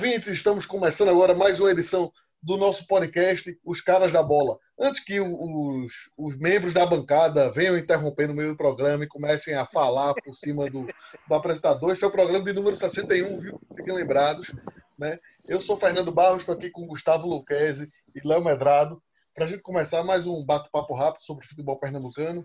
ouvintes, 0.00 0.28
estamos 0.28 0.64
começando 0.64 1.10
agora 1.10 1.34
mais 1.34 1.60
uma 1.60 1.70
edição 1.70 2.10
do 2.42 2.56
nosso 2.56 2.86
podcast, 2.86 3.54
Os 3.62 3.82
Caras 3.82 4.10
da 4.10 4.22
Bola. 4.22 4.58
Antes 4.80 5.04
que 5.04 5.20
os, 5.20 5.92
os 6.16 6.38
membros 6.38 6.72
da 6.72 6.86
bancada 6.86 7.50
venham 7.50 7.76
interromper 7.76 8.26
no 8.26 8.32
meio 8.32 8.52
do 8.52 8.56
programa 8.56 9.04
e 9.04 9.06
comecem 9.06 9.54
a 9.54 9.66
falar 9.66 10.14
por 10.14 10.34
cima 10.34 10.70
do, 10.70 10.86
do 11.28 11.34
apresentador, 11.34 11.92
esse 11.92 12.02
é 12.02 12.06
o 12.06 12.10
programa 12.10 12.42
de 12.42 12.54
número 12.54 12.74
61, 12.74 13.36
viu? 13.40 13.60
Fiquem 13.76 13.92
lembrados. 13.92 14.50
Né? 14.98 15.18
Eu 15.46 15.60
sou 15.60 15.76
Fernando 15.76 16.10
Barros, 16.10 16.40
estou 16.40 16.54
aqui 16.54 16.70
com 16.70 16.86
Gustavo 16.86 17.28
Luquezzi 17.28 17.86
e 18.14 18.26
Léo 18.26 18.42
Medrado, 18.42 19.02
para 19.34 19.44
a 19.44 19.48
gente 19.48 19.60
começar 19.60 20.02
mais 20.02 20.26
um 20.26 20.42
bate-papo 20.42 20.94
rápido 20.94 21.24
sobre 21.24 21.46
futebol 21.46 21.78
pernambucano. 21.78 22.42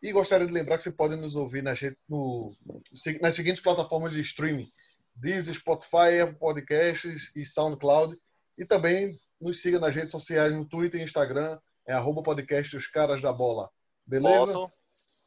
E 0.00 0.12
gostaria 0.12 0.46
de 0.46 0.52
lembrar 0.52 0.76
que 0.76 0.84
você 0.84 0.92
pode 0.92 1.16
nos 1.16 1.34
ouvir 1.34 1.64
no, 2.08 2.56
nas 3.20 3.34
seguintes 3.34 3.60
plataformas 3.60 4.12
de 4.12 4.20
streaming: 4.20 4.68
Deezer, 5.14 5.54
Spotify, 5.54 6.32
Podcasts 6.38 7.30
e 7.36 7.44
SoundCloud. 7.44 8.16
E 8.58 8.64
também 8.66 9.10
nos 9.40 9.60
siga 9.60 9.78
nas 9.78 9.94
redes 9.94 10.10
sociais, 10.10 10.52
no 10.54 10.64
Twitter 10.68 11.00
e 11.00 11.04
Instagram, 11.04 11.58
é 11.86 11.92
arroba 11.92 12.22
podcast 12.22 12.76
Os 12.76 12.86
Caras 12.86 13.20
da 13.22 13.32
Bola. 13.32 13.70
Beleza? 14.06 14.52
Posso? 14.52 14.72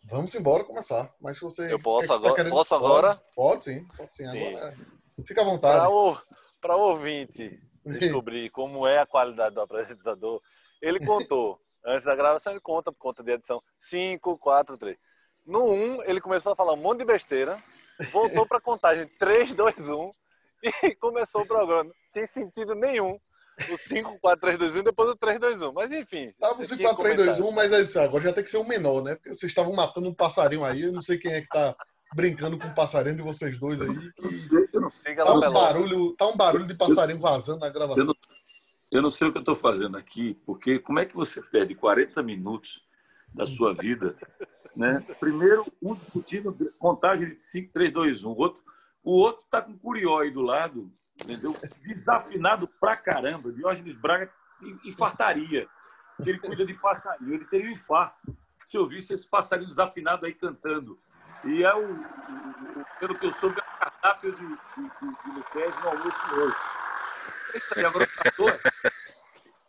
Vamos 0.04 0.36
embora 0.36 0.64
começar. 0.64 1.14
Mas 1.20 1.38
se 1.38 1.42
você. 1.44 1.72
Eu 1.72 1.80
posso 1.82 2.08
tá 2.08 2.16
agora? 2.16 2.36
querendo- 2.36 2.52
Posso 2.54 2.76
agora? 2.76 3.22
Pode, 3.36 3.64
sim, 3.64 3.86
pode 3.98 4.16
sim. 4.16 4.28
Sim. 4.28 4.48
Agora, 4.56 4.70
é. 4.70 5.24
Fica 5.24 5.42
à 5.42 5.44
Para 5.44 5.52
vontade. 5.54 5.88
o, 5.92 6.18
pra 6.62 6.76
o 6.78 6.82
ouvinte 6.90 7.60
descobrir 7.84 8.50
como 8.52 8.86
é 8.86 9.00
a 9.00 9.06
qualidade 9.06 9.56
do 9.56 9.62
apresentador, 9.62 10.42
ele 10.82 11.04
contou. 11.06 11.58
Antes 11.84 12.06
da 12.06 12.16
gravação, 12.16 12.52
ele 12.54 12.60
conta 12.62 12.92
por 12.92 12.98
conta 13.00 13.24
de 13.24 13.32
edição 13.32 13.62
5, 13.78 14.38
4, 14.40 14.78
3. 14.78 14.98
No 15.46 15.72
1, 15.72 16.04
ele 16.04 16.20
começou 16.22 16.52
a 16.54 16.56
falar 16.56 16.74
um 16.74 16.78
monte 16.78 17.00
de 17.00 17.06
besteira, 17.06 17.64
voltou 18.12 18.46
para 18.46 18.58
a 18.58 18.62
contagem 18.62 19.08
3, 19.20 19.54
2, 19.54 19.90
1 19.90 20.12
e 20.64 20.96
começou 20.96 21.42
o 21.42 21.48
programa. 21.48 21.84
Não 21.86 21.92
tem 22.14 22.26
sentido 22.26 22.76
nenhum. 22.76 23.20
O 23.72 23.78
5, 23.78 24.20
4, 24.20 24.42
3, 24.42 24.58
2, 24.58 24.76
1 24.78 24.84
depois 24.84 25.10
o 25.12 25.16
3, 25.16 25.40
2, 25.40 25.62
1. 25.62 25.72
Mas 25.74 25.92
enfim. 25.92 26.34
Tava 26.40 26.58
o 26.58 26.62
eu 26.62 26.66
5, 26.66 26.76
tinha 26.78 26.90
4, 26.90 27.04
3, 27.04 27.16
2, 27.18 27.28
comentado. 27.38 27.50
1, 27.50 27.52
mas 27.56 27.72
isso, 27.72 28.00
agora 28.00 28.24
já 28.24 28.34
tem 28.34 28.44
que 28.44 28.50
ser 28.50 28.58
um 28.58 28.68
menor, 28.68 29.02
né? 29.04 29.16
Porque 29.16 29.30
vocês 29.30 29.50
estavam 29.52 29.74
matando 29.74 30.10
um 30.10 30.14
passarinho 30.14 30.66
aí. 30.66 30.82
Eu 30.82 30.92
não 30.92 31.02
sei 31.02 31.18
quem 31.18 31.32
é 31.34 31.42
que 31.42 31.48
tá 31.48 31.74
brincando 32.14 32.58
com 32.60 32.68
o 32.68 32.76
passarinho 32.76 33.16
de 33.16 33.22
vocês 33.22 33.58
dois 33.58 33.80
aí. 33.82 33.88
Siga 34.92 35.24
Tá 35.26 35.34
um 35.34 35.40
Pelota. 35.40 35.52
barulho, 35.52 36.16
tá 36.18 36.28
um 36.28 36.36
barulho 36.38 36.68
de 36.68 36.74
passarinho 36.74 37.20
vazando 37.20 37.60
na 37.60 37.68
Eu 37.68 37.74
gravação. 37.74 38.06
não, 38.06 38.16
eu 38.92 39.02
não 39.02 39.10
sei 39.10 39.28
o 39.28 39.32
que 39.32 39.38
eu 39.38 39.42
estou 39.42 39.56
fazendo 39.56 39.98
aqui, 39.98 40.34
porque 40.46 40.80
como 40.80 41.00
é 41.00 41.06
que 41.06 41.16
você 41.16 41.42
perde 41.42 41.76
40 41.76 42.22
minutos 42.24 42.82
da 43.36 43.46
sua 43.46 43.74
vida, 43.74 44.16
né? 44.76 45.04
Primeiro, 45.20 45.66
um 45.82 45.94
discutindo 45.94 46.56
contagem 46.80 47.36
de 47.36 47.42
5, 47.42 47.72
3, 47.74 47.94
2, 47.94 48.24
1. 48.24 48.30
O 48.30 48.38
outro 48.38 48.62
o 49.04 49.12
outro 49.12 49.44
está 49.44 49.62
com 49.62 49.78
Curió 49.78 50.20
aí 50.20 50.32
do 50.32 50.42
lado, 50.42 50.92
entendeu? 51.22 51.56
Desafinado 51.86 52.68
pra 52.80 52.96
caramba. 52.96 53.52
Diógenes 53.52 53.96
Braga 53.96 54.32
se 54.48 54.68
infartaria. 54.84 55.68
Ele 56.26 56.40
cuida 56.40 56.66
de 56.66 56.74
passarinho, 56.74 57.34
ele 57.36 57.46
teria 57.46 57.68
um 57.70 57.74
infarto 57.74 58.36
se 58.66 58.78
eu 58.78 58.88
visse 58.88 59.14
esse 59.14 59.28
passarinho 59.28 59.70
desafinado 59.70 60.26
aí 60.26 60.34
cantando. 60.34 60.98
E 61.44 61.62
é 61.64 61.76
o, 61.76 61.84
o- 61.94 62.86
pelo 63.00 63.14
que 63.16 63.28
eu 63.28 63.34
soube, 63.34 63.60
é 63.60 63.62
o 63.64 63.78
cardápio 63.80 64.32
de, 64.32 64.48
de, 64.48 64.56
de, 64.56 65.24
de 65.24 65.32
Luquez 65.38 65.76
no 65.84 65.90
almoço 65.90 66.36
hoje. 66.36 66.56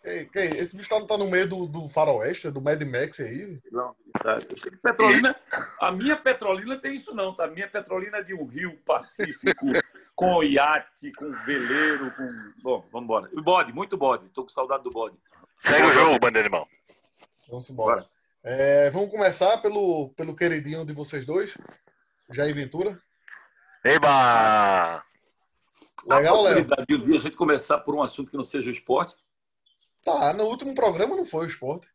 Tá 0.06 0.30
quem? 0.32 0.48
Esse 0.48 0.76
bicho 0.76 0.88
tá, 0.88 1.00
tá 1.04 1.18
no 1.18 1.28
meio 1.28 1.48
do, 1.48 1.66
do 1.66 1.88
faroeste, 1.88 2.50
do 2.50 2.60
Mad 2.60 2.80
Max 2.82 3.18
aí. 3.20 3.58
Não, 3.72 3.94
tá. 4.22 4.38
Que 4.38 4.70
Petrolina, 4.76 5.36
a 5.80 5.90
minha 5.90 6.16
Petrolina 6.16 6.76
tem 6.78 6.94
isso 6.94 7.14
não, 7.14 7.34
tá? 7.34 7.44
A 7.44 7.50
minha 7.50 7.68
Petrolina 7.68 8.18
é 8.18 8.22
de 8.22 8.34
um 8.34 8.44
rio 8.46 8.78
Pacífico, 8.84 9.66
com 10.14 10.42
iate, 10.42 11.10
com 11.12 11.30
veleiro, 11.44 12.12
com... 12.12 12.52
Bom, 12.62 12.84
vamos 12.92 13.04
embora. 13.04 13.30
E 13.32 13.42
bode, 13.42 13.72
muito 13.72 13.96
bode. 13.96 14.28
Tô 14.28 14.44
com 14.44 14.48
saudade 14.48 14.84
do 14.84 14.90
bode. 14.90 15.16
Segue 15.60 15.86
o 15.86 15.92
jogo, 15.92 16.18
banda 16.20 16.38
animal. 16.38 16.68
Vamos 17.48 17.68
embora. 17.68 18.06
É, 18.44 18.90
vamos 18.90 19.10
começar 19.10 19.58
pelo, 19.58 20.10
pelo 20.10 20.36
queridinho 20.36 20.86
de 20.86 20.92
vocês 20.92 21.24
dois, 21.24 21.58
Jair 22.30 22.54
Ventura. 22.54 23.00
Eba! 23.84 25.02
Legal, 26.06 26.42
Léo? 26.42 26.54
possibilidade 26.54 26.86
de 26.86 26.94
um 26.94 27.04
dia 27.04 27.16
a 27.16 27.18
gente 27.18 27.36
começar 27.36 27.78
por 27.78 27.94
um 27.94 28.02
assunto 28.02 28.30
que 28.30 28.36
não 28.36 28.44
seja 28.44 28.70
o 28.70 28.72
esporte? 28.72 29.16
Tá, 30.06 30.32
no 30.32 30.44
último 30.44 30.74
programa 30.74 31.16
não 31.16 31.24
foi 31.26 31.46
o 31.46 31.48
esporte. 31.48 31.86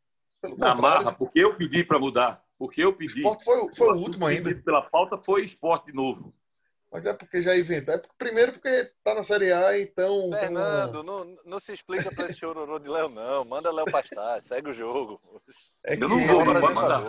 Pelo 0.41 0.57
Na 0.57 0.73
contrário, 0.75 1.03
marra, 1.05 1.15
porque 1.17 1.39
eu 1.39 1.55
pedi 1.55 1.83
para 1.83 1.97
mudar. 1.97 2.43
Porque 2.59 2.83
eu 2.83 2.89
o 2.89 2.93
pedi. 2.93 3.17
esporte 3.19 3.43
foi, 3.43 3.55
foi 3.73 3.87
o 3.87 3.91
assunto 3.91 4.05
último 4.07 4.25
ainda. 4.25 4.49
pedido 4.49 4.63
Pela 4.65 4.81
pauta 4.81 5.17
foi 5.17 5.43
esporte 5.43 5.85
de 5.87 5.93
novo. 5.93 6.33
Mas 6.91 7.05
é 7.05 7.13
porque 7.13 7.41
Jair 7.41 7.63
Ventura. 7.65 7.95
É 7.95 7.97
porque- 7.99 8.15
primeiro 8.17 8.51
porque 8.51 8.91
tá 9.03 9.15
na 9.15 9.23
Série 9.23 9.51
A, 9.53 9.79
então. 9.79 10.29
Fernando, 10.31 11.03
não, 11.03 11.37
não 11.45 11.57
se 11.59 11.71
explica 11.71 12.13
pra 12.13 12.25
esse 12.25 12.37
chororô 12.39 12.77
de 12.79 12.89
Léo, 12.89 13.07
não. 13.07 13.45
Manda 13.45 13.71
Léo 13.71 13.89
pastar, 13.89 14.41
segue 14.41 14.69
o 14.71 14.73
jogo. 14.73 15.21
É 15.85 15.93
Eu 15.95 16.09
não 16.09 16.19
vou, 16.27 16.41
ele- 16.41 16.51
mas 16.53 16.59
pode 16.61 16.73
mandar. 16.73 17.05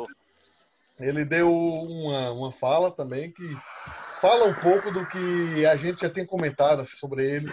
Ele 1.00 1.24
deu 1.24 1.52
uma, 1.52 2.30
uma 2.30 2.52
fala 2.52 2.92
também 2.92 3.32
que 3.32 3.42
fala 4.20 4.44
um 4.46 4.54
pouco 4.54 4.92
do 4.92 5.04
que 5.06 5.66
a 5.66 5.74
gente 5.74 6.02
já 6.02 6.10
tem 6.10 6.24
comentado 6.24 6.80
assim, 6.80 6.96
sobre 6.96 7.28
ele. 7.28 7.52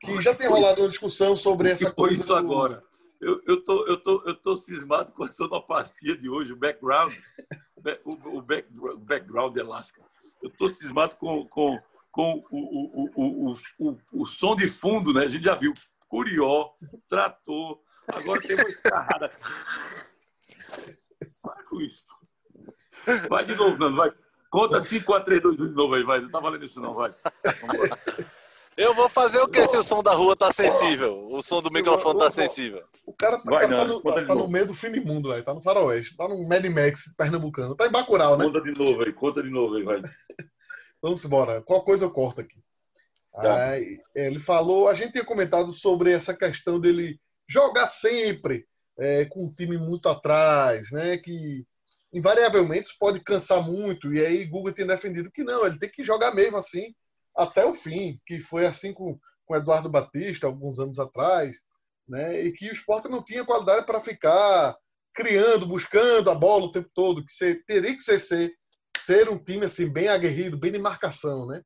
Que 0.00 0.20
já 0.22 0.34
tem 0.34 0.48
rolado 0.48 0.80
uma 0.82 0.88
discussão 0.88 1.36
sobre 1.36 1.70
essa 1.70 1.92
coisa. 1.92 2.14
isso 2.14 2.26
do- 2.26 2.34
agora? 2.34 2.82
Eu, 3.20 3.40
eu, 3.46 3.62
tô, 3.62 3.86
eu, 3.86 4.02
tô, 4.02 4.22
eu 4.24 4.34
tô 4.34 4.56
cismado 4.56 5.12
com 5.12 5.24
a 5.24 5.28
sonoplastia 5.28 6.16
de 6.16 6.30
hoje, 6.30 6.54
o 6.54 6.56
background, 6.56 7.12
o, 8.02 8.38
o, 8.38 8.42
back, 8.42 8.66
o 8.78 8.96
background 8.96 9.52
de 9.52 9.60
Alaska. 9.60 10.00
Eu 10.42 10.48
tô 10.48 10.70
cismado 10.70 11.16
com, 11.16 11.44
com, 11.46 11.78
com 12.10 12.42
o, 12.50 13.10
o, 13.14 13.54
o, 13.78 13.98
o, 14.14 14.24
som 14.24 14.56
de 14.56 14.68
fundo, 14.68 15.12
né? 15.12 15.24
A 15.24 15.28
gente 15.28 15.44
já 15.44 15.54
viu 15.54 15.74
Curió, 16.08 16.70
Trator, 17.10 17.78
agora 18.08 18.40
tem 18.40 18.56
uma 18.56 18.68
escarrada. 18.68 19.30
Para 21.42 21.62
com 21.64 21.78
isso. 21.82 22.04
Vai 23.28 23.44
de 23.44 23.54
novo, 23.54 23.76
Nando, 23.76 23.96
vai. 23.96 24.10
Conta 24.50 24.80
5, 24.80 25.04
4, 25.04 25.24
3, 25.26 25.42
2, 25.42 25.60
1 25.60 25.66
de 25.68 25.74
novo 25.74 25.94
aí, 25.94 26.02
vai. 26.02 26.20
Não 26.20 26.30
tá 26.30 26.40
valendo 26.40 26.64
isso 26.64 26.80
não, 26.80 26.94
vai. 26.94 27.14
Vambora. 27.60 27.98
Eu 28.82 28.94
vou 28.94 29.08
fazer 29.08 29.38
o 29.40 29.48
que 29.48 29.66
se 29.66 29.76
o 29.76 29.82
som 29.82 30.02
da 30.02 30.12
rua 30.12 30.34
tá 30.34 30.50
sensível? 30.52 31.18
O 31.30 31.42
som 31.42 31.60
do 31.60 31.70
microfone 31.70 32.16
o- 32.16 32.18
tá 32.20 32.26
o- 32.28 32.30
sensível. 32.30 32.82
O 33.04 33.12
cara, 33.12 33.36
tá- 33.38 33.42
Vai, 33.50 33.68
cara 33.68 33.76
tá, 33.82 33.84
no, 33.84 34.00
tá- 34.00 34.26
tá 34.26 34.34
no 34.34 34.48
meio 34.48 34.66
do 34.66 34.74
fim 34.74 34.90
do 34.90 35.04
mundo, 35.04 35.28
velho. 35.30 35.44
Tá 35.44 35.52
no 35.52 35.60
faroeste. 35.60 36.16
Tá 36.16 36.26
no 36.28 36.48
Mad 36.48 36.64
Max 36.66 37.14
pernambucano. 37.16 37.74
Tá 37.76 37.86
em 37.86 37.90
Bacurau, 37.90 38.36
né? 38.38 38.44
Conta 38.44 38.60
de 38.62 38.72
novo 38.72 39.02
aí, 39.02 39.12
conta 39.12 39.42
de 39.42 39.50
novo 39.50 39.74
aí, 39.76 39.82
vai. 39.82 40.00
Vamos 41.02 41.24
embora. 41.24 41.60
Qual 41.62 41.84
coisa 41.84 42.04
eu 42.06 42.10
corto 42.10 42.40
aqui? 42.40 42.56
Tá. 43.32 43.70
Aí, 43.70 43.98
ele 44.14 44.38
falou, 44.38 44.88
a 44.88 44.94
gente 44.94 45.12
tinha 45.12 45.24
comentado 45.24 45.72
sobre 45.72 46.12
essa 46.12 46.34
questão 46.34 46.80
dele 46.80 47.20
jogar 47.48 47.86
sempre 47.86 48.66
é, 48.98 49.24
com 49.26 49.44
um 49.44 49.50
time 49.52 49.76
muito 49.78 50.08
atrás, 50.08 50.90
né? 50.90 51.16
Que 51.18 51.64
invariavelmente 52.12 52.86
isso 52.88 52.96
pode 52.98 53.20
cansar 53.20 53.62
muito. 53.62 54.12
E 54.12 54.24
aí 54.24 54.44
Guga 54.44 54.72
tem 54.72 54.86
defendido 54.86 55.30
que 55.30 55.44
não, 55.44 55.64
ele 55.66 55.78
tem 55.78 55.88
que 55.90 56.02
jogar 56.02 56.34
mesmo 56.34 56.56
assim 56.56 56.94
até 57.42 57.64
o 57.64 57.74
fim, 57.74 58.20
que 58.26 58.38
foi 58.38 58.66
assim 58.66 58.92
com 58.92 59.18
com 59.50 59.56
Eduardo 59.56 59.88
Batista 59.88 60.46
alguns 60.46 60.78
anos 60.78 61.00
atrás, 61.00 61.56
né? 62.08 62.40
E 62.44 62.52
que 62.52 62.68
o 62.68 62.72
esporte 62.72 63.08
não 63.08 63.20
tinha 63.20 63.44
qualidade 63.44 63.84
para 63.84 63.98
ficar 63.98 64.76
criando, 65.12 65.66
buscando 65.66 66.30
a 66.30 66.34
bola 66.36 66.66
o 66.66 66.70
tempo 66.70 66.88
todo, 66.94 67.26
que 67.26 67.32
você, 67.32 67.56
teria 67.66 67.92
que 67.96 68.00
ser, 68.00 68.20
ser 68.20 68.52
ser 68.96 69.28
um 69.28 69.42
time 69.42 69.64
assim 69.64 69.88
bem 69.92 70.06
aguerrido, 70.06 70.56
bem 70.56 70.70
de 70.70 70.78
marcação, 70.78 71.46
né? 71.46 71.62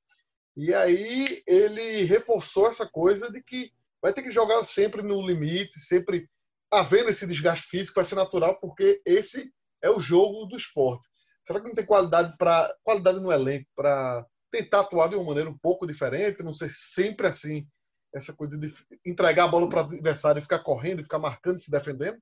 E 0.57 0.73
aí 0.73 1.43
ele 1.47 2.05
reforçou 2.05 2.69
essa 2.69 2.87
coisa 2.87 3.31
de 3.31 3.43
que 3.43 3.71
vai 4.01 4.15
ter 4.15 4.23
que 4.23 4.31
jogar 4.31 4.65
sempre 4.65 5.03
no 5.03 5.21
limite, 5.21 5.79
sempre 5.79 6.27
havendo 6.73 7.11
esse 7.11 7.27
desgaste 7.27 7.67
físico, 7.67 7.97
vai 7.97 8.05
ser 8.05 8.15
natural, 8.15 8.59
porque 8.61 9.03
esse 9.05 9.53
é 9.83 9.91
o 9.91 10.01
jogo 10.01 10.47
do 10.47 10.57
esporte. 10.57 11.07
Será 11.43 11.61
que 11.61 11.67
não 11.67 11.75
tem 11.75 11.85
qualidade 11.85 12.35
para 12.39 12.75
qualidade 12.83 13.21
no 13.21 13.31
elenco 13.31 13.69
para 13.77 14.25
tentar 14.55 14.81
atuar 14.81 15.09
de 15.09 15.17
uma 15.17 15.25
maneira 15.25 15.51
um 15.51 15.59
pouco 15.59 15.87
diferente, 15.87 16.43
não 16.45 16.53
ser 16.53 16.69
sempre 16.71 17.27
assim, 17.27 17.67
essa 18.15 18.33
coisa 18.35 18.57
de 18.57 18.73
entregar 19.05 19.45
a 19.45 19.49
bola 19.49 19.69
para 19.69 19.83
o 19.83 19.85
adversário 19.87 20.39
e 20.39 20.43
ficar 20.43 20.61
correndo, 20.61 21.03
ficar 21.03 21.19
marcando, 21.19 21.57
e 21.57 21.61
se 21.61 21.71
defendendo? 21.71 22.19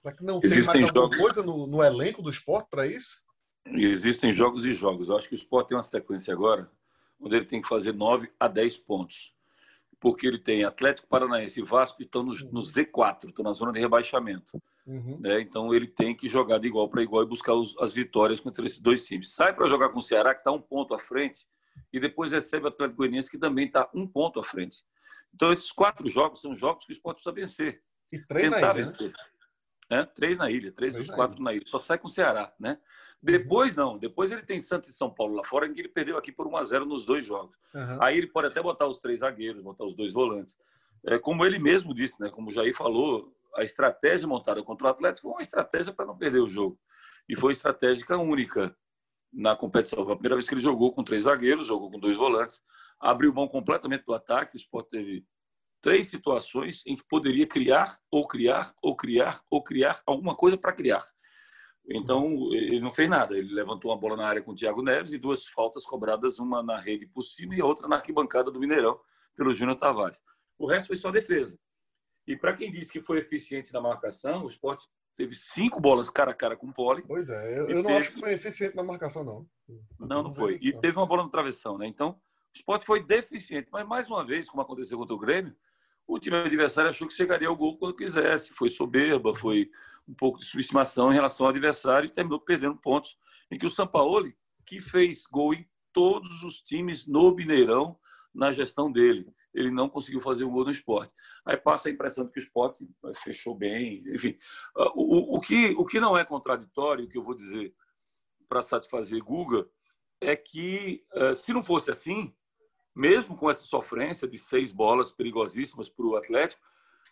Será 0.00 0.14
que 0.16 0.24
não 0.24 0.40
tem 0.40 0.50
Existem 0.50 0.82
mais 0.82 0.82
alguma 0.84 1.04
jogos- 1.04 1.18
coisa 1.18 1.42
no, 1.42 1.66
no 1.66 1.82
elenco 1.82 2.22
do 2.22 2.30
esporte 2.30 2.68
para 2.70 2.86
isso? 2.86 3.22
Existem 3.66 4.32
jogos 4.32 4.64
e 4.64 4.72
jogos. 4.72 5.08
Eu 5.08 5.16
acho 5.16 5.28
que 5.28 5.34
o 5.34 5.36
Sport 5.36 5.68
tem 5.68 5.76
uma 5.76 5.82
sequência 5.82 6.32
agora 6.32 6.70
onde 7.20 7.36
ele 7.36 7.44
tem 7.44 7.60
que 7.60 7.68
fazer 7.68 7.92
9 7.92 8.30
a 8.40 8.48
10 8.48 8.78
pontos. 8.78 9.34
Porque 10.00 10.26
ele 10.26 10.38
tem 10.38 10.64
Atlético 10.64 11.08
Paranaense 11.08 11.60
e 11.60 11.64
Vasco 11.64 11.98
que 11.98 12.04
estão 12.04 12.22
no, 12.22 12.32
no 12.32 12.62
Z4, 12.62 13.28
estão 13.28 13.44
na 13.44 13.52
zona 13.52 13.72
de 13.72 13.80
rebaixamento. 13.80 14.62
Uhum. 14.88 15.18
né? 15.20 15.38
Então 15.42 15.74
ele 15.74 15.86
tem 15.86 16.16
que 16.16 16.26
jogar 16.28 16.58
de 16.58 16.66
igual 16.66 16.88
para 16.88 17.02
igual 17.02 17.22
e 17.22 17.26
buscar 17.26 17.52
os- 17.52 17.76
as 17.78 17.92
vitórias 17.92 18.40
contra 18.40 18.64
esses 18.64 18.78
dois 18.78 19.04
times. 19.04 19.34
Sai 19.34 19.52
para 19.54 19.68
jogar 19.68 19.90
com 19.90 19.98
o 19.98 20.02
Ceará, 20.02 20.34
que 20.34 20.40
está 20.40 20.50
um 20.50 20.60
ponto 20.60 20.94
à 20.94 20.98
frente, 20.98 21.46
e 21.92 22.00
depois 22.00 22.32
recebe 22.32 22.64
o 22.64 22.68
Atlético 22.68 22.96
Goianiense, 22.96 23.30
que 23.30 23.36
também 23.38 23.66
está 23.66 23.88
um 23.94 24.06
ponto 24.06 24.40
à 24.40 24.42
frente. 24.42 24.78
Então 25.34 25.52
esses 25.52 25.70
quatro 25.70 26.08
jogos 26.08 26.40
são 26.40 26.54
jogos 26.56 26.86
que 26.86 26.92
o 26.92 26.94
Sport 26.94 27.16
precisa 27.16 27.34
vencer. 27.34 27.82
E 28.10 28.18
treina 28.18 28.56
tentar 28.56 28.70
ainda, 28.76 28.80
né? 28.80 28.88
vencer. 28.88 29.12
É, 29.90 30.04
três 30.04 30.38
na 30.38 30.50
ilha, 30.50 30.72
três, 30.72 30.94
dos 30.94 31.06
quatro 31.10 31.42
na 31.42 31.52
ilha. 31.52 31.64
Só 31.66 31.78
sai 31.78 31.98
com 31.98 32.06
o 32.06 32.10
Ceará, 32.10 32.52
né? 32.58 32.70
Uhum. 32.72 32.78
Depois, 33.22 33.76
não. 33.76 33.98
Depois 33.98 34.30
ele 34.32 34.42
tem 34.42 34.58
Santos 34.58 34.88
e 34.88 34.92
São 34.94 35.10
Paulo 35.12 35.34
lá 35.34 35.44
fora, 35.44 35.66
em 35.66 35.74
que 35.74 35.80
ele 35.80 35.88
perdeu 35.88 36.16
aqui 36.16 36.32
por 36.32 36.46
1 36.46 36.56
a 36.56 36.64
0 36.64 36.86
nos 36.86 37.04
dois 37.04 37.24
jogos. 37.26 37.54
Uhum. 37.74 38.02
Aí 38.02 38.16
ele 38.16 38.26
pode 38.28 38.46
até 38.46 38.62
botar 38.62 38.86
os 38.86 38.98
três 39.00 39.20
zagueiros, 39.20 39.62
botar 39.62 39.84
os 39.84 39.94
dois 39.94 40.14
volantes. 40.14 40.56
É, 41.06 41.18
como 41.18 41.44
ele 41.44 41.58
mesmo 41.58 41.94
disse, 41.94 42.20
né? 42.20 42.30
Como 42.30 42.48
o 42.48 42.52
Jair 42.52 42.74
falou, 42.74 43.34
a 43.56 43.62
estratégia 43.62 44.26
montada 44.26 44.62
contra 44.62 44.86
o 44.86 44.90
Atlético 44.90 45.28
foi 45.28 45.32
uma 45.32 45.42
estratégia 45.42 45.92
para 45.92 46.06
não 46.06 46.16
perder 46.16 46.40
o 46.40 46.48
jogo. 46.48 46.78
E 47.28 47.36
foi 47.36 47.52
estratégica 47.52 48.16
única 48.16 48.74
na 49.32 49.54
competição. 49.56 50.04
Foi 50.04 50.14
a 50.14 50.16
primeira 50.16 50.36
vez 50.36 50.48
que 50.48 50.54
ele 50.54 50.60
jogou 50.60 50.92
com 50.92 51.04
três 51.04 51.24
zagueiros, 51.24 51.66
jogou 51.66 51.90
com 51.90 51.98
dois 51.98 52.16
volantes, 52.16 52.60
abriu 53.00 53.32
mão 53.32 53.48
completamente 53.48 54.04
do 54.04 54.14
ataque. 54.14 54.56
O 54.56 54.58
Sport 54.58 54.88
teve 54.88 55.26
três 55.82 56.08
situações 56.08 56.82
em 56.86 56.96
que 56.96 57.04
poderia 57.08 57.46
criar, 57.46 57.98
ou 58.10 58.26
criar, 58.26 58.72
ou 58.82 58.96
criar, 58.96 59.42
ou 59.50 59.62
criar 59.62 60.00
alguma 60.06 60.34
coisa 60.34 60.56
para 60.56 60.72
criar. 60.72 61.04
Então, 61.90 62.52
ele 62.52 62.80
não 62.80 62.90
fez 62.90 63.08
nada. 63.08 63.36
Ele 63.36 63.52
levantou 63.52 63.90
uma 63.90 63.98
bola 63.98 64.16
na 64.16 64.26
área 64.26 64.42
com 64.42 64.52
o 64.52 64.54
Thiago 64.54 64.82
Neves 64.82 65.12
e 65.12 65.18
duas 65.18 65.46
faltas 65.46 65.84
cobradas, 65.84 66.38
uma 66.38 66.62
na 66.62 66.78
rede 66.78 67.06
por 67.06 67.22
cima 67.22 67.54
e 67.54 67.62
outra 67.62 67.88
na 67.88 67.96
arquibancada 67.96 68.50
do 68.50 68.60
Mineirão, 68.60 68.98
pelo 69.34 69.54
Júnior 69.54 69.78
Tavares. 69.78 70.22
O 70.58 70.66
resto 70.66 70.88
foi 70.88 70.96
só 70.96 71.10
defesa. 71.10 71.58
E 72.28 72.36
para 72.36 72.52
quem 72.52 72.70
disse 72.70 72.92
que 72.92 73.00
foi 73.00 73.18
eficiente 73.20 73.72
na 73.72 73.80
marcação, 73.80 74.44
o 74.44 74.48
Sport 74.48 74.84
teve 75.16 75.34
cinco 75.34 75.80
bolas 75.80 76.10
cara 76.10 76.32
a 76.32 76.34
cara 76.34 76.58
com 76.58 76.66
o 76.66 76.74
Poli. 76.74 77.02
Pois 77.02 77.30
é, 77.30 77.58
eu, 77.58 77.70
eu 77.70 77.76
não 77.76 77.84
teve... 77.84 77.98
acho 77.98 78.12
que 78.12 78.20
foi 78.20 78.34
eficiente 78.34 78.76
na 78.76 78.84
marcação, 78.84 79.24
não. 79.24 79.48
Não, 79.98 80.22
não 80.24 80.30
foi. 80.30 80.54
E 80.60 80.78
teve 80.78 80.98
uma 80.98 81.06
bola 81.06 81.22
no 81.22 81.30
travessão, 81.30 81.78
né? 81.78 81.86
Então, 81.86 82.10
o 82.10 82.56
Sport 82.56 82.84
foi 82.84 83.02
deficiente. 83.02 83.70
Mas, 83.72 83.88
mais 83.88 84.08
uma 84.08 84.26
vez, 84.26 84.46
como 84.46 84.60
aconteceu 84.60 84.98
contra 84.98 85.14
o 85.14 85.18
Grêmio, 85.18 85.56
o 86.06 86.18
time 86.18 86.36
adversário 86.36 86.90
achou 86.90 87.08
que 87.08 87.14
chegaria 87.14 87.48
ao 87.48 87.56
gol 87.56 87.78
quando 87.78 87.96
quisesse. 87.96 88.52
Foi 88.52 88.68
soberba, 88.68 89.34
foi 89.34 89.70
um 90.06 90.12
pouco 90.12 90.38
de 90.38 90.44
subestimação 90.44 91.10
em 91.10 91.14
relação 91.14 91.46
ao 91.46 91.50
adversário 91.50 92.08
e 92.08 92.12
terminou 92.12 92.40
perdendo 92.40 92.76
pontos. 92.76 93.16
Em 93.50 93.58
que 93.58 93.64
o 93.64 93.70
Sampaoli, 93.70 94.36
que 94.66 94.82
fez 94.82 95.24
gol 95.24 95.54
em 95.54 95.66
todos 95.94 96.42
os 96.42 96.60
times 96.60 97.06
no 97.06 97.34
Mineirão 97.34 97.98
na 98.34 98.52
gestão 98.52 98.92
dele, 98.92 99.26
ele 99.54 99.70
não 99.70 99.88
conseguiu 99.88 100.20
fazer 100.20 100.44
um 100.44 100.50
gol 100.50 100.64
no 100.64 100.70
esporte. 100.70 101.12
Aí 101.44 101.56
passa 101.56 101.88
a 101.88 101.92
impressão 101.92 102.24
de 102.24 102.32
que 102.32 102.38
o 102.38 102.42
esporte 102.42 102.88
fechou 103.22 103.54
bem. 103.54 104.02
Enfim, 104.08 104.38
ah, 104.76 104.92
o, 104.94 105.36
o, 105.36 105.40
que, 105.40 105.74
o 105.76 105.84
que 105.84 106.00
não 106.00 106.16
é 106.16 106.24
contraditório, 106.24 107.04
o 107.04 107.08
que 107.08 107.18
eu 107.18 107.22
vou 107.22 107.34
dizer 107.34 107.74
para 108.48 108.62
satisfazer 108.62 109.22
Guga, 109.22 109.68
é 110.20 110.36
que 110.36 111.04
ah, 111.14 111.34
se 111.34 111.52
não 111.52 111.62
fosse 111.62 111.90
assim, 111.90 112.34
mesmo 112.94 113.36
com 113.36 113.48
essa 113.48 113.62
sofrência 113.62 114.28
de 114.28 114.38
seis 114.38 114.72
bolas 114.72 115.10
perigosíssimas 115.12 115.88
para 115.88 116.06
o 116.06 116.16
Atlético, 116.16 116.62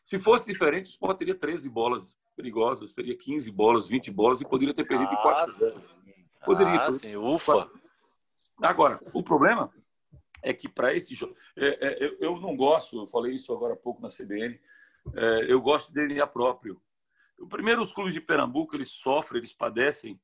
se 0.02 0.18
fosse 0.18 0.46
diferente, 0.46 0.86
o 0.86 0.90
Sport 0.90 1.18
teria 1.18 1.34
13 1.34 1.68
bolas 1.68 2.16
perigosas, 2.36 2.92
teria 2.92 3.16
15 3.16 3.50
bolas, 3.50 3.88
20 3.88 4.10
bolas 4.12 4.40
e 4.40 4.44
poderia 4.44 4.74
ter 4.74 4.84
perdido 4.84 5.10
ah, 5.10 5.22
4 5.22 5.52
0 5.52 5.82
Poderia. 6.44 6.80
Ah, 6.80 6.92
sim, 6.92 7.16
ufa. 7.16 7.68
Agora, 8.62 9.00
o 9.12 9.22
problema 9.22 9.72
é 10.42 10.52
que 10.52 10.68
para 10.68 10.94
esse 10.94 11.14
jogo. 11.14 11.36
É, 11.56 12.04
é, 12.04 12.16
eu 12.20 12.38
não 12.40 12.56
gosto, 12.56 12.98
eu 12.98 13.06
falei 13.06 13.34
isso 13.34 13.52
agora 13.52 13.74
há 13.74 13.76
pouco 13.76 14.00
na 14.02 14.08
CBN, 14.08 14.58
é, 15.14 15.52
eu 15.52 15.60
gosto 15.60 15.92
de 15.92 15.94
DNA 15.94 16.26
próprio. 16.26 16.80
O 17.38 17.46
primeiro, 17.46 17.82
os 17.82 17.92
clubes 17.92 18.14
de 18.14 18.20
Pernambuco, 18.20 18.74
eles 18.74 18.90
sofrem, 18.90 19.40
eles 19.40 19.52
padecem 19.52 20.20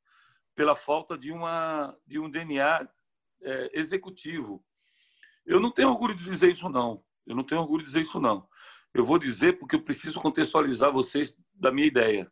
pela 0.54 0.74
falta 0.74 1.16
de, 1.16 1.30
uma, 1.30 1.96
de 2.06 2.18
um 2.18 2.30
DNA 2.30 2.88
é, 3.42 3.70
executivo. 3.78 4.64
Eu 5.44 5.60
não 5.60 5.70
tenho 5.70 5.88
orgulho 5.90 6.14
de 6.14 6.24
dizer 6.24 6.50
isso, 6.50 6.68
não. 6.68 7.02
Eu 7.26 7.36
não 7.36 7.44
tenho 7.44 7.60
orgulho 7.60 7.82
de 7.82 7.88
dizer 7.88 8.00
isso, 8.00 8.20
não. 8.20 8.48
Eu 8.94 9.04
vou 9.04 9.18
dizer 9.18 9.58
porque 9.58 9.76
eu 9.76 9.82
preciso 9.82 10.20
contextualizar 10.20 10.92
vocês 10.92 11.36
da 11.54 11.72
minha 11.72 11.86
ideia. 11.86 12.30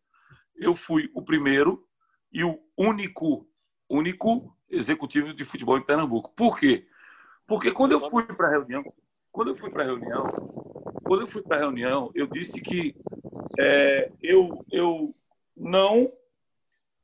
Eu 0.55 0.75
fui 0.75 1.11
o 1.15 1.23
primeiro 1.23 1.87
e 2.33 2.45
o 2.45 2.59
único, 2.77 3.49
único 3.89 4.57
executivo 4.69 5.33
de 5.35 5.45
futebol 5.45 5.79
em 5.79 5.85
Pernambuco. 5.85 6.33
Por 6.35 6.59
quê? 6.59 6.87
Porque 7.51 7.73
quando 7.73 7.91
eu 7.91 8.09
fui 8.09 8.25
para 8.25 8.47
a 8.47 8.51
reunião, 8.51 8.95
quando 9.33 9.49
eu 9.49 9.57
fui 9.57 9.71
para 9.71 9.83
a 9.83 9.87
reunião, 9.87 10.25
quando 11.03 11.23
eu 11.23 11.27
fui 11.27 11.43
para 11.43 11.57
a 11.57 11.59
reunião, 11.59 12.09
eu 12.15 12.29
disse 12.29 12.61
que 12.61 12.95
é, 13.59 14.13
eu, 14.23 14.65
eu 14.71 15.13
não 15.57 16.13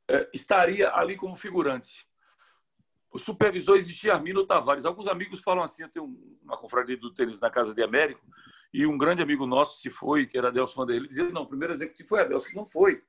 é, 0.07 0.29
estaria 0.33 0.89
ali 0.93 1.17
como 1.17 1.35
figurante. 1.35 2.07
O 3.11 3.19
supervisor 3.19 3.75
existia 3.75 4.13
Armino 4.13 4.47
Tavares. 4.47 4.85
Alguns 4.85 5.09
amigos 5.09 5.41
falam 5.41 5.65
assim, 5.65 5.83
eu 5.83 5.89
tenho 5.89 6.17
uma 6.41 6.55
confraria 6.55 6.95
do 6.95 7.13
tênis 7.13 7.41
na 7.41 7.49
Casa 7.49 7.75
de 7.75 7.83
Américo, 7.83 8.25
e 8.73 8.87
um 8.87 8.97
grande 8.97 9.21
amigo 9.21 9.45
nosso 9.45 9.81
se 9.81 9.89
foi, 9.89 10.25
que 10.25 10.37
era 10.37 10.47
Adelson 10.47 10.79
Vanderlei, 10.79 11.09
dizia, 11.09 11.29
não, 11.29 11.41
o 11.41 11.47
primeiro 11.47 11.73
executivo 11.73 12.07
foi 12.07 12.21
Adelson. 12.21 12.55
Não 12.55 12.65
foi, 12.65 13.03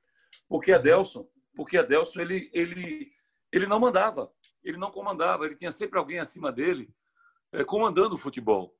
porque 0.49 0.73
Adelson, 0.73 1.25
porque 1.55 1.77
Adelson, 1.77 2.19
ele, 2.19 2.49
ele, 2.51 3.09
ele 3.49 3.65
não 3.65 3.79
mandava, 3.79 4.29
ele 4.61 4.75
não 4.75 4.91
comandava, 4.91 5.45
ele 5.45 5.55
tinha 5.55 5.71
sempre 5.71 5.97
alguém 5.97 6.19
acima 6.19 6.51
dele 6.51 6.93
é, 7.51 7.63
comandando 7.63 8.15
o 8.15 8.17
futebol. 8.17 8.75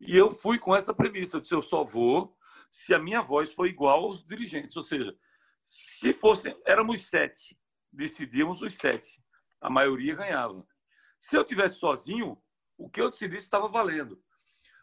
E 0.00 0.16
eu 0.16 0.30
fui 0.30 0.58
com 0.58 0.74
essa 0.74 0.92
premissa, 0.92 1.36
eu 1.36 1.40
disse, 1.40 1.54
eu 1.54 1.62
só 1.62 1.84
vou 1.84 2.36
se 2.70 2.92
a 2.92 2.98
minha 2.98 3.22
voz 3.22 3.52
for 3.52 3.66
igual 3.66 4.04
aos 4.04 4.24
dirigentes, 4.26 4.76
ou 4.76 4.82
seja, 4.82 5.16
se 5.64 6.12
fossem, 6.12 6.56
éramos 6.66 7.06
sete, 7.06 7.56
decidíamos 7.92 8.62
os 8.62 8.74
sete 8.74 9.22
a 9.64 9.70
maioria 9.70 10.14
ganhava. 10.14 10.62
Se 11.18 11.34
eu 11.34 11.42
tivesse 11.42 11.76
sozinho, 11.76 12.36
o 12.76 12.90
que 12.90 13.00
eu 13.00 13.08
decidisse 13.08 13.46
estava 13.46 13.66
valendo. 13.66 14.22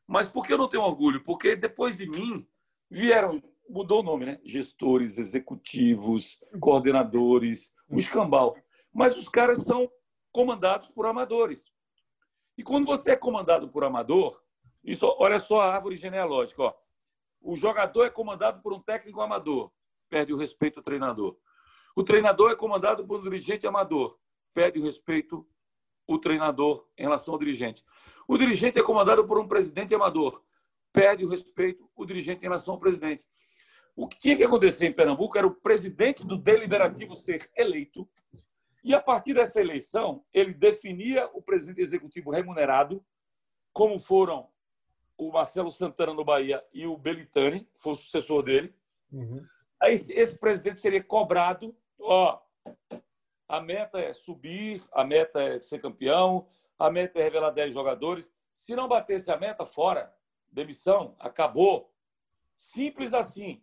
Mas 0.08 0.28
por 0.28 0.46
que 0.46 0.52
eu 0.52 0.58
não 0.58 0.68
tenho 0.68 0.82
orgulho? 0.82 1.24
Porque 1.24 1.56
depois 1.56 1.98
de 1.98 2.10
mim 2.10 2.48
vieram, 2.90 3.44
mudou 3.70 4.00
o 4.00 4.04
nome, 4.04 4.26
né? 4.26 4.42
Gestores, 4.44 5.20
executivos, 5.20 6.40
coordenadores, 6.60 7.72
o 7.88 8.00
escambau. 8.00 8.58
Mas 8.92 9.16
os 9.16 9.30
caras 9.30 9.62
são 9.62 9.88
comandados 10.32 10.90
por 10.90 11.06
amadores. 11.06 11.64
E 12.58 12.64
quando 12.64 12.86
você 12.86 13.12
é 13.12 13.16
comandado 13.16 13.70
por 13.70 13.84
amador, 13.84 14.42
isso, 14.84 15.06
olha 15.18 15.40
só 15.40 15.62
a 15.62 15.74
árvore 15.74 15.96
genealógica. 15.96 16.64
Ó. 16.64 16.74
O 17.42 17.56
jogador 17.56 18.06
é 18.06 18.10
comandado 18.10 18.62
por 18.62 18.74
um 18.74 18.80
técnico 18.80 19.22
amador, 19.22 19.72
perde 20.10 20.34
o 20.34 20.38
respeito 20.38 20.80
ao 20.80 20.84
treinador. 20.84 21.38
O 21.96 22.04
treinador 22.04 22.52
é 22.52 22.56
comandado 22.56 23.06
por 23.06 23.20
um 23.20 23.24
dirigente 23.24 23.68
amador, 23.68 24.18
pede 24.54 24.80
o 24.80 24.84
respeito 24.84 25.46
o 26.08 26.18
treinador 26.18 26.86
em 26.98 27.04
relação 27.04 27.34
ao 27.34 27.40
dirigente. 27.40 27.84
O 28.28 28.38
dirigente 28.38 28.80
é 28.80 28.84
comandado 28.84 29.26
por 29.26 29.40
um 29.40 29.48
presidente 29.48 29.94
amador, 29.94 30.44
pede 30.92 31.26
o 31.26 31.30
respeito 31.30 31.90
o 31.96 32.06
dirigente 32.06 32.40
em 32.40 32.44
relação 32.44 32.74
ao 32.74 32.80
presidente. 32.80 33.28
O 33.96 34.08
que 34.08 34.18
tinha 34.18 34.38
que 34.38 34.44
acontecer 34.44 34.88
em 34.88 34.94
Pernambuco 34.94 35.38
era 35.38 35.48
o 35.48 35.54
presidente 35.54 36.26
do 36.26 36.38
deliberativo 36.38 37.16
ser 37.16 37.50
eleito 37.56 38.08
e, 38.84 38.94
a 38.94 39.02
partir 39.02 39.34
dessa 39.34 39.62
eleição, 39.62 40.24
ele 40.34 40.54
definia 40.54 41.30
o 41.34 41.42
presidente 41.42 41.82
executivo 41.82 42.32
remunerado, 42.32 43.04
como 43.72 44.00
foram 44.00 44.50
o 45.18 45.32
Marcelo 45.32 45.70
Santana 45.70 46.14
no 46.14 46.26
Bahia 46.26 46.64
e 46.74 46.88
o 46.88 46.98
Belitani, 46.98 47.66
que 47.66 47.80
foi 47.80 47.94
o 47.94 47.96
sucessor 47.96 48.42
dele. 48.42 48.74
Uhum. 49.12 49.46
Aí 49.80 49.94
esse 49.94 50.38
presidente 50.38 50.80
seria 50.80 51.04
cobrado, 51.04 51.76
ó, 52.00 52.42
a 53.48 53.62
meta 53.62 54.00
é 54.00 54.14
subir, 54.14 54.84
a 54.92 55.04
meta 55.04 55.42
é 55.42 55.60
ser 55.60 55.80
campeão, 55.80 56.48
a 56.80 56.90
meta 56.90 57.20
é 57.20 57.24
revelar 57.24 57.52
10 57.52 57.74
jogadores. 57.74 58.32
Se 58.56 58.76
não 58.76 58.88
batesse 58.88 59.32
a 59.32 59.38
meta, 59.38 59.66
fora. 59.66 60.14
Demissão, 60.52 61.16
acabou. 61.20 61.94
Simples 62.58 63.14
assim. 63.14 63.62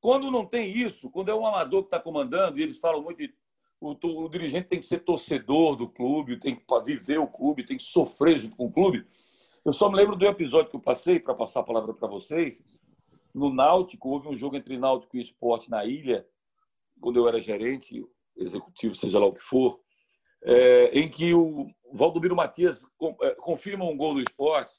Quando 0.00 0.30
não 0.30 0.44
tem 0.44 0.70
isso, 0.70 1.10
quando 1.10 1.30
é 1.30 1.34
um 1.34 1.46
amador 1.46 1.82
que 1.82 1.86
está 1.88 2.00
comandando, 2.00 2.58
e 2.58 2.62
eles 2.62 2.78
falam 2.78 3.02
muito 3.02 3.18
de 3.18 3.34
o, 3.80 3.96
o, 4.24 4.28
dirigente 4.28 4.68
tem 4.68 4.78
que 4.78 4.84
ser 4.84 5.00
torcedor 5.00 5.76
do 5.76 5.88
clube, 5.88 6.38
tem 6.38 6.54
que 6.54 6.64
viver 6.84 7.18
o 7.18 7.26
clube, 7.26 7.64
tem 7.64 7.76
que 7.76 7.82
sofrer 7.82 8.38
junto 8.38 8.56
com 8.56 8.66
o 8.66 8.72
clube. 8.72 9.06
Eu 9.64 9.72
só 9.72 9.88
me 9.88 9.96
lembro 9.96 10.16
do 10.16 10.26
episódio 10.26 10.70
que 10.70 10.76
eu 10.76 10.80
passei, 10.80 11.18
para 11.18 11.34
passar 11.34 11.60
a 11.60 11.64
palavra 11.64 11.94
para 11.94 12.08
vocês. 12.08 12.64
No 13.34 13.52
Náutico, 13.52 14.10
houve 14.10 14.28
um 14.28 14.34
jogo 14.34 14.56
entre 14.56 14.78
Náutico 14.78 15.16
e 15.16 15.20
Esporte 15.20 15.70
na 15.70 15.84
ilha, 15.84 16.26
quando 17.00 17.16
eu 17.16 17.28
era 17.28 17.40
gerente 17.40 18.06
executivo, 18.36 18.94
seja 18.94 19.18
lá 19.18 19.26
o 19.26 19.32
que 19.32 19.42
for, 19.42 19.80
é, 20.44 20.98
em 20.98 21.08
que 21.08 21.34
o 21.34 21.70
Valdomiro 21.92 22.36
Matias 22.36 22.86
é, 23.22 23.30
confirma 23.36 23.84
um 23.84 23.96
gol 23.96 24.14
do 24.14 24.20
esporte, 24.20 24.72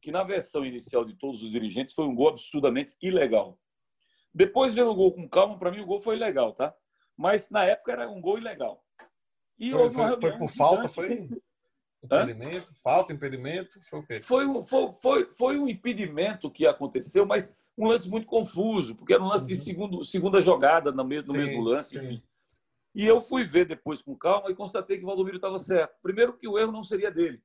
que 0.00 0.10
na 0.10 0.22
versão 0.22 0.64
inicial 0.64 1.04
de 1.04 1.14
todos 1.14 1.42
os 1.42 1.50
dirigentes 1.50 1.94
foi 1.94 2.06
um 2.06 2.14
gol 2.14 2.28
absurdamente 2.28 2.94
ilegal. 3.02 3.58
Depois, 4.32 4.74
vendo 4.74 4.90
o 4.90 4.94
gol 4.94 5.12
com 5.12 5.28
calma, 5.28 5.58
para 5.58 5.70
mim 5.70 5.80
o 5.80 5.86
gol 5.86 5.98
foi 5.98 6.16
legal, 6.16 6.52
tá? 6.52 6.74
Mas 7.20 7.50
na 7.50 7.66
época 7.66 7.92
era 7.92 8.08
um 8.08 8.18
gol 8.18 8.38
ilegal. 8.38 8.82
E 9.58 9.72
foi, 9.72 9.90
foi, 9.90 10.20
foi 10.22 10.38
por 10.38 10.48
falta? 10.48 10.88
Foi 10.88 11.28
impedimento? 12.02 12.74
Falta, 12.82 13.12
impedimento? 13.12 13.78
Foi 13.82 13.98
o 13.98 14.06
quê? 14.06 14.22
Foi, 14.22 14.46
um, 14.46 14.64
foi, 14.64 14.92
foi, 14.92 15.24
foi 15.26 15.58
um 15.58 15.68
impedimento 15.68 16.50
que 16.50 16.66
aconteceu, 16.66 17.26
mas 17.26 17.54
um 17.76 17.88
lance 17.88 18.08
muito 18.08 18.26
confuso, 18.26 18.94
porque 18.94 19.12
era 19.12 19.22
um 19.22 19.28
lance 19.28 19.42
uhum. 19.42 19.48
de 19.48 19.56
segundo, 19.56 20.02
segunda 20.02 20.40
jogada 20.40 20.90
no 20.90 21.04
mesmo, 21.04 21.32
sim, 21.32 21.38
no 21.38 21.44
mesmo 21.44 21.62
lance. 21.62 21.98
Enfim. 21.98 22.22
E 22.94 23.06
eu 23.06 23.20
fui 23.20 23.44
ver 23.44 23.66
depois 23.66 24.00
com 24.00 24.16
calma 24.16 24.50
e 24.50 24.54
constatei 24.54 24.96
que 24.96 25.04
o 25.04 25.06
Valdomiro 25.06 25.36
estava 25.36 25.58
certo. 25.58 25.94
Primeiro, 26.00 26.38
que 26.38 26.48
o 26.48 26.58
erro 26.58 26.72
não 26.72 26.82
seria 26.82 27.10
dele, 27.10 27.42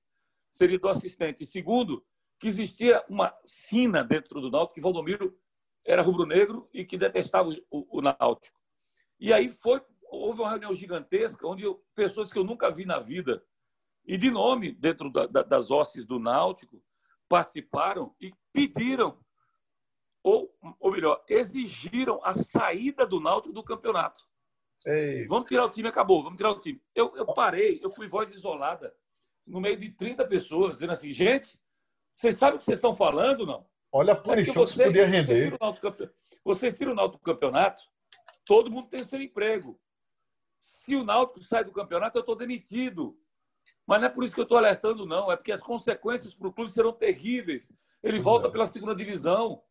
seria 0.50 0.80
do 0.80 0.88
assistente. 0.88 1.44
E 1.44 1.46
segundo, 1.46 2.02
que 2.40 2.48
existia 2.48 3.04
uma 3.10 3.38
sina 3.44 4.06
dentro 4.06 4.40
do 4.40 4.50
Náutico 4.50 4.76
que 4.76 4.80
o 4.80 4.84
Valdomiro 4.84 5.38
era 5.86 6.02
rubro-negro 6.02 6.70
e 6.74 6.86
que 6.86 6.98
detestava 6.98 7.50
o, 7.70 8.00
o, 8.00 8.02
Náutico. 8.02 8.58
E 9.20 9.34
aí 9.34 9.50
foi, 9.50 9.82
houve 10.10 10.42
uma 10.42 10.50
reunião 10.50 10.74
gigantesca 10.74 11.48
onde 11.48 11.64
eu, 11.64 11.84
pessoas 11.94 12.32
que 12.32 12.40
eu 12.40 12.44
nunca 12.44 12.72
vi 12.72 12.86
na 12.86 13.00
vida 13.00 13.44
e 14.06 14.18
de 14.18 14.30
nome 14.30 14.72
dentro 14.72 15.10
da, 15.10 15.26
da, 15.26 15.42
das 15.42 15.72
hostes 15.72 16.06
do 16.06 16.20
Náutico 16.20 16.82
participaram 17.28 18.16
e 18.20 18.32
pediram 18.54 19.18
ou, 20.24 20.52
ou 20.80 20.92
melhor, 20.92 21.24
exigiram 21.30 22.20
a 22.24 22.34
saída 22.34 23.06
do 23.06 23.20
Náutico 23.20 23.54
do 23.54 23.64
campeonato. 23.64 24.24
Ei. 24.86 25.28
Vamos 25.28 25.48
tirar 25.48 25.66
o 25.66 25.70
time, 25.70 25.88
acabou, 25.88 26.24
vamos 26.24 26.38
tirar 26.38 26.52
o 26.52 26.60
time. 26.60 26.82
Eu, 26.96 27.16
eu 27.16 27.26
parei, 27.28 27.80
eu 27.84 27.92
fui 27.92 28.08
voz 28.08 28.34
isolada 28.34 28.92
no 29.46 29.62
meio 29.62 29.78
de 29.78 29.92
30 29.92 30.26
pessoas, 30.28 30.74
dizendo 30.74 30.94
assim, 30.94 31.14
gente, 31.14 31.60
vocês 32.12 32.36
sabem 32.36 32.56
o 32.56 32.58
que 32.58 32.64
vocês 32.64 32.80
estão 32.80 32.96
falando, 32.96 33.46
não? 33.46 33.68
Olha 33.92 34.14
a 34.14 34.16
punição 34.16 34.64
é 34.64 34.66
que 34.66 34.72
vocês, 34.72 34.88
podia 34.88 35.06
render. 35.06 35.56
Vocês 36.44 36.76
tiram 36.76 36.94
o 36.94 36.96
Náutico 36.96 37.20
do 37.20 37.24
campeonato, 37.24 37.84
todo 38.46 38.72
mundo 38.72 38.88
tem 38.88 39.04
seu 39.04 39.22
emprego. 39.22 39.80
Se 40.60 40.96
o 40.96 41.04
Náutico 41.04 41.44
sai 41.44 41.64
do 41.64 41.72
campeonato, 41.72 42.18
eu 42.18 42.22
estou 42.22 42.36
demitido. 42.36 43.18
Mas 43.86 44.02
não 44.02 44.08
é 44.08 44.12
por 44.12 44.24
isso 44.24 44.34
que 44.34 44.40
eu 44.40 44.44
estou 44.44 44.58
alertando, 44.58 45.06
não. 45.06 45.32
É 45.32 45.36
porque 45.36 45.52
as 45.52 45.60
consequências 45.60 46.34
para 46.34 46.48
o 46.48 46.54
clube 46.54 46.72
serão 46.72 46.94
terríveis. 46.94 47.72
Ele 48.02 48.20
volta 48.20 48.48
é. 48.48 48.52
pela 48.52 48.66
segunda 48.66 48.96
divisão. 48.96 49.64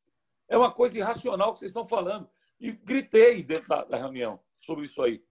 É 0.49 0.59
uma 0.59 0.71
coisa 0.71 0.99
irracional 0.99 1.53
que 1.53 1.61
vocês 1.61 1.71
estão 1.71 1.87
falando. 1.87 2.29
E 2.61 2.73
gritei 2.73 3.43
dentro 3.43 3.69
da, 3.69 3.85
da 3.85 3.97
reunião 3.97 4.41
sobre 4.59 4.85
isso 4.85 5.03
aí. 5.03 5.25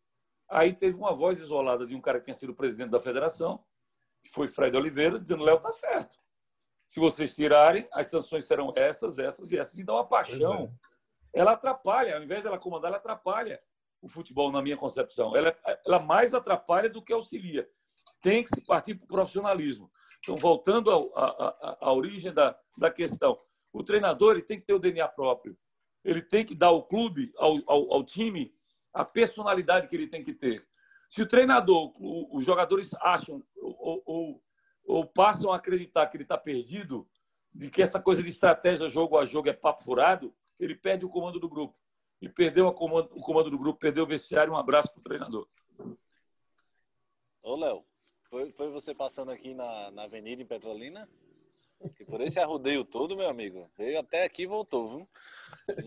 Aí 0.50 0.74
teve 0.74 0.98
uma 0.98 1.14
voz 1.14 1.40
isolada 1.40 1.86
de 1.86 1.96
um 1.96 2.02
cara 2.02 2.20
que 2.20 2.26
tinha 2.26 2.36
sido 2.36 2.54
presidente 2.54 2.92
da 2.92 3.00
federação, 3.00 3.64
que 4.24 4.32
foi 4.32 4.48
Fred 4.48 4.76
Oliveira, 4.76 5.20
dizendo: 5.20 5.44
Léo, 5.44 5.60
tá 5.60 5.72
certo. 5.72 6.18
Se 6.88 7.00
vocês 7.00 7.34
tirarem, 7.34 7.88
as 7.92 8.08
sanções 8.08 8.46
serão 8.46 8.74
essas, 8.76 9.18
essas 9.18 9.52
e 9.52 9.58
essas. 9.58 9.80
Então 9.80 9.98
a 9.98 10.06
paixão, 10.06 10.66
é. 10.66 10.93
Ela 11.34 11.54
atrapalha, 11.54 12.16
ao 12.16 12.24
invés 12.24 12.44
dela 12.44 12.60
comandar, 12.60 12.90
ela 12.90 12.98
atrapalha 12.98 13.60
o 14.02 14.08
futebol, 14.08 14.52
na 14.52 14.62
minha 14.62 14.78
concepção. 14.78 15.36
Ela, 15.36 15.56
ela 15.86 16.00
mais 16.00 16.34
atrapalha 16.34 16.90
do 16.90 17.02
que 17.02 17.14
auxilia. 17.14 17.68
Tem 18.22 18.44
que 18.44 18.50
se 18.54 18.62
partir 18.62 18.96
para 18.96 19.06
o 19.06 19.08
profissionalismo. 19.08 19.90
Então, 20.20 20.36
voltando 20.36 20.92
à 21.16 21.92
origem 21.92 22.34
da, 22.34 22.58
da 22.78 22.92
questão, 22.92 23.38
o 23.72 23.84
treinador 23.84 24.34
ele 24.34 24.44
tem 24.44 24.60
que 24.60 24.66
ter 24.66 24.74
o 24.74 24.80
DNA 24.80 25.08
próprio. 25.08 25.58
Ele 26.04 26.22
tem 26.22 26.46
que 26.46 26.54
dar 26.54 26.68
ao 26.68 26.84
clube, 26.84 27.34
ao, 27.38 27.58
ao, 27.66 27.94
ao 27.94 28.04
time, 28.04 28.54
a 28.94 29.04
personalidade 29.04 29.88
que 29.88 29.96
ele 29.96 30.08
tem 30.08 30.24
que 30.24 30.34
ter. 30.34 30.62
Se 31.10 31.22
o 31.22 31.28
treinador, 31.28 31.94
os 32.32 32.46
jogadores 32.46 32.94
acham 32.96 33.44
ou, 33.56 34.04
ou, 34.06 34.44
ou 34.86 35.06
passam 35.06 35.52
a 35.52 35.58
acreditar 35.58 36.08
que 36.08 36.18
ele 36.18 36.24
está 36.24 36.38
perdido, 36.38 37.08
de 37.54 37.70
que 37.70 37.82
essa 37.82 38.02
coisa 38.02 38.22
de 38.22 38.30
estratégia 38.30 38.90
jogo 38.90 39.18
a 39.18 39.26
jogo 39.26 39.48
é 39.48 39.54
papo 39.54 39.84
furado, 39.84 40.34
ele 40.64 40.76
perde 40.76 41.06
o 41.06 41.10
comando 41.10 41.40
do 41.40 41.50
grupo. 41.50 41.76
E 42.22 42.30
perdeu 42.30 42.72
comando, 42.72 43.10
o 43.14 43.22
comando 43.22 43.50
do 43.50 43.58
grupo, 43.58 43.80
perdeu 43.80 44.04
o 44.04 44.08
vestiário. 44.08 44.54
Um 44.54 44.58
abraço 44.58 44.92
para 44.92 45.00
o 45.00 45.04
treinador. 45.04 45.48
Ô, 47.44 47.56
Léo, 47.56 47.86
foi, 48.24 48.52
foi 48.52 48.70
você 48.70 48.96
passando 48.96 49.32
aqui 49.32 49.54
na, 49.54 49.92
na 49.92 50.04
avenida 50.04 50.42
em 50.42 50.46
Petrolina? 50.46 51.10
Que 51.98 52.06
por 52.06 52.22
esse 52.22 52.40
arrudeio 52.40 52.86
todo, 52.86 53.18
meu 53.18 53.30
amigo, 53.30 53.70
veio 53.78 54.00
até 54.00 54.24
aqui 54.24 54.44
e 54.44 54.48
voltou, 54.48 54.88
viu? 54.88 55.10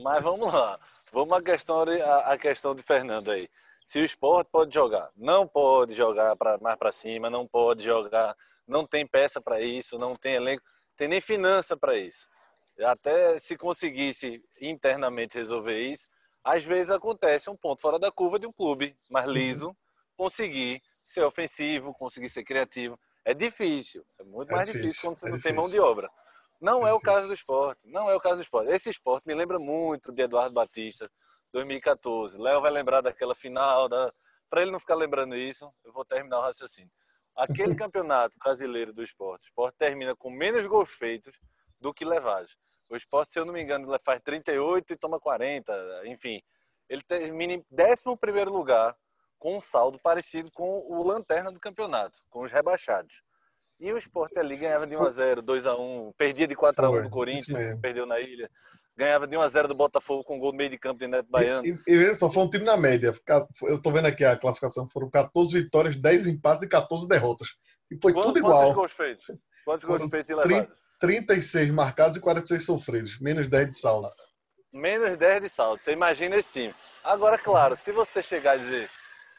Mas 0.02 0.23
vamos 0.23 0.52
lá. 0.52 0.78
Vamos 1.11 1.33
à 1.33 1.40
questão, 1.40 1.85
à 2.25 2.37
questão 2.37 2.75
de 2.75 2.83
Fernando 2.83 3.30
aí. 3.30 3.49
Se 3.85 4.00
o 4.00 4.04
esporte 4.04 4.50
pode 4.50 4.75
jogar, 4.75 5.11
não 5.16 5.47
pode 5.47 5.95
jogar 5.95 6.37
pra, 6.37 6.59
mais 6.59 6.76
para 6.76 6.92
cima, 6.92 7.30
não 7.30 7.47
pode 7.47 7.85
jogar, 7.85 8.37
não 8.66 8.85
tem 8.85 9.06
peça 9.06 9.40
para 9.40 9.61
isso, 9.61 9.97
não 9.97 10.14
tem 10.16 10.35
elenco, 10.35 10.62
tem 10.97 11.09
nem 11.09 11.21
finança 11.21 11.76
para 11.76 11.97
isso. 11.97 12.28
Até 12.85 13.38
se 13.38 13.56
conseguisse 13.56 14.42
internamente 14.61 15.38
resolver 15.38 15.80
isso, 15.80 16.09
às 16.45 16.62
vezes 16.62 16.90
acontece 16.90 17.50
um 17.50 17.56
ponto 17.56 17.80
fora 17.80 17.99
da 17.99 18.11
curva 18.12 18.38
de 18.38 18.47
um 18.47 18.52
clube 18.52 18.97
mais 19.11 19.26
liso 19.26 19.76
conseguir 20.16 20.83
ser 21.04 21.25
ofensivo, 21.25 21.95
conseguir 21.95 22.30
ser 22.30 22.45
criativo. 22.45 22.99
É 23.25 23.35
difícil, 23.35 24.04
é 24.18 24.25
muito 24.25 24.50
é 24.50 24.54
mais 24.54 24.66
difícil, 24.66 24.88
difícil 24.88 25.09
quando 25.09 25.16
você 25.16 25.26
é 25.26 25.28
não 25.30 25.37
difícil. 25.37 25.54
tem 25.54 25.62
mão 25.62 25.71
de 25.71 25.80
obra. 25.80 26.11
Não 26.61 26.87
é, 26.87 26.90
é 26.90 26.92
o 26.92 27.00
caso 27.00 27.26
do 27.26 27.35
esporte, 27.35 27.87
não 27.87 28.09
é 28.09 28.14
o 28.14 28.21
caso 28.21 28.37
do 28.37 28.42
esporte. 28.42 28.71
Esse 28.71 28.90
esporte 28.90 29.26
me 29.26 29.35
lembra 29.35 29.59
muito 29.59 30.12
de 30.12 30.23
Eduardo 30.23 30.54
Batista, 30.54 31.11
2014. 31.52 32.38
Léo 32.38 32.61
vai 32.61 32.71
lembrar 32.71 33.00
daquela 33.00 33.35
final, 33.35 33.88
da... 33.88 34.12
para 34.49 34.62
ele 34.62 34.71
não 34.71 34.80
ficar 34.80 34.95
lembrando 34.95 35.37
isso, 35.37 35.68
eu 35.85 35.92
vou 35.92 36.04
terminar 36.04 36.38
o 36.38 36.42
raciocínio. 36.42 36.90
Aquele 37.37 37.75
campeonato 37.76 38.38
brasileiro 38.38 38.92
do 38.92 39.02
esporte, 39.02 39.42
o 39.42 39.47
esporte 39.47 39.76
termina 39.76 40.14
com 40.14 40.30
menos 40.30 40.66
gols 40.66 40.90
feitos 40.90 41.38
do 41.80 41.92
que 41.92 42.04
levados. 42.04 42.56
O 42.88 42.97
esporte, 42.97 43.33
se 43.33 43.38
eu 43.38 43.45
não 43.45 43.52
me 43.52 43.62
engano, 43.62 43.87
faz 44.04 44.21
38 44.21 44.92
e 44.92 44.97
toma 44.97 45.18
40, 45.18 46.02
enfim. 46.06 46.40
Ele 46.88 47.02
termina 47.02 47.54
em 47.54 47.64
11 47.73 48.45
lugar 48.50 48.97
com 49.38 49.56
um 49.56 49.61
saldo 49.61 49.99
parecido 49.99 50.50
com 50.52 50.78
o 50.88 51.02
lanterna 51.02 51.50
do 51.50 51.61
campeonato, 51.61 52.14
com 52.30 52.42
os 52.42 52.52
rebaixados. 52.52 53.23
E 53.78 53.92
o 53.92 53.99
Sport 53.99 54.37
ali 54.38 54.56
ganhava 54.56 54.87
de 54.87 54.95
1x0, 54.95 55.42
2x1, 55.42 56.14
perdia 56.16 56.47
de 56.47 56.54
4x1 56.54 57.02
do 57.02 57.11
Corinthians, 57.11 57.80
perdeu 57.80 58.06
na 58.06 58.18
ilha. 58.21 58.50
Ganhava 58.97 59.26
de 59.26 59.37
1x0 59.37 59.66
do 59.66 59.75
Botafogo 59.75 60.25
com 60.25 60.38
gol 60.38 60.52
no 60.52 60.59
meio 60.59 60.71
de 60.71 60.78
campo 60.78 60.99
de 60.99 61.06
Neto 61.06 61.28
Baiano. 61.28 61.66
E, 61.66 61.78
e, 61.87 62.14
só 62.14 62.33
foi 62.33 62.45
um 62.45 62.49
time 62.49 62.64
na 62.64 62.78
média. 62.78 63.14
Eu 63.64 63.83
tô 63.83 63.90
vendo 63.90 64.06
aqui 64.06 64.25
a 64.25 64.38
classificação, 64.38 64.88
foram 64.88 65.11
14 65.11 65.52
vitórias, 65.61 65.97
10 65.97 66.28
empates 66.28 66.64
e 66.64 66.68
14 66.68 67.06
derrotas. 67.06 67.49
E 67.90 67.99
foi 68.00 68.14
Quanto, 68.14 68.28
tudo 68.28 68.38
igual. 68.38 68.61
Quantos 68.61 68.75
gols 68.75 68.92
feitos? 68.92 69.26
Quantos 69.66 69.85
gols 69.85 70.09
feitos 70.09 70.30
e 70.30 70.35
levados? 70.35 70.78
36 70.98 71.70
marcados 71.70 72.16
e 72.16 72.20
46 72.20 72.64
sofridos. 72.64 73.18
Menos 73.20 73.48
10 73.48 73.70
de 73.70 73.78
saldo. 73.78 74.08
Menos 74.72 75.16
10 75.16 75.42
de 75.42 75.48
saldo. 75.48 75.82
Você 75.82 75.92
imagina 75.92 76.36
esse 76.36 76.50
time. 76.50 76.74
Agora, 77.04 77.38
claro, 77.38 77.76
se 77.76 77.92
você 77.92 78.22
chegar 78.22 78.56
e 78.56 78.60
dizer 78.60 78.90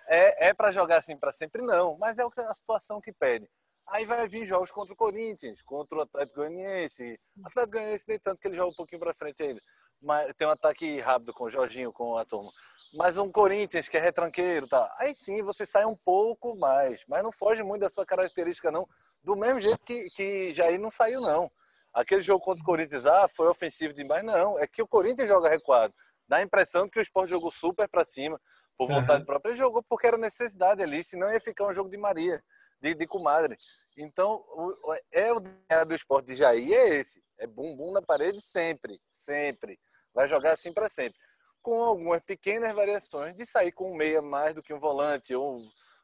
é, 0.07 0.49
é 0.49 0.53
para 0.53 0.71
jogar 0.71 0.97
assim 0.97 1.17
para 1.17 1.33
sempre? 1.33 1.61
Não, 1.61 1.97
mas 1.97 2.17
é 2.17 2.23
a 2.23 2.53
situação 2.53 3.01
que 3.01 3.11
pede. 3.11 3.47
Aí 3.89 4.05
vai 4.05 4.27
vir 4.27 4.45
jogos 4.45 4.71
contra 4.71 4.93
o 4.93 4.97
Corinthians, 4.97 5.61
contra 5.61 5.97
o 5.97 6.01
Atlético 6.01 6.37
Goianiense. 6.37 7.19
Atlético 7.43 7.73
Goianiense 7.73 8.05
nem 8.07 8.19
tanto 8.19 8.41
que 8.41 8.47
ele 8.47 8.55
joga 8.55 8.71
um 8.71 8.75
pouquinho 8.75 8.99
para 8.99 9.13
frente 9.13 9.43
ainda. 9.43 9.61
Mas 10.01 10.33
tem 10.35 10.47
um 10.47 10.51
ataque 10.51 10.99
rápido 10.99 11.33
com 11.33 11.45
o 11.45 11.49
Jorginho, 11.49 11.91
com 11.91 12.17
a 12.17 12.25
turma. 12.25 12.51
Mas 12.93 13.17
um 13.17 13.31
Corinthians 13.31 13.89
que 13.89 13.97
é 13.97 13.99
retranqueiro, 13.99 14.67
tá? 14.67 14.93
Aí 14.97 15.13
sim 15.13 15.41
você 15.41 15.65
sai 15.65 15.85
um 15.85 15.95
pouco 15.95 16.55
mais, 16.55 17.03
mas 17.07 17.21
não 17.21 17.31
foge 17.31 17.61
muito 17.61 17.81
da 17.81 17.89
sua 17.89 18.05
característica 18.05 18.71
não, 18.71 18.87
do 19.23 19.35
mesmo 19.35 19.59
jeito 19.59 19.83
que 19.83 20.09
que 20.11 20.53
Jair 20.53 20.79
não 20.79 20.89
saiu 20.89 21.19
não. 21.19 21.51
Aquele 21.93 22.21
jogo 22.21 22.43
contra 22.43 22.61
o 22.61 22.65
Corinthians 22.65 23.05
ah, 23.05 23.27
foi 23.27 23.47
ofensivo 23.47 23.93
demais, 23.93 24.23
não, 24.23 24.57
é 24.59 24.67
que 24.67 24.81
o 24.81 24.87
Corinthians 24.87 25.27
joga 25.27 25.49
recuado. 25.49 25.93
Dá 26.27 26.37
a 26.37 26.41
impressão 26.41 26.85
de 26.85 26.91
que 26.91 26.99
o 26.99 27.01
Sport 27.01 27.29
jogou 27.29 27.51
super 27.51 27.89
para 27.89 28.05
cima 28.05 28.39
por 28.77 28.87
vontade 28.87 29.21
uhum. 29.21 29.25
própria. 29.25 29.51
Ele 29.51 29.57
jogou 29.57 29.81
porque 29.83 30.07
era 30.07 30.17
necessidade 30.17 30.83
ali, 30.83 31.03
senão 31.03 31.31
ia 31.31 31.39
ficar 31.39 31.65
um 31.65 31.73
jogo 31.73 31.89
de 31.89 31.97
Maria, 31.97 32.43
de, 32.81 32.93
de 32.93 33.07
comadre. 33.07 33.57
Então, 33.97 34.35
o, 34.35 34.95
é 35.11 35.33
o 35.33 35.39
do 35.85 35.95
esporte 35.95 36.27
de 36.27 36.35
Jair, 36.35 36.71
é 36.71 36.89
esse. 36.95 37.21
É 37.38 37.48
bumbum 37.48 37.91
na 37.91 38.01
parede 38.01 38.41
sempre, 38.41 39.00
sempre. 39.03 39.79
Vai 40.13 40.27
jogar 40.27 40.51
assim 40.51 40.74
para 40.74 40.89
sempre. 40.89 41.20
Com 41.62 41.84
algumas 41.84 42.24
pequenas 42.25 42.74
variações 42.74 43.36
de 43.36 43.46
sair 43.46 43.72
com 43.72 43.91
um 43.91 43.96
meia 43.96 44.22
mais 44.22 44.56
do 44.56 44.63
que 44.63 44.74
um 44.74 44.79
volante 44.79 45.36
ou, 45.36 45.62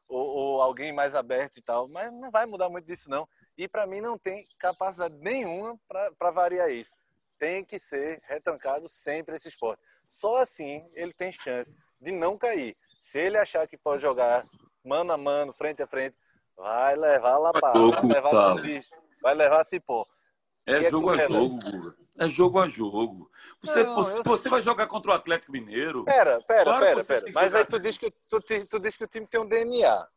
ou, 0.08 0.28
ou 0.28 0.62
alguém 0.62 0.92
mais 0.92 1.16
aberto 1.16 1.58
e 1.58 1.62
tal. 1.62 1.88
Mas 1.88 2.12
não 2.12 2.30
vai 2.30 2.46
mudar 2.46 2.70
muito 2.70 2.86
disso, 2.86 3.10
não. 3.10 3.28
E 3.58 3.68
para 3.68 3.88
mim 3.88 4.02
não 4.02 4.18
tem 4.18 4.48
capacidade 4.60 5.16
nenhuma 5.16 5.80
para 5.88 6.32
variar 6.32 6.70
isso 6.70 6.96
tem 7.44 7.66
que 7.66 7.78
ser 7.78 8.22
retrancado 8.26 8.88
sempre 8.88 9.36
esse 9.36 9.50
esporte. 9.50 9.82
Só 10.08 10.38
assim 10.38 10.82
ele 10.96 11.12
tem 11.12 11.30
chance 11.30 11.76
de 12.00 12.10
não 12.10 12.38
cair. 12.38 12.74
Se 13.00 13.20
ele 13.20 13.38
achar 13.38 13.68
que 13.68 13.78
pode 13.78 14.02
jogar 14.02 14.46
mano 14.82 15.12
a 15.12 15.18
mano, 15.18 15.52
frente 15.52 15.84
a 15.84 15.88
frente, 15.88 16.16
vai 16.56 16.96
levar 16.96 17.38
lá 17.38 17.52
para 17.52 17.74
vai 17.74 18.02
levar 18.04 18.62
bicho, 18.62 18.90
vai 19.22 19.34
levar 19.36 19.64
cipó. 19.66 20.06
É, 20.66 20.86
é 20.86 20.90
jogo 20.90 21.10
a 21.10 21.18
jogo, 21.18 21.60
Guga. 21.60 21.96
É 22.18 22.30
jogo 22.30 22.60
a 22.60 22.68
jogo. 22.68 23.32
Você, 23.62 23.84
não, 23.84 23.96
você, 23.96 24.24
você 24.24 24.50
vai 24.50 24.62
jogar 24.62 24.88
contra 24.88 25.12
o 25.12 25.14
Atlético 25.14 25.52
Mineiro. 25.52 26.04
Pera, 26.04 26.42
pera, 26.42 26.64
claro 26.64 26.86
pera, 26.86 27.04
pera. 27.04 27.32
Mas 27.34 27.56
aí 27.56 27.66
tu 27.66 27.80
diz, 27.80 27.98
que, 27.98 28.12
tu, 28.30 28.40
tu 28.70 28.80
diz 28.80 28.98
que 28.98 29.04
o 29.04 29.08
time 29.08 29.26
tem 29.26 29.40
um 29.40 29.48
DNA. 29.48 30.08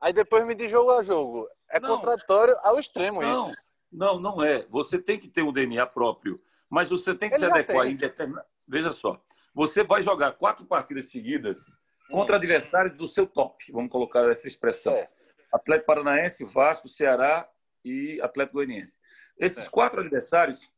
Aí 0.00 0.12
depois 0.12 0.46
me 0.46 0.54
diz 0.54 0.70
jogo 0.70 0.90
a 0.90 1.02
jogo. 1.02 1.48
É 1.70 1.80
não, 1.80 1.96
contraditório 1.96 2.54
ao 2.62 2.78
extremo 2.78 3.22
não, 3.22 3.50
isso. 3.50 3.58
Não, 3.90 4.20
não 4.20 4.44
é. 4.44 4.66
Você 4.70 4.98
tem 4.98 5.18
que 5.18 5.28
ter 5.28 5.42
um 5.42 5.52
DNA 5.52 5.86
próprio. 5.86 6.40
Mas 6.68 6.88
você 6.88 7.14
tem 7.14 7.30
que 7.30 7.36
Ele 7.36 7.46
se 7.46 7.52
adequar 7.52 7.86
em 7.86 7.96
determinado. 7.96 8.46
Veja 8.68 8.90
só, 8.90 9.20
você 9.54 9.84
vai 9.84 10.02
jogar 10.02 10.32
quatro 10.32 10.66
partidas 10.66 11.06
seguidas 11.06 11.64
contra 12.10 12.34
hum. 12.34 12.38
adversários 12.38 12.96
do 12.96 13.06
seu 13.06 13.26
top, 13.26 13.70
vamos 13.72 13.90
colocar 13.90 14.28
essa 14.30 14.48
expressão. 14.48 14.92
É. 14.92 15.06
Atlético 15.52 15.86
Paranaense, 15.86 16.44
Vasco, 16.44 16.88
Ceará 16.88 17.48
e 17.86 18.20
Atlético 18.20 18.58
Goianiense. 18.58 18.98
Esses 19.38 19.68
quatro 19.68 20.00
adversários, 20.00 20.70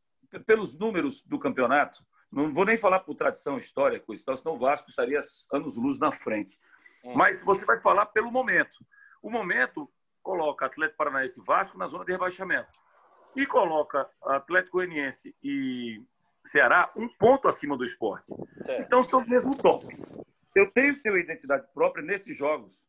pelos 0.47 0.77
números 0.79 1.23
do 1.23 1.39
campeonato, 1.39 2.05
não 2.31 2.53
vou 2.53 2.67
nem 2.67 2.77
falar 2.77 3.01
por 3.01 3.15
tradição, 3.15 3.59
história, 3.59 3.99
coisa 3.99 4.23
tal, 4.25 4.37
senão 4.37 4.55
o 4.55 4.59
Vasco 4.59 4.91
estaria 4.91 5.21
anos-luz 5.53 5.99
na 5.99 6.13
frente. 6.13 6.59
Hum. 7.05 7.15
Mas 7.15 7.43
você 7.43 7.65
vai 7.65 7.79
falar 7.79 8.07
pelo 8.07 8.31
momento. 8.31 8.79
O 9.23 9.31
momento 9.31 9.91
coloca 10.23 10.67
Atlético 10.67 10.99
Paranaense 10.99 11.41
e 11.41 11.45
Vasco 11.45 11.79
na 11.79 11.87
zona 11.87 12.05
de 12.05 12.13
rebaixamento 12.13 12.79
e 13.35 13.47
coloca 13.47 14.09
Atlético 14.23 14.77
Goianiense 14.79 15.35
e 15.43 16.03
Ceará 16.45 16.91
um 16.97 17.09
ponto 17.09 17.49
acima 17.49 17.77
do 17.77 17.85
esporte. 17.85 18.35
Certo. 18.63 18.83
Então 18.83 19.03
são 19.03 19.25
mesmo 19.27 19.57
top. 19.57 19.87
Eu 20.55 20.71
tenho 20.73 20.95
que 20.95 21.03
ter 21.03 21.11
uma 21.11 21.21
identidade 21.21 21.67
própria 21.73 22.05
nesses 22.05 22.37
jogos. 22.37 22.85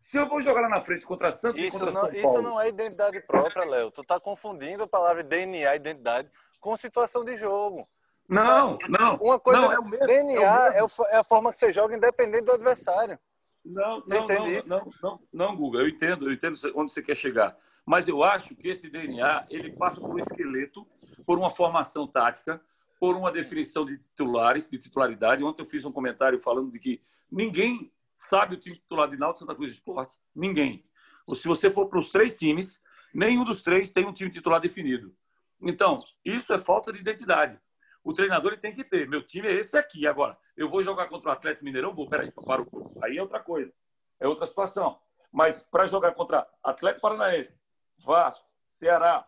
Se 0.00 0.16
eu 0.16 0.28
vou 0.28 0.40
jogar 0.40 0.62
lá 0.62 0.68
na 0.68 0.80
frente 0.80 1.04
contra 1.04 1.30
Santos 1.30 1.60
isso 1.60 1.76
e 1.76 1.78
contra 1.78 1.86
não, 1.86 2.00
São 2.00 2.10
Paulo... 2.10 2.18
Isso 2.18 2.42
não 2.42 2.60
é 2.60 2.68
identidade 2.68 3.20
própria, 3.20 3.64
Léo. 3.64 3.90
Tu 3.90 4.00
está 4.00 4.18
confundindo 4.18 4.82
a 4.84 4.88
palavra 4.88 5.22
DNA, 5.22 5.76
identidade, 5.76 6.30
com 6.58 6.76
situação 6.76 7.24
de 7.24 7.36
jogo. 7.36 7.86
Não, 8.28 8.78
não. 8.88 9.16
Uma 9.16 9.38
coisa, 9.38 9.60
não, 9.60 9.72
é 9.72 9.78
o 9.78 9.84
mesmo, 9.84 10.06
DNA 10.06 10.42
é, 10.42 10.82
o 10.82 10.86
mesmo. 10.86 11.04
é, 11.10 11.16
a 11.16 11.24
forma 11.24 11.50
que 11.50 11.58
você 11.58 11.72
joga 11.72 11.96
independente 11.96 12.44
do 12.44 12.52
adversário. 12.52 13.18
Não, 13.64 14.00
você 14.00 14.14
não, 14.14 14.24
entende 14.24 14.40
não, 14.40 14.46
isso? 14.48 14.70
Não, 14.70 14.90
não, 15.02 15.20
não, 15.32 15.56
Guga, 15.56 15.80
eu 15.80 15.88
entendo, 15.88 16.28
eu 16.28 16.32
entendo 16.32 16.58
onde 16.76 16.92
você 16.92 17.02
quer 17.02 17.16
chegar. 17.16 17.56
Mas 17.84 18.08
eu 18.08 18.22
acho 18.22 18.54
que 18.54 18.68
esse 18.68 18.88
DNA 18.88 19.46
ele 19.50 19.72
passa 19.72 20.00
por 20.00 20.10
um 20.10 20.18
esqueleto, 20.18 20.86
por 21.26 21.38
uma 21.38 21.50
formação 21.50 22.06
tática, 22.06 22.60
por 22.98 23.16
uma 23.16 23.32
definição 23.32 23.84
de 23.84 23.98
titulares, 23.98 24.70
de 24.70 24.78
titularidade. 24.78 25.42
Ontem 25.42 25.62
eu 25.62 25.66
fiz 25.66 25.84
um 25.84 25.92
comentário 25.92 26.40
falando 26.40 26.70
de 26.70 26.78
que 26.78 27.02
ninguém 27.30 27.92
sabe 28.20 28.54
o 28.54 28.58
time 28.58 28.76
titular 28.76 29.08
de 29.08 29.16
Náutico 29.16 29.40
Santa 29.40 29.54
Cruz 29.54 29.72
Esporte. 29.72 30.16
Ninguém. 30.34 30.84
Ou 31.26 31.34
se 31.34 31.48
você 31.48 31.70
for 31.70 31.88
para 31.88 31.98
os 31.98 32.10
três 32.10 32.36
times, 32.36 32.80
nenhum 33.14 33.44
dos 33.44 33.62
três 33.62 33.90
tem 33.90 34.06
um 34.06 34.12
time 34.12 34.30
titular 34.30 34.60
definido. 34.60 35.14
Então, 35.60 36.02
isso 36.24 36.52
é 36.52 36.58
falta 36.58 36.92
de 36.92 37.00
identidade. 37.00 37.58
O 38.04 38.12
treinador 38.12 38.52
ele 38.52 38.60
tem 38.60 38.74
que 38.74 38.84
ter. 38.84 39.08
Meu 39.08 39.22
time 39.22 39.48
é 39.48 39.52
esse 39.52 39.76
aqui. 39.76 40.06
Agora, 40.06 40.38
eu 40.56 40.68
vou 40.68 40.82
jogar 40.82 41.08
contra 41.08 41.30
o 41.30 41.32
Atlético 41.32 41.64
Mineirão? 41.64 41.94
Vou. 41.94 42.08
Peraí, 42.08 42.30
para 42.30 42.62
o 42.62 42.98
Aí 43.02 43.16
é 43.16 43.22
outra 43.22 43.40
coisa. 43.40 43.72
É 44.18 44.28
outra 44.28 44.46
situação. 44.46 45.00
Mas 45.32 45.60
para 45.60 45.86
jogar 45.86 46.12
contra 46.12 46.46
Atlético 46.62 47.02
Paranaense, 47.02 47.60
Vasco, 47.98 48.46
Ceará, 48.64 49.26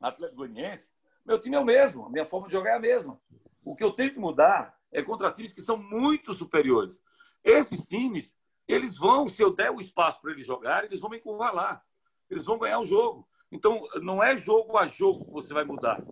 Atlético 0.00 0.38
Goianiense, 0.38 0.90
meu 1.24 1.38
time 1.38 1.56
é 1.56 1.60
o 1.60 1.64
mesmo. 1.64 2.06
A 2.06 2.10
minha 2.10 2.26
forma 2.26 2.46
de 2.46 2.52
jogar 2.52 2.70
é 2.70 2.76
a 2.76 2.80
mesma. 2.80 3.20
O 3.64 3.76
que 3.76 3.84
eu 3.84 3.92
tenho 3.92 4.12
que 4.12 4.18
mudar 4.18 4.76
é 4.90 5.02
contra 5.02 5.30
times 5.30 5.52
que 5.52 5.62
são 5.62 5.76
muito 5.76 6.32
superiores. 6.32 7.02
Esses 7.44 7.84
times, 7.84 8.32
eles 8.66 8.96
vão, 8.96 9.26
se 9.28 9.42
eu 9.42 9.52
der 9.52 9.70
o 9.70 9.80
espaço 9.80 10.20
para 10.20 10.32
eles 10.32 10.46
jogarem, 10.46 10.88
eles 10.88 11.00
vão 11.00 11.10
me 11.10 11.18
encurralar. 11.18 11.84
Eles 12.30 12.46
vão 12.46 12.58
ganhar 12.58 12.78
o 12.78 12.84
jogo. 12.84 13.28
Então, 13.50 13.86
não 14.00 14.22
é 14.22 14.36
jogo 14.36 14.78
a 14.78 14.86
jogo 14.86 15.24
que 15.26 15.30
você 15.32 15.52
vai 15.52 15.64
mudar. 15.64 16.02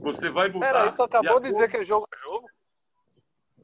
Você 0.00 0.30
vai 0.30 0.48
mudar. 0.48 0.72
Peraí, 0.72 0.92
tu 0.92 1.02
acabou 1.02 1.38
de, 1.38 1.48
de 1.48 1.52
dizer 1.52 1.70
que 1.70 1.76
é 1.76 1.84
jogo 1.84 2.06
a 2.12 2.16
jogo? 2.16 2.48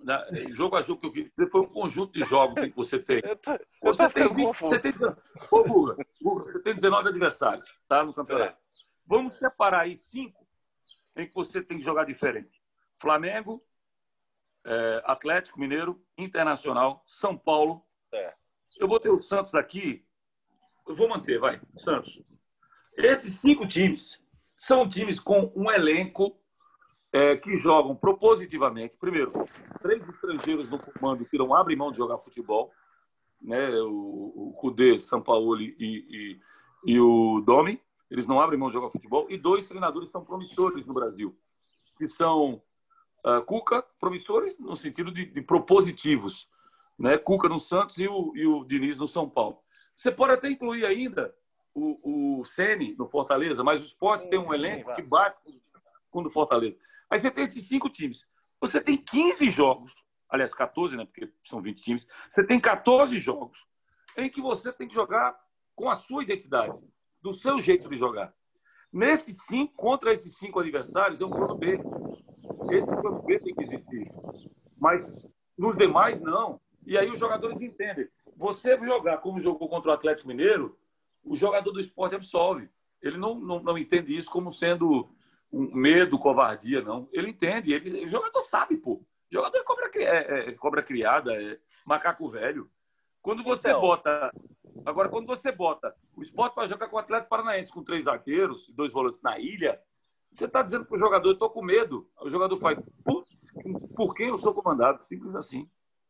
Na, 0.03 0.27
jogo 0.51 0.77
a 0.77 0.83
jogo 0.83 1.01
que 1.01 1.07
eu 1.07 1.13
queria 1.13 1.31
dizer 1.31 1.51
foi 1.51 1.63
um 1.63 1.67
conjunto 1.67 2.13
de 2.13 2.23
jogos 2.25 2.55
que 2.55 2.77
você 2.77 2.99
tem. 2.99 3.23
eu 3.25 3.37
tô, 3.37 3.53
eu 3.53 3.59
você, 3.83 4.11
tem 4.11 4.35
20, 4.35 4.55
você 4.55 4.93
tem 4.93 5.09
Ô, 5.51 5.65
Guga, 5.65 5.97
Guga, 6.21 6.45
você 6.45 6.61
tem 6.61 6.75
19 6.75 7.09
adversários 7.09 7.81
tá, 7.89 8.05
no 8.05 8.13
campeonato. 8.13 8.53
É. 8.53 8.57
Vamos 9.07 9.35
separar 9.35 9.81
aí 9.81 9.97
cinco 9.97 10.47
em 11.17 11.27
que 11.27 11.35
você 11.35 11.63
tem 11.63 11.79
que 11.79 11.85
jogar 11.85 12.05
diferente. 12.05 12.63
Flamengo, 12.99 13.65
é, 14.67 15.03
Atlético 15.05 15.61
Mineiro, 15.61 16.03
Internacional, 16.19 17.03
São 17.07 17.39
Paulo. 17.39 17.83
É. 18.13 18.35
Eu 18.79 18.89
vou 18.89 18.99
ter 18.99 19.11
o 19.11 19.19
Santos 19.19 19.55
aqui. 19.55 20.05
Eu 20.87 20.95
vou 20.95 21.09
manter, 21.09 21.39
vai. 21.39 21.61
Santos. 21.77 22.21
Esses 22.97 23.41
cinco 23.41 23.67
times 23.67 24.23
são 24.55 24.89
times 24.89 25.21
com 25.21 25.53
um 25.55 25.71
elenco 25.71 26.37
é, 27.13 27.37
que 27.37 27.57
jogam 27.57 27.95
propositivamente. 27.95 28.97
Primeiro, 28.97 29.31
três 29.81 30.07
estrangeiros 30.09 30.69
no 30.69 30.79
comando 30.79 31.25
que 31.25 31.39
não 31.39 31.55
abrem 31.55 31.77
mão 31.77 31.93
de 31.93 31.99
jogar 31.99 32.19
futebol. 32.19 32.73
Né? 33.41 33.71
O, 33.81 34.51
o 34.51 34.53
Cudê, 34.59 34.99
São 34.99 35.23
Paulo 35.23 35.61
e, 35.61 35.77
e, 35.79 36.39
e 36.85 37.01
o 37.01 37.41
Domi. 37.41 37.81
Eles 38.11 38.27
não 38.27 38.41
abrem 38.41 38.59
mão 38.59 38.69
de 38.69 38.75
jogar 38.75 38.89
futebol. 38.89 39.27
E 39.31 39.39
dois 39.39 39.69
treinadores 39.69 40.11
são 40.11 40.25
promissores 40.25 40.87
no 40.87 40.95
Brasil, 40.95 41.37
que 41.97 42.07
são 42.07 42.63
uh, 43.27 43.45
Cuca, 43.45 43.83
promissores 43.99 44.59
no 44.59 44.77
sentido 44.77 45.11
de, 45.11 45.27
de, 45.27 45.43
propositivos. 45.43 46.49
Né? 46.99 47.19
Cuca 47.19 47.49
no 47.49 47.59
Santos 47.59 47.99
e 47.99 48.07
o, 48.07 48.33
e 48.37 48.47
o 48.47 48.65
Diniz 48.65 48.97
no 48.97 49.09
São 49.09 49.29
Paulo. 49.29 49.59
Você 49.95 50.11
pode 50.11 50.35
até 50.35 50.49
incluir 50.49 50.87
ainda 50.87 51.35
o, 51.75 52.39
o 52.41 52.45
Sene 52.45 52.95
no 52.97 53.07
Fortaleza, 53.07 53.65
mas 53.65 53.83
o 53.83 53.87
Sport 53.87 54.23
sim, 54.23 54.31
tem 54.31 54.39
um 54.39 54.49
sim, 54.49 54.55
elenco 54.55 54.91
sim, 54.91 54.95
que 54.95 55.03
bate 55.03 55.61
com 56.11 56.21
o 56.21 56.23
do 56.23 56.31
Fortaleza. 56.31 56.77
Aí 57.11 57.19
você 57.19 57.31
tem 57.31 57.45
esses 57.45 57.67
cinco 57.67 57.91
times. 57.91 58.27
Você 58.61 58.81
tem 58.81 58.97
15 58.97 59.51
jogos, 59.51 59.93
aliás, 60.29 60.55
14, 60.55 60.97
né? 60.97 61.05
Porque 61.05 61.31
são 61.45 61.61
20 61.61 61.83
times. 61.83 62.09
Você 62.31 62.45
tem 62.45 62.59
14 62.59 63.19
jogos 63.19 63.67
em 64.17 64.31
que 64.31 64.41
você 64.41 64.73
tem 64.73 64.89
que 64.89 64.95
jogar 64.95 65.39
com 65.75 65.91
a 65.91 65.95
sua 65.95 66.23
identidade, 66.23 66.83
do 67.21 67.35
seu 67.35 67.59
jeito 67.59 67.89
de 67.89 67.97
jogar. 67.97 68.33
Nesses 68.91 69.45
cinco, 69.45 69.75
contra 69.75 70.11
esses 70.11 70.39
cinco 70.39 70.59
adversários, 70.59 71.21
é 71.21 71.27
um 71.27 71.31
plano 71.31 71.55
B. 71.55 71.79
Esse 72.71 72.95
plano 72.95 73.23
B 73.23 73.39
tem 73.39 73.55
que 73.55 73.63
existir. 73.63 74.13
Mas 74.79 75.11
nos 75.57 75.77
demais, 75.77 76.21
não. 76.21 76.61
E 76.87 76.97
aí 76.97 77.09
os 77.11 77.19
jogadores 77.19 77.61
entendem. 77.61 78.09
Você 78.37 78.77
jogar 78.83 79.19
como 79.19 79.41
jogou 79.41 79.69
contra 79.69 79.91
o 79.91 79.95
Atlético 79.95 80.29
Mineiro, 80.29 80.79
o 81.25 81.35
jogador 81.35 81.73
do 81.73 81.81
esporte 81.81 82.15
absolve. 82.15 82.69
Ele 83.03 83.17
não, 83.17 83.35
não, 83.35 83.61
não 83.61 83.79
entende 83.79 84.17
isso 84.17 84.31
como 84.31 84.51
sendo 84.51 85.11
um 85.53 85.75
medo, 85.75 86.19
covardia, 86.19 86.83
não. 86.83 87.09
Ele 87.13 87.31
entende. 87.31 87.73
Ele, 87.73 88.05
o 88.05 88.09
jogador 88.09 88.41
sabe, 88.41 88.77
pô. 88.77 88.95
O 88.95 89.05
jogador 89.31 89.59
é 89.59 89.65
cobra, 89.65 89.91
é, 89.97 90.49
é 90.49 90.53
cobra 90.53 90.83
criada, 90.83 91.35
é 91.35 91.59
macaco 91.85 92.29
velho. 92.29 92.71
Quando 93.21 93.43
você 93.43 93.69
então... 93.69 93.81
bota. 93.81 94.31
Agora, 94.85 95.09
quando 95.09 95.27
você 95.27 95.51
bota 95.51 95.95
o 96.15 96.23
esporte 96.23 96.55
para 96.55 96.69
jogar 96.69 96.89
com 96.89 96.97
o 96.97 96.99
Atlético 96.99 97.31
Paranaense 97.31 97.73
com 97.73 97.83
três 97.83 98.05
zagueiros 98.05 98.69
e 98.69 98.73
dois 98.73 98.93
volantes 98.93 99.21
na 99.23 99.39
ilha, 99.39 99.81
você 100.37 100.45
está 100.45 100.63
dizendo 100.63 100.85
para 100.85 100.97
o 100.97 101.01
jogador, 101.01 101.29
eu 101.29 101.33
estou 101.33 101.49
com 101.49 101.63
medo. 101.63 102.09
O 102.21 102.29
jogador 102.29 102.57
faz, 102.57 102.79
por 103.97 104.15
quem 104.15 104.29
eu 104.29 104.39
sou 104.39 104.53
comandado? 104.53 105.03
Simples 105.09 105.35
assim. 105.35 105.69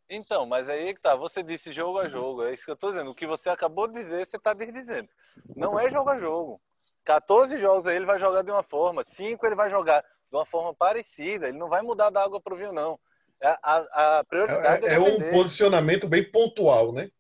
Então, 0.08 0.46
mas 0.46 0.68
aí 0.68 0.94
que 0.94 1.00
tá. 1.00 1.14
Você 1.14 1.42
disse 1.42 1.72
jogo 1.72 1.98
a 1.98 2.08
jogo. 2.08 2.44
É 2.44 2.54
isso 2.54 2.64
que 2.64 2.70
eu 2.70 2.74
estou 2.74 2.90
dizendo. 2.90 3.10
O 3.10 3.14
que 3.14 3.26
você 3.26 3.50
acabou 3.50 3.86
de 3.86 3.94
dizer, 3.94 4.24
você 4.24 4.36
está 4.36 4.52
dizendo. 4.52 5.08
Não 5.54 5.78
é 5.78 5.90
jogo 5.90 6.10
a 6.10 6.18
jogo. 6.18 6.60
14 7.04 7.56
jogos 7.58 7.86
aí 7.86 7.96
ele 7.96 8.04
vai 8.04 8.18
jogar 8.18 8.42
de 8.42 8.50
uma 8.50 8.62
forma. 8.62 9.04
Cinco 9.04 9.46
ele 9.46 9.54
vai 9.54 9.70
jogar 9.70 10.00
de 10.02 10.36
uma 10.36 10.46
forma 10.46 10.74
parecida. 10.74 11.48
Ele 11.48 11.58
não 11.58 11.68
vai 11.68 11.82
mudar 11.82 12.10
da 12.10 12.22
água 12.22 12.40
para 12.40 12.54
o 12.54 12.56
vinho, 12.56 12.72
não. 12.72 12.98
A, 13.42 13.58
a, 13.62 14.18
a 14.18 14.24
prioridade 14.24 14.86
é, 14.86 14.92
é, 14.92 14.94
é 14.94 15.00
um 15.00 15.30
posicionamento 15.30 16.08
bem 16.08 16.28
pontual, 16.30 16.92
né? 16.92 17.10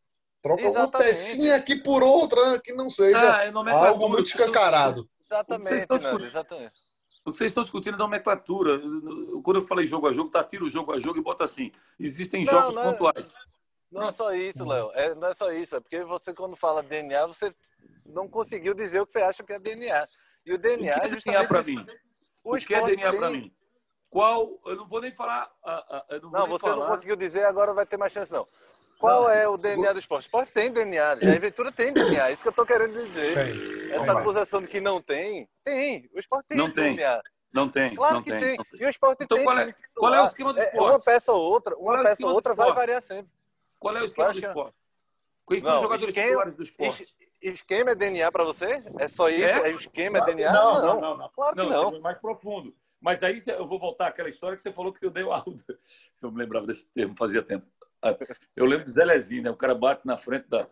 Troca 0.42 0.62
Exatamente. 0.62 0.94
uma 0.94 1.02
pecinha 1.02 1.56
aqui 1.56 1.76
por 1.76 2.02
outra 2.02 2.60
que 2.60 2.72
não 2.72 2.88
seja 2.88 3.18
ah, 3.18 3.88
algo 3.88 4.08
muito 4.08 4.26
escancarado. 4.26 5.08
Exatamente, 5.24 5.86
Nando, 5.90 6.24
exatamente. 6.24 6.85
O 7.26 7.32
que 7.32 7.38
vocês 7.38 7.50
estão 7.50 7.64
discutindo 7.64 7.94
é 7.94 7.98
nomenclatura. 7.98 8.80
Quando 9.42 9.56
eu 9.56 9.62
falei 9.62 9.84
jogo 9.84 10.06
a 10.06 10.12
jogo, 10.12 10.30
tá 10.30 10.44
tira 10.44 10.62
o 10.62 10.70
jogo 10.70 10.92
a 10.92 10.98
jogo 10.98 11.18
e 11.18 11.22
bota 11.22 11.42
assim. 11.42 11.72
Existem 11.98 12.44
não, 12.44 12.52
jogos 12.52 12.74
não 12.76 12.82
é, 12.82 12.92
pontuais. 12.92 13.34
Não 13.90 14.08
é 14.08 14.12
só 14.12 14.32
isso, 14.32 14.64
Léo. 14.64 14.92
É, 14.94 15.12
não 15.12 15.26
é 15.26 15.34
só 15.34 15.50
isso. 15.52 15.74
É 15.74 15.80
porque 15.80 16.04
você, 16.04 16.32
quando 16.32 16.54
fala 16.54 16.84
DNA, 16.84 17.26
você 17.26 17.52
não 18.04 18.28
conseguiu 18.28 18.74
dizer 18.74 19.00
o 19.00 19.06
que 19.06 19.10
você 19.10 19.22
acha 19.22 19.42
que 19.42 19.52
é 19.52 19.58
DNA. 19.58 20.06
E 20.46 20.54
o 20.54 20.58
DNA, 20.58 20.96
o 20.96 21.00
que 21.00 21.06
é 21.06 21.08
DNA 21.08 21.48
para 21.48 21.62
mim? 21.64 21.86
O, 22.44 22.54
o 22.54 22.58
que 22.58 22.74
é 22.74 22.86
DNA 22.86 23.12
para 23.12 23.30
mim? 23.30 23.52
Qual? 24.08 24.60
Eu 24.64 24.76
não 24.76 24.86
vou 24.86 25.00
nem 25.00 25.10
falar. 25.10 25.50
não, 26.22 26.30
não 26.30 26.48
você 26.48 26.66
falar. 26.66 26.76
não 26.76 26.86
conseguiu 26.86 27.16
dizer, 27.16 27.44
agora 27.44 27.74
vai 27.74 27.84
ter 27.84 27.96
mais 27.96 28.12
chance, 28.12 28.32
não. 28.32 28.46
Qual 28.98 29.28
é 29.28 29.46
o 29.48 29.56
DNA 29.56 29.92
do 29.92 29.98
esporte? 29.98 30.24
O 30.24 30.26
esporte 30.26 30.52
tem 30.52 30.70
DNA. 30.70 31.12
A 31.12 31.38
Ventura 31.38 31.70
tem 31.70 31.92
DNA. 31.92 32.28
É 32.28 32.32
isso 32.32 32.42
que 32.42 32.48
eu 32.48 32.50
estou 32.50 32.66
querendo 32.66 32.92
dizer. 32.92 33.34
Tem. 33.34 33.92
Essa 33.92 34.12
acusação 34.12 34.60
de 34.60 34.68
que 34.68 34.80
não 34.80 35.00
tem, 35.00 35.48
tem. 35.62 36.08
O 36.14 36.18
esporte 36.18 36.46
tem 36.48 36.58
não 36.58 36.70
tem. 36.70 36.96
DNA. 36.96 37.22
Não 37.52 37.68
tem. 37.68 37.94
Claro 37.94 38.14
não 38.16 38.22
que 38.22 38.30
tem. 38.30 38.56
tem. 38.56 38.58
E 38.80 38.84
o 38.84 38.88
esporte 38.88 39.24
então, 39.24 39.36
tem. 39.36 39.44
Qual 39.44 39.58
é, 39.58 39.74
qual 39.94 40.14
é 40.14 40.22
o 40.22 40.26
esquema 40.26 40.52
do 40.52 40.60
é, 40.60 40.64
esporte? 40.64 40.90
Uma 40.90 41.00
peça 41.00 41.32
ou 41.32 41.42
outra, 41.42 41.76
uma 41.76 42.00
é 42.00 42.02
peça 42.02 42.26
ou 42.26 42.32
outra 42.32 42.54
vai 42.54 42.72
variar 42.72 43.02
sempre. 43.02 43.30
Qual 43.78 43.96
é 43.96 44.00
o 44.00 44.04
esquema 44.04 44.32
do 44.32 44.38
esporte? 44.38 44.74
Quais 45.44 45.62
são 45.62 45.76
os 45.76 45.82
jogadores 45.82 46.16
esquema, 46.16 46.50
do 46.50 46.62
esporte? 46.62 47.16
Esquema 47.40 47.90
é 47.90 47.94
DNA 47.94 48.32
para 48.32 48.44
você? 48.44 48.82
É 48.98 49.06
só 49.08 49.28
isso? 49.28 49.44
É, 49.44 49.70
é 49.70 49.72
o 49.72 49.76
esquema 49.76 50.18
é 50.18 50.20
DNA? 50.22 50.52
Não, 50.52 50.72
não, 50.72 51.00
não. 51.00 51.16
não, 51.18 51.28
Claro 51.30 51.54
que 51.54 51.62
não. 51.62 51.90
não. 51.90 51.96
É 51.96 52.00
mais 52.00 52.18
profundo. 52.18 52.74
Mas 53.00 53.22
aí 53.22 53.40
eu 53.46 53.66
vou 53.66 53.78
voltar 53.78 54.08
àquela 54.08 54.28
história 54.28 54.56
que 54.56 54.62
você 54.62 54.72
falou 54.72 54.92
que 54.92 55.04
eu 55.04 55.10
dei 55.10 55.22
o 55.22 55.32
Arruda. 55.32 55.62
Eu 56.20 56.32
me 56.32 56.38
lembrava 56.38 56.66
desse 56.66 56.86
termo, 56.86 57.14
fazia 57.16 57.42
tempo. 57.42 57.66
Eu 58.54 58.66
lembro 58.66 58.86
do 58.86 58.92
Zelezinho, 58.92 59.42
né? 59.42 59.50
O 59.50 59.56
cara 59.56 59.74
bate 59.74 60.06
na 60.06 60.16
frente 60.16 60.48
da. 60.48 60.68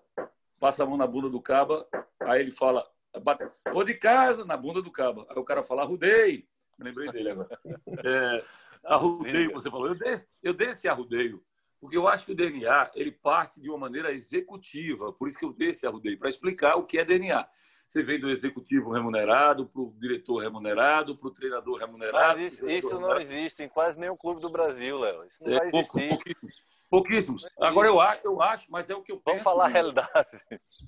passa 0.58 0.82
a 0.82 0.86
mão 0.86 0.96
na 0.96 1.06
bunda 1.06 1.28
do 1.28 1.40
caba, 1.40 1.86
aí 2.20 2.40
ele 2.40 2.50
fala, 2.50 2.86
bate, 3.22 3.48
ou 3.72 3.84
de 3.84 3.94
casa, 3.94 4.44
na 4.44 4.56
bunda 4.56 4.82
do 4.82 4.90
caba. 4.90 5.26
Aí 5.28 5.38
o 5.38 5.44
cara 5.44 5.62
fala, 5.62 5.82
arrudei. 5.82 6.46
Lembrei 6.78 7.08
dele 7.08 7.30
agora. 7.30 7.58
É, 8.04 8.44
arrudeio, 8.84 9.52
você 9.52 9.70
falou. 9.70 9.88
Eu 9.88 9.94
dei, 9.94 10.14
eu 10.42 10.52
dei 10.52 10.68
esse 10.68 10.88
arrudeio, 10.88 11.42
porque 11.80 11.96
eu 11.96 12.08
acho 12.08 12.26
que 12.26 12.32
o 12.32 12.34
DNA 12.34 12.90
ele 12.94 13.12
parte 13.12 13.60
de 13.60 13.70
uma 13.70 13.78
maneira 13.78 14.12
executiva. 14.12 15.12
Por 15.12 15.28
isso 15.28 15.38
que 15.38 15.44
eu 15.44 15.52
dei 15.52 15.70
esse 15.70 15.86
arrudeio, 15.86 16.18
para 16.18 16.28
explicar 16.28 16.76
o 16.76 16.84
que 16.84 16.98
é 16.98 17.04
DNA. 17.04 17.46
Você 17.86 18.02
vem 18.02 18.18
do 18.18 18.30
executivo 18.30 18.90
remunerado 18.90 19.66
para 19.66 19.82
o 19.82 19.94
diretor 19.98 20.38
remunerado, 20.38 21.16
para 21.16 21.28
o 21.28 21.30
treinador 21.30 21.78
remunerado. 21.78 22.38
Mas 22.38 22.54
isso, 22.54 22.68
isso 22.68 22.98
não 22.98 23.18
existe 23.20 23.62
em 23.62 23.68
quase 23.68 24.00
nenhum 24.00 24.16
clube 24.16 24.40
do 24.40 24.50
Brasil, 24.50 24.98
Léo. 24.98 25.24
Isso 25.24 25.44
não 25.44 25.52
é, 25.52 25.58
vai 25.58 25.68
existir. 25.68 26.08
Pouco, 26.08 26.24
Pouquíssimos. 26.94 27.44
Agora 27.58 27.88
eu 27.88 28.00
acho, 28.00 28.20
eu 28.24 28.40
acho, 28.40 28.70
mas 28.70 28.88
é 28.88 28.94
o 28.94 29.02
que 29.02 29.10
eu 29.10 29.16
penso. 29.16 29.24
Vamos 29.30 29.42
falar 29.42 29.64
a 29.64 29.68
realidade. 29.68 30.08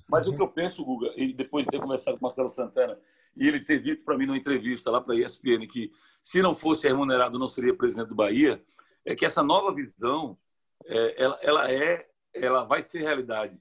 Mas 0.07 0.25
o 0.25 0.33
que 0.33 0.41
eu 0.41 0.47
penso, 0.47 0.81
Guga, 0.85 1.11
e 1.17 1.33
depois 1.33 1.65
de 1.65 1.71
ter 1.71 1.81
conversado 1.81 2.17
com 2.17 2.25
o 2.25 2.27
Marcelo 2.29 2.49
Santana, 2.49 2.97
e 3.35 3.45
ele 3.45 3.59
ter 3.59 3.81
dito 3.81 4.05
para 4.05 4.17
mim 4.17 4.25
numa 4.25 4.37
entrevista 4.37 4.89
lá 4.89 5.01
para 5.01 5.13
a 5.13 5.17
ESPN 5.17 5.67
que 5.67 5.91
se 6.21 6.41
não 6.41 6.55
fosse 6.55 6.87
remunerado 6.87 7.37
não 7.37 7.47
seria 7.47 7.75
presidente 7.75 8.07
do 8.07 8.15
Bahia, 8.15 8.63
é 9.03 9.15
que 9.17 9.25
essa 9.25 9.43
nova 9.43 9.73
visão, 9.73 10.37
é, 10.85 11.23
ela, 11.23 11.39
ela, 11.41 11.71
é, 11.71 12.07
ela 12.33 12.63
vai 12.63 12.81
ser 12.81 13.01
realidade. 13.01 13.59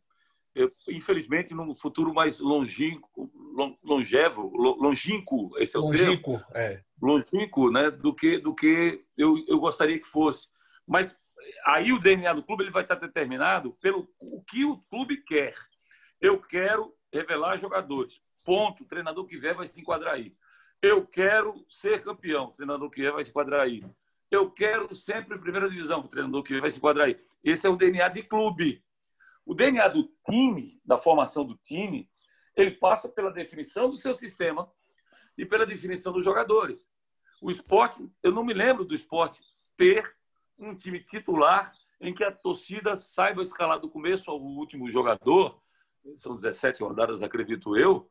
Eu, 0.54 0.70
infelizmente, 0.88 1.52
num 1.52 1.74
futuro 1.74 2.14
mais 2.14 2.38
longínquo, 2.38 3.28
longevo, 3.82 4.52
longínquo, 4.56 5.50
esse 5.58 5.76
é 5.76 5.80
o 5.80 5.82
longínquo, 5.82 6.38
termo. 6.38 6.46
É. 6.54 6.80
Longínquo, 7.02 7.72
né, 7.72 7.90
do 7.90 8.14
que, 8.14 8.38
do 8.38 8.54
que 8.54 9.04
eu, 9.18 9.34
eu 9.48 9.58
gostaria 9.58 9.98
que 9.98 10.06
fosse. 10.06 10.46
Mas 10.86 11.18
aí 11.64 11.92
o 11.92 11.98
DNA 11.98 12.32
do 12.32 12.42
clube 12.42 12.64
ele 12.64 12.70
vai 12.70 12.82
estar 12.82 12.96
determinado 12.96 13.72
pelo 13.80 14.08
o 14.18 14.42
que 14.42 14.64
o 14.64 14.78
clube 14.82 15.18
quer. 15.18 15.54
Eu 16.20 16.40
quero 16.40 16.94
revelar 17.12 17.56
jogadores. 17.56 18.20
Ponto. 18.44 18.84
O 18.84 18.86
treinador 18.86 19.26
que 19.26 19.36
vier 19.36 19.54
vai 19.54 19.66
se 19.66 19.80
enquadrar 19.80 20.14
aí. 20.14 20.34
Eu 20.80 21.06
quero 21.06 21.64
ser 21.68 22.02
campeão. 22.02 22.46
O 22.46 22.52
treinador 22.52 22.90
que 22.90 23.00
vier 23.00 23.12
vai 23.12 23.24
se 23.24 23.30
enquadrar 23.30 23.60
aí. 23.60 23.84
Eu 24.30 24.50
quero 24.50 24.94
sempre 24.94 25.38
primeira 25.38 25.68
divisão. 25.68 26.00
O 26.00 26.08
treinador 26.08 26.42
que 26.42 26.50
vier 26.50 26.60
vai 26.60 26.70
se 26.70 26.78
enquadrar 26.78 27.06
aí. 27.06 27.20
Esse 27.42 27.66
é 27.66 27.70
o 27.70 27.76
DNA 27.76 28.08
de 28.08 28.22
clube. 28.22 28.84
O 29.44 29.54
DNA 29.54 29.88
do 29.88 30.10
time, 30.28 30.80
da 30.84 30.98
formação 30.98 31.44
do 31.44 31.56
time, 31.56 32.10
ele 32.56 32.72
passa 32.72 33.08
pela 33.08 33.32
definição 33.32 33.88
do 33.88 33.96
seu 33.96 34.14
sistema 34.14 34.70
e 35.36 35.44
pela 35.44 35.66
definição 35.66 36.12
dos 36.12 36.24
jogadores. 36.24 36.88
O 37.40 37.50
esporte, 37.50 38.10
eu 38.22 38.32
não 38.32 38.44
me 38.44 38.54
lembro 38.54 38.84
do 38.84 38.94
esporte 38.94 39.40
ter 39.76 40.15
um 40.58 40.74
time 40.76 41.00
titular 41.00 41.72
em 42.00 42.14
que 42.14 42.24
a 42.24 42.32
torcida 42.32 42.96
saiba 42.96 43.42
escalar 43.42 43.78
do 43.78 43.88
começo 43.88 44.30
ao 44.30 44.40
último 44.40 44.90
jogador, 44.90 45.60
são 46.16 46.36
17 46.36 46.82
rodadas, 46.82 47.22
acredito 47.22 47.76
eu, 47.76 48.10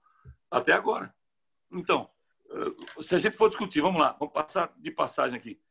até 0.50 0.74
agora. 0.74 1.14
Então, 1.72 2.10
eh, 2.50 3.02
se 3.04 3.16
a 3.16 3.20
gente 3.20 3.38
for 3.38 3.50
discutir, 3.50 3.82
vamos 3.82 4.02
lá, 4.02 4.16
vamos 4.20 4.34
passar 4.34 4.74
de 4.78 4.92
passagem 4.92 5.38
aqui. 5.38 5.62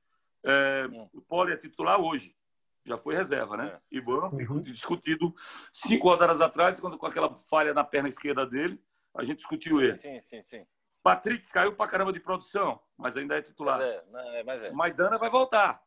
É, 0.44 0.86
o 1.12 1.22
Poli 1.22 1.52
é 1.52 1.56
titular 1.56 2.00
hoje, 2.00 2.36
já 2.84 2.98
foi 2.98 3.14
reserva, 3.14 3.56
né? 3.56 3.80
É. 3.90 3.96
Iban, 3.96 4.28
uhum. 4.28 4.62
discutido 4.62 5.34
cinco 5.72 6.08
rodadas 6.08 6.40
atrás, 6.40 6.78
quando 6.78 6.98
com 6.98 7.06
aquela 7.06 7.34
falha 7.34 7.72
na 7.72 7.82
perna 7.82 8.08
esquerda 8.08 8.46
dele, 8.46 8.80
a 9.14 9.24
gente 9.24 9.38
discutiu 9.38 9.80
ele. 9.80 9.96
Sim, 9.96 10.20
sim, 10.22 10.42
sim. 10.42 10.66
Patrick 11.02 11.46
caiu 11.48 11.74
pra 11.74 11.86
caramba 11.86 12.12
de 12.12 12.20
produção, 12.20 12.80
mas 12.96 13.16
ainda 13.16 13.36
é 13.36 13.42
titular. 13.42 13.78
Mas 13.78 13.88
é, 13.88 14.04
não, 14.10 14.20
é, 14.20 14.42
mas 14.42 14.64
é. 14.64 14.72
Maidana 14.72 15.18
vai 15.18 15.30
voltar. 15.30 15.82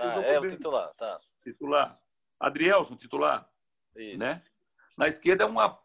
Ah, 0.00 0.20
é 0.22 0.40
o 0.40 0.48
titular, 0.48 0.92
tá. 0.94 1.18
Titular. 1.42 1.98
Adrielson, 2.40 2.96
titular. 2.96 3.48
Isso. 3.96 4.18
Né? 4.18 4.42
Na 4.96 5.08
esquerda 5.08 5.44
é 5.44 5.46
uma 5.46 5.78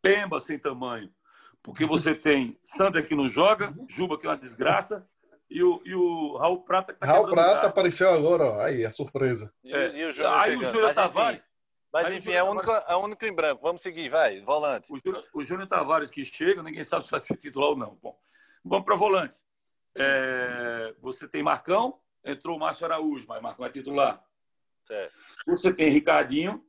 pemba 0.00 0.40
sem 0.40 0.58
tamanho. 0.58 1.12
Porque 1.62 1.84
você 1.84 2.14
tem 2.14 2.58
Sandra 2.62 3.02
que 3.02 3.14
não 3.14 3.28
joga, 3.28 3.74
Juba 3.88 4.18
que 4.18 4.26
é 4.26 4.30
uma 4.30 4.36
desgraça, 4.36 5.06
e 5.48 5.62
o, 5.62 5.82
e 5.84 5.94
o 5.94 6.36
Raul 6.36 6.62
Prata 6.62 6.92
que 6.92 7.00
tá 7.00 7.06
Raul 7.06 7.28
Prata 7.28 7.66
apareceu 7.66 8.08
agora, 8.10 8.44
ó. 8.44 8.60
aí, 8.60 8.84
a 8.84 8.90
surpresa. 8.90 9.52
E, 9.64 9.72
é. 9.74 9.98
e 9.98 10.04
o 10.04 10.12
Júnior 10.12 10.34
Aí 10.34 10.52
chegando. 10.52 10.68
o 10.68 10.72
Júnior 10.72 10.94
Tavares. 10.94 11.50
Mas 11.92 12.06
enfim, 12.06 12.16
enfim 12.18 12.32
é, 12.32 12.42
o 12.42 12.50
único, 12.50 12.70
é 12.70 12.94
o 12.94 12.98
único 13.00 13.24
em 13.24 13.34
branco. 13.34 13.62
Vamos 13.62 13.82
seguir, 13.82 14.08
vai, 14.08 14.40
volante. 14.42 14.92
O 15.34 15.42
Júnior, 15.42 15.66
Tavares 15.66 16.08
que 16.08 16.24
chega, 16.24 16.62
ninguém 16.62 16.84
sabe 16.84 17.04
se 17.04 17.10
vai 17.10 17.18
ser 17.18 17.36
titular 17.36 17.70
ou 17.70 17.76
não. 17.76 17.98
Bom, 18.00 18.16
vamos 18.64 18.84
para 18.84 18.94
volante. 18.94 19.38
É, 19.96 20.94
você 21.00 21.26
tem 21.26 21.42
Marcão, 21.42 21.98
entrou 22.24 22.56
o 22.56 22.60
Márcio 22.60 22.86
Araújo, 22.86 23.26
mas 23.28 23.42
Marcão 23.42 23.64
é 23.66 23.70
titular. 23.70 24.24
Certo. 24.86 25.14
Você 25.46 25.72
tem 25.72 25.90
Ricardinho, 25.90 26.64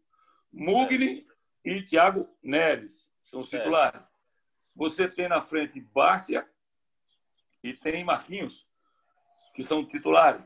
Mugni 0.51 1.25
e 1.63 1.81
Thiago 1.83 2.29
Neves, 2.43 3.09
são 3.21 3.41
os 3.41 3.49
titulares. 3.49 4.01
Você 4.75 5.07
tem 5.07 5.27
na 5.27 5.41
frente 5.41 5.79
Bárcia 5.79 6.47
e 7.63 7.73
tem 7.73 8.03
Marquinhos, 8.03 8.67
que 9.53 9.63
são 9.63 9.85
titulares. 9.85 10.45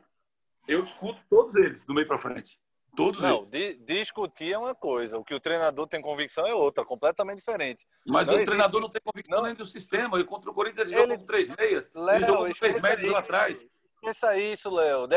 Eu 0.68 0.82
discuto 0.82 1.22
todos 1.30 1.56
eles, 1.56 1.84
do 1.84 1.94
meio 1.94 2.08
para 2.08 2.18
frente. 2.18 2.60
Todos 2.96 3.22
não, 3.22 3.40
eles. 3.40 3.50
Di 3.50 3.76
discutir 3.76 4.54
é 4.54 4.58
uma 4.58 4.74
coisa, 4.74 5.18
o 5.18 5.24
que 5.24 5.34
o 5.34 5.40
treinador 5.40 5.86
tem 5.88 6.02
convicção 6.02 6.48
é 6.48 6.54
outra, 6.54 6.84
completamente 6.86 7.40
diferente. 7.40 7.86
Mas 8.06 8.28
não 8.28 8.34
o 8.34 8.38
existe... 8.38 8.50
treinador 8.50 8.82
não 8.82 8.90
tem 8.90 9.02
convicção 9.02 9.38
não... 9.38 9.46
nem 9.46 9.54
do 9.54 9.66
sistema. 9.66 10.20
E 10.20 10.24
contra 10.24 10.50
o 10.50 10.54
Corinthians 10.54 10.92
ele 10.92 11.02
jogou 11.02 11.20
com 11.20 11.26
três 11.26 11.50
meias, 11.56 11.92
Léo, 11.94 12.16
ele 12.16 12.26
jogou 12.26 12.48
com 12.48 12.54
três 12.54 12.82
médios 12.82 13.12
lá 13.12 13.20
atrás. 13.20 13.68
Pensa 14.06 14.38
isso, 14.38 14.70
Léo. 14.70 15.08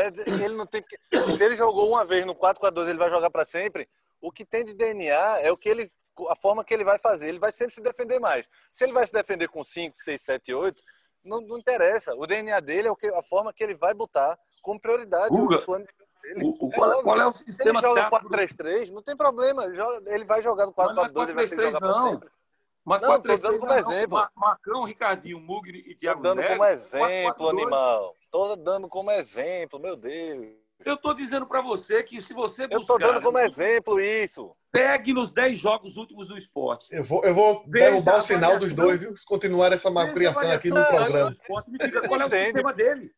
Ele 0.43 0.55
não 0.55 0.65
tem 0.65 0.83
Se 1.35 1.43
ele 1.43 1.55
jogou 1.55 1.89
uma 1.89 2.03
vez 2.03 2.25
no 2.25 2.35
4-4-2, 2.35 2.89
ele 2.89 2.97
vai 2.97 3.09
jogar 3.09 3.29
para 3.29 3.45
sempre. 3.45 3.87
O 4.21 4.31
que 4.31 4.43
tem 4.43 4.65
de 4.65 4.73
DNA 4.73 5.39
é 5.39 5.51
o 5.51 5.57
que 5.57 5.69
ele 5.69 5.89
a 6.29 6.35
forma 6.35 6.65
que 6.65 6.73
ele 6.73 6.83
vai 6.83 6.99
fazer. 6.99 7.29
Ele 7.29 7.39
vai 7.39 7.51
sempre 7.51 7.73
se 7.73 7.81
defender 7.81 8.19
mais. 8.19 8.49
Se 8.73 8.83
ele 8.83 8.93
vai 8.93 9.05
se 9.05 9.13
defender 9.13 9.47
com 9.47 9.63
5, 9.63 9.95
6, 9.95 10.21
7, 10.21 10.53
8, 10.53 10.83
não, 11.23 11.39
não 11.41 11.57
interessa. 11.57 12.13
O 12.15 12.25
DNA 12.25 12.59
dele 12.59 12.87
é 12.87 12.91
o 12.91 12.95
que, 12.95 13.07
a 13.07 13.23
forma 13.23 13.53
que 13.53 13.63
ele 13.63 13.75
vai 13.75 13.93
botar 13.93 14.37
como 14.61 14.79
prioridade 14.79 15.33
Uga, 15.33 15.57
o 15.57 15.65
plano 15.65 15.85
de 15.85 15.93
dele. 16.21 16.45
O, 16.45 16.67
o, 16.67 16.73
é 16.73 16.75
qual, 16.75 17.03
qual, 17.03 17.21
é 17.21 17.27
o 17.27 17.33
sistema 17.33 17.79
Se 17.79 17.85
ele 17.85 17.95
joga 17.95 18.09
4-3-3, 18.09 18.91
não 18.91 19.01
tem 19.01 19.15
problema. 19.15 19.63
Ele, 19.65 19.75
joga, 19.75 20.13
ele 20.13 20.25
vai 20.25 20.41
jogar 20.41 20.65
no 20.65 20.73
4-4-2, 20.73 21.23
ele 21.23 21.33
vai 21.33 21.47
ter 21.47 21.55
que 21.55 21.61
jogar 21.61 21.79
para 21.79 22.09
sempre. 22.09 22.29
Mas 22.85 23.01
não, 23.01 23.15
estou 23.15 23.37
dando 23.37 23.59
como 23.59 23.73
exemplo. 23.73 24.29
Marcão, 24.35 24.83
Ricardinho, 24.83 25.39
Mugri 25.39 25.83
e 25.85 25.95
Thiago 25.95 26.19
Estou 26.19 26.35
dando 26.35 26.39
Neves, 26.39 26.57
como 26.57 26.69
exemplo, 26.69 27.35
4, 27.35 27.43
4, 27.43 27.49
animal. 27.49 28.15
Estou 28.31 28.55
dando 28.55 28.87
como 28.87 29.09
exemplo, 29.09 29.79
meu 29.79 29.97
Deus. 29.97 30.45
Eu 30.85 30.93
estou 30.93 31.15
dizendo 31.15 31.47
para 31.47 31.61
você 31.61 32.03
que 32.03 32.21
se 32.21 32.31
você 32.31 32.67
buscar... 32.67 32.75
Eu 32.75 32.81
estou 32.81 32.99
dando 32.99 33.21
como 33.21 33.39
exemplo 33.39 33.99
isso. 33.99 34.55
Pegue 34.71 35.13
nos 35.13 35.31
10 35.31 35.57
jogos 35.57 35.97
últimos 35.97 36.27
do 36.27 36.37
esporte. 36.37 36.87
Eu 36.91 37.03
vou, 37.03 37.25
eu 37.25 37.33
vou 37.33 37.63
derrubar 37.65 38.19
o 38.19 38.21
sinal 38.21 38.59
dos 38.59 38.75
dois, 38.75 38.99
viu? 38.99 39.15
Se 39.17 39.25
continuar 39.25 39.73
essa 39.73 39.89
malcriação 39.89 40.51
aqui 40.51 40.69
no 40.69 40.85
programa. 40.85 41.35
Me 41.67 41.77
diga 41.79 42.07
qual 42.07 42.21
é 42.21 42.25
o 42.25 42.29
sistema 42.29 42.71
dele. 42.71 43.11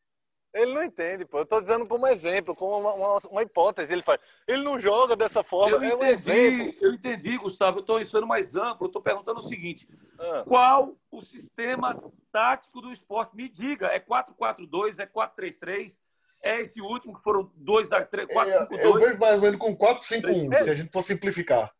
Ele 0.53 0.73
não 0.73 0.83
entende, 0.83 1.23
pô. 1.25 1.39
Eu 1.39 1.45
tô 1.45 1.61
dizendo 1.61 1.87
como 1.87 2.05
exemplo, 2.07 2.53
como 2.53 2.77
uma, 2.77 2.93
uma, 2.93 3.17
uma, 3.29 3.41
hipótese. 3.41 3.93
Ele 3.93 4.01
faz. 4.01 4.19
Ele 4.45 4.63
não 4.63 4.79
joga 4.79 5.15
dessa 5.15 5.43
forma. 5.43 5.77
Eu 5.77 5.81
é 5.81 5.87
entendi, 5.87 6.03
um 6.03 6.05
exemplo. 6.05 6.75
Eu 6.81 6.93
entendi, 6.93 7.37
Gustavo. 7.37 7.77
Eu 7.77 7.81
estou 7.81 8.05
sendo 8.05 8.27
mais 8.27 8.55
amplo. 8.55 8.85
Eu 8.85 8.87
estou 8.87 9.01
perguntando 9.01 9.39
o 9.39 9.47
seguinte: 9.47 9.87
ah. 10.19 10.43
qual 10.45 10.93
o 11.09 11.21
sistema 11.21 11.97
tático 12.31 12.81
do 12.81 12.91
esporte? 12.91 13.35
Me 13.35 13.47
diga. 13.47 13.87
É 13.87 13.99
4-4-2? 13.99 14.99
É 14.99 15.05
4-3-3? 15.05 15.95
É 16.43 16.59
esse 16.59 16.81
último 16.81 17.15
que 17.15 17.23
foram 17.23 17.51
dois 17.55 17.87
da 17.87 18.03
4 18.03 18.27
5 18.27 18.69
2 18.69 18.83
Eu 18.83 18.93
vejo 18.95 19.19
mais 19.19 19.35
ou 19.35 19.41
menos 19.41 19.57
com 19.57 19.77
4-5-1, 19.77 20.63
se 20.63 20.69
a 20.69 20.75
gente 20.75 20.91
for 20.91 21.03
simplificar. 21.03 21.71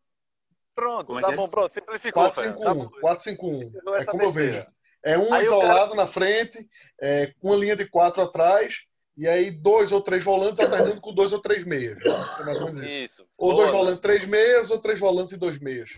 Pronto, 0.75 1.07
como 1.07 1.19
é 1.19 1.21
tá 1.23 1.33
é 1.33 1.35
bom, 1.35 1.49
pronto. 1.49 1.71
Simplificou. 1.71 2.23
4-5-1. 2.23 2.89
4-5-1. 3.01 3.71
É 3.99 4.05
como 4.05 4.23
eu 4.23 4.29
vejo. 4.29 4.65
É 5.03 5.17
um 5.17 5.33
aí 5.33 5.43
isolado 5.43 5.91
cara... 5.91 5.95
na 5.95 6.07
frente, 6.07 6.67
é, 6.99 7.27
com 7.39 7.49
uma 7.49 7.57
linha 7.57 7.75
de 7.75 7.87
quatro 7.87 8.21
atrás, 8.21 8.85
e 9.17 9.27
aí 9.27 9.51
dois 9.51 9.91
ou 9.91 10.01
três 10.01 10.23
volantes 10.23 10.59
alternando 10.59 11.01
com 11.01 11.13
dois 11.13 11.33
ou 11.33 11.39
três 11.39 11.65
meias. 11.65 11.97
É 12.39 12.43
mais 12.43 12.59
ou 12.61 12.67
menos 12.67 12.81
isso. 12.83 13.03
isso. 13.03 13.27
Ou 13.37 13.51
Boa, 13.51 13.63
dois 13.63 13.71
volantes, 13.71 14.01
três 14.01 14.25
meias, 14.25 14.71
ou 14.71 14.79
três 14.79 14.99
volantes 14.99 15.33
e 15.33 15.37
dois 15.37 15.59
meias. 15.59 15.91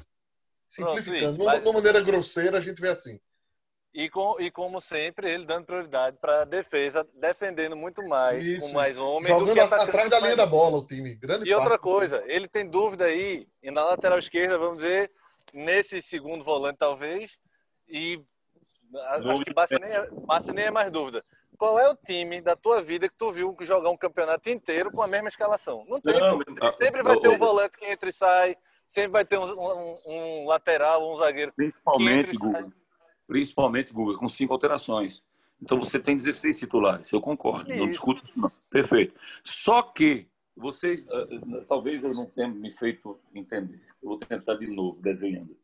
Simplificando. 0.68 1.38
Pronto, 1.38 1.64
Numa 1.64 1.74
maneira 1.74 2.02
grosseira, 2.02 2.58
a 2.58 2.62
gente 2.62 2.82
vê 2.82 2.90
assim. 2.90 3.20
E, 3.94 4.10
com, 4.10 4.42
e 4.42 4.50
como 4.50 4.82
sempre, 4.82 5.32
ele 5.32 5.46
dando 5.46 5.66
prioridade 5.66 6.18
para 6.20 6.42
a 6.42 6.46
defesa, 6.46 7.08
defendendo 7.14 7.76
muito 7.76 8.02
mais, 8.08 8.44
Isso, 8.44 8.68
com 8.68 8.74
mais 8.74 8.98
homens. 8.98 9.28
Jogando 9.28 9.60
atrás 9.60 10.10
da 10.10 10.20
linha 10.20 10.36
da 10.36 10.48
bola 10.48 10.80
o 10.80 10.88
time. 10.88 11.14
Grande 11.14 11.48
e 11.48 11.52
parte. 11.52 11.54
outra 11.54 11.78
coisa, 11.78 12.24
ele 12.26 12.48
tem 12.48 12.68
dúvida 12.68 13.06
aí, 13.06 13.48
e 13.62 13.70
na 13.70 13.86
lateral 13.86 14.18
esquerda, 14.18 14.58
vamos 14.58 14.78
dizer, 14.78 15.12
nesse 15.54 16.02
segundo 16.02 16.44
volante 16.44 16.80
talvez, 16.80 17.38
e 17.88 18.20
Acho 19.08 19.44
que 19.44 19.54
Bassi 19.54 19.80
nem, 19.80 19.90
é, 19.90 20.10
nem 20.54 20.66
é 20.66 20.72
mais 20.72 20.92
dúvida. 20.92 21.24
Qual 21.58 21.80
é 21.80 21.90
o 21.90 21.96
time 21.96 22.42
da 22.42 22.56
tua 22.56 22.82
vida 22.82 23.08
que 23.08 23.16
tu 23.18 23.32
viu 23.32 23.56
jogar 23.62 23.90
um 23.90 23.98
campeonato 23.98 24.50
inteiro 24.50 24.92
com 24.92 25.02
a 25.02 25.08
mesma 25.08 25.30
escalação? 25.30 25.86
Não 25.88 26.00
tem. 26.02 26.20
Não, 26.20 26.40
sempre 26.82 27.04
vai 27.04 27.20
ter 27.20 27.30
um 27.30 27.38
volante 27.38 27.78
que 27.78 27.86
entra 27.86 28.10
e 28.10 28.14
sai, 28.14 28.58
sempre 28.88 29.12
vai 29.12 29.26
ter 29.26 29.38
um, 29.38 29.44
um, 29.44 29.98
um 30.06 30.48
lateral, 30.48 31.14
um 31.14 31.18
zagueiro. 31.18 31.54
Principalmente, 31.56 32.34
Guga. 32.38 32.74
Principalmente, 33.28 33.94
Guga, 33.94 34.18
com 34.18 34.28
cinco 34.28 34.54
alterações. 34.54 35.24
Então 35.62 35.80
você 35.80 35.98
tem 35.98 36.18
16 36.18 36.60
titulares, 36.60 37.12
eu 37.12 37.22
concordo, 37.22 37.70
Isso. 37.70 37.80
não 37.80 37.90
discuto 37.90 38.22
isso, 38.26 38.38
não. 38.38 38.52
Perfeito. 38.70 39.18
Só 39.46 39.82
que 39.82 40.28
vocês, 40.56 41.06
uh, 41.06 41.66
talvez 41.70 42.04
eu 42.04 42.14
não 42.14 42.26
tenha 42.26 42.50
me 42.50 42.70
feito 42.70 43.18
entender, 43.34 43.82
eu 44.02 44.10
vou 44.10 44.20
tentar 44.20 44.56
de 44.56 44.68
novo 44.68 45.02
desenhando. 45.02 45.56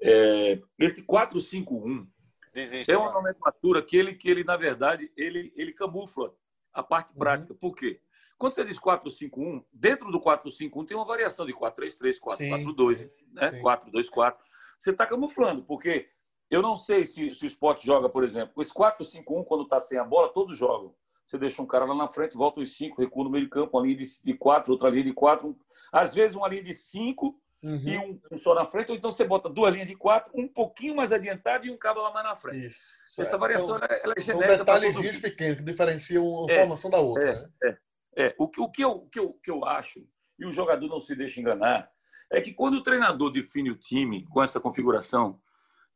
É, 0.00 0.60
esse 0.78 1.04
4-5-1 1.04 2.06
Desiste, 2.52 2.92
é 2.92 2.98
uma 2.98 3.12
nomenclatura 3.12 3.82
que 3.82 3.96
ele, 3.96 4.14
que 4.14 4.28
ele 4.28 4.44
na 4.44 4.56
verdade, 4.56 5.10
ele, 5.16 5.52
ele 5.56 5.72
camufla 5.72 6.34
a 6.72 6.82
parte 6.82 7.12
uhum. 7.12 7.18
prática. 7.18 7.52
Uhum. 7.52 7.58
Por 7.58 7.74
quê? 7.74 8.00
Quando 8.38 8.54
você 8.54 8.64
diz 8.64 8.78
4-5-1, 8.78 9.64
dentro 9.72 10.10
do 10.10 10.20
4-5-1 10.20 10.86
tem 10.86 10.96
uma 10.96 11.06
variação 11.06 11.46
de 11.46 11.54
4-3-3, 11.54 12.18
4-4-2, 12.20 13.10
né? 13.32 13.62
4-2-4. 13.62 14.36
Você 14.76 14.90
está 14.90 15.06
camuflando, 15.06 15.62
porque 15.62 16.08
eu 16.50 16.60
não 16.60 16.74
sei 16.74 17.06
se, 17.06 17.32
se 17.32 17.44
o 17.44 17.46
esporte 17.46 17.86
joga, 17.86 18.08
por 18.08 18.24
exemplo, 18.24 18.60
esse 18.60 18.72
4-5-1, 18.72 19.44
quando 19.44 19.62
está 19.62 19.78
sem 19.78 19.96
a 19.96 20.04
bola, 20.04 20.28
todos 20.28 20.56
jogam. 20.56 20.94
Você 21.24 21.38
deixa 21.38 21.62
um 21.62 21.66
cara 21.66 21.84
lá 21.84 21.94
na 21.94 22.08
frente, 22.08 22.36
volta 22.36 22.60
os 22.60 22.76
cinco, 22.76 23.00
recua 23.00 23.24
no 23.24 23.30
meio 23.30 23.44
de 23.44 23.50
campo, 23.50 23.78
uma 23.78 23.86
linha 23.86 23.96
de, 23.96 24.24
de 24.24 24.34
quatro, 24.34 24.72
outra 24.72 24.90
linha 24.90 25.04
de 25.04 25.12
quatro. 25.12 25.56
Às 25.92 26.12
vezes 26.12 26.36
uma 26.36 26.48
linha 26.48 26.64
de 26.64 26.72
cinco 26.72 27.40
uhum. 27.62 27.76
e 27.76 27.98
um, 27.98 28.20
um, 28.30 28.36
só 28.36 28.54
na 28.54 28.64
frente, 28.64 28.90
ou 28.90 28.96
então 28.96 29.10
você 29.10 29.24
bota 29.24 29.48
duas 29.48 29.72
linhas 29.72 29.88
de 29.88 29.96
quatro, 29.96 30.32
um 30.34 30.48
pouquinho 30.48 30.96
mais 30.96 31.12
adiantado 31.12 31.66
e 31.66 31.70
um 31.70 31.76
cabo 31.76 32.00
lá 32.00 32.12
mais 32.12 32.26
na 32.26 32.36
frente. 32.36 32.66
Isso. 32.66 32.98
Essa 33.18 33.38
variação 33.38 33.78
são, 33.78 33.88
ela 33.88 34.14
é 34.16 34.20
São 34.20 34.38
detalhezinhos 34.38 35.18
pequenos 35.18 35.58
que 35.58 35.64
diferenciam 35.64 36.26
uma 36.26 36.50
é, 36.50 36.60
formação 36.60 36.90
da 36.90 36.98
outra. 36.98 37.30
É, 37.30 37.34
né? 37.34 37.78
é, 38.16 38.26
é. 38.26 38.34
O, 38.38 38.48
que, 38.48 38.60
o, 38.60 38.68
que 38.70 38.84
eu, 38.84 38.90
o 38.90 39.08
que, 39.08 39.18
eu, 39.18 39.32
que 39.34 39.50
eu 39.50 39.64
acho, 39.64 40.06
e 40.38 40.44
o 40.44 40.52
jogador 40.52 40.88
não 40.88 41.00
se 41.00 41.14
deixa 41.14 41.40
enganar, 41.40 41.90
é 42.30 42.40
que 42.40 42.52
quando 42.52 42.74
o 42.74 42.82
treinador 42.82 43.30
define 43.30 43.70
o 43.70 43.76
time 43.76 44.26
com 44.28 44.42
essa 44.42 44.58
configuração, 44.58 45.40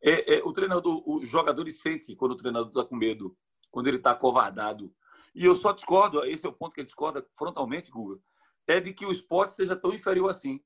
é, 0.02 0.36
é 0.36 0.44
o 0.44 0.52
treinador, 0.52 1.02
os 1.06 1.28
jogadores 1.28 1.80
sente 1.80 2.14
quando 2.14 2.32
o 2.32 2.36
treinador 2.36 2.68
está 2.68 2.84
com 2.84 2.94
medo, 2.94 3.36
quando 3.70 3.88
ele 3.88 3.96
está 3.96 4.12
acovardado. 4.12 4.92
E 5.34 5.44
eu 5.44 5.54
só 5.54 5.72
discordo, 5.72 6.24
esse 6.24 6.46
é 6.46 6.48
o 6.48 6.52
ponto 6.52 6.72
que 6.72 6.80
ele 6.80 6.86
discorda 6.86 7.26
frontalmente, 7.36 7.90
Guga, 7.90 8.20
é 8.66 8.80
de 8.80 8.92
que 8.92 9.04
o 9.04 9.10
esporte 9.10 9.52
seja 9.52 9.76
tão 9.76 9.92
inferior 9.92 10.30
assim. 10.30 10.60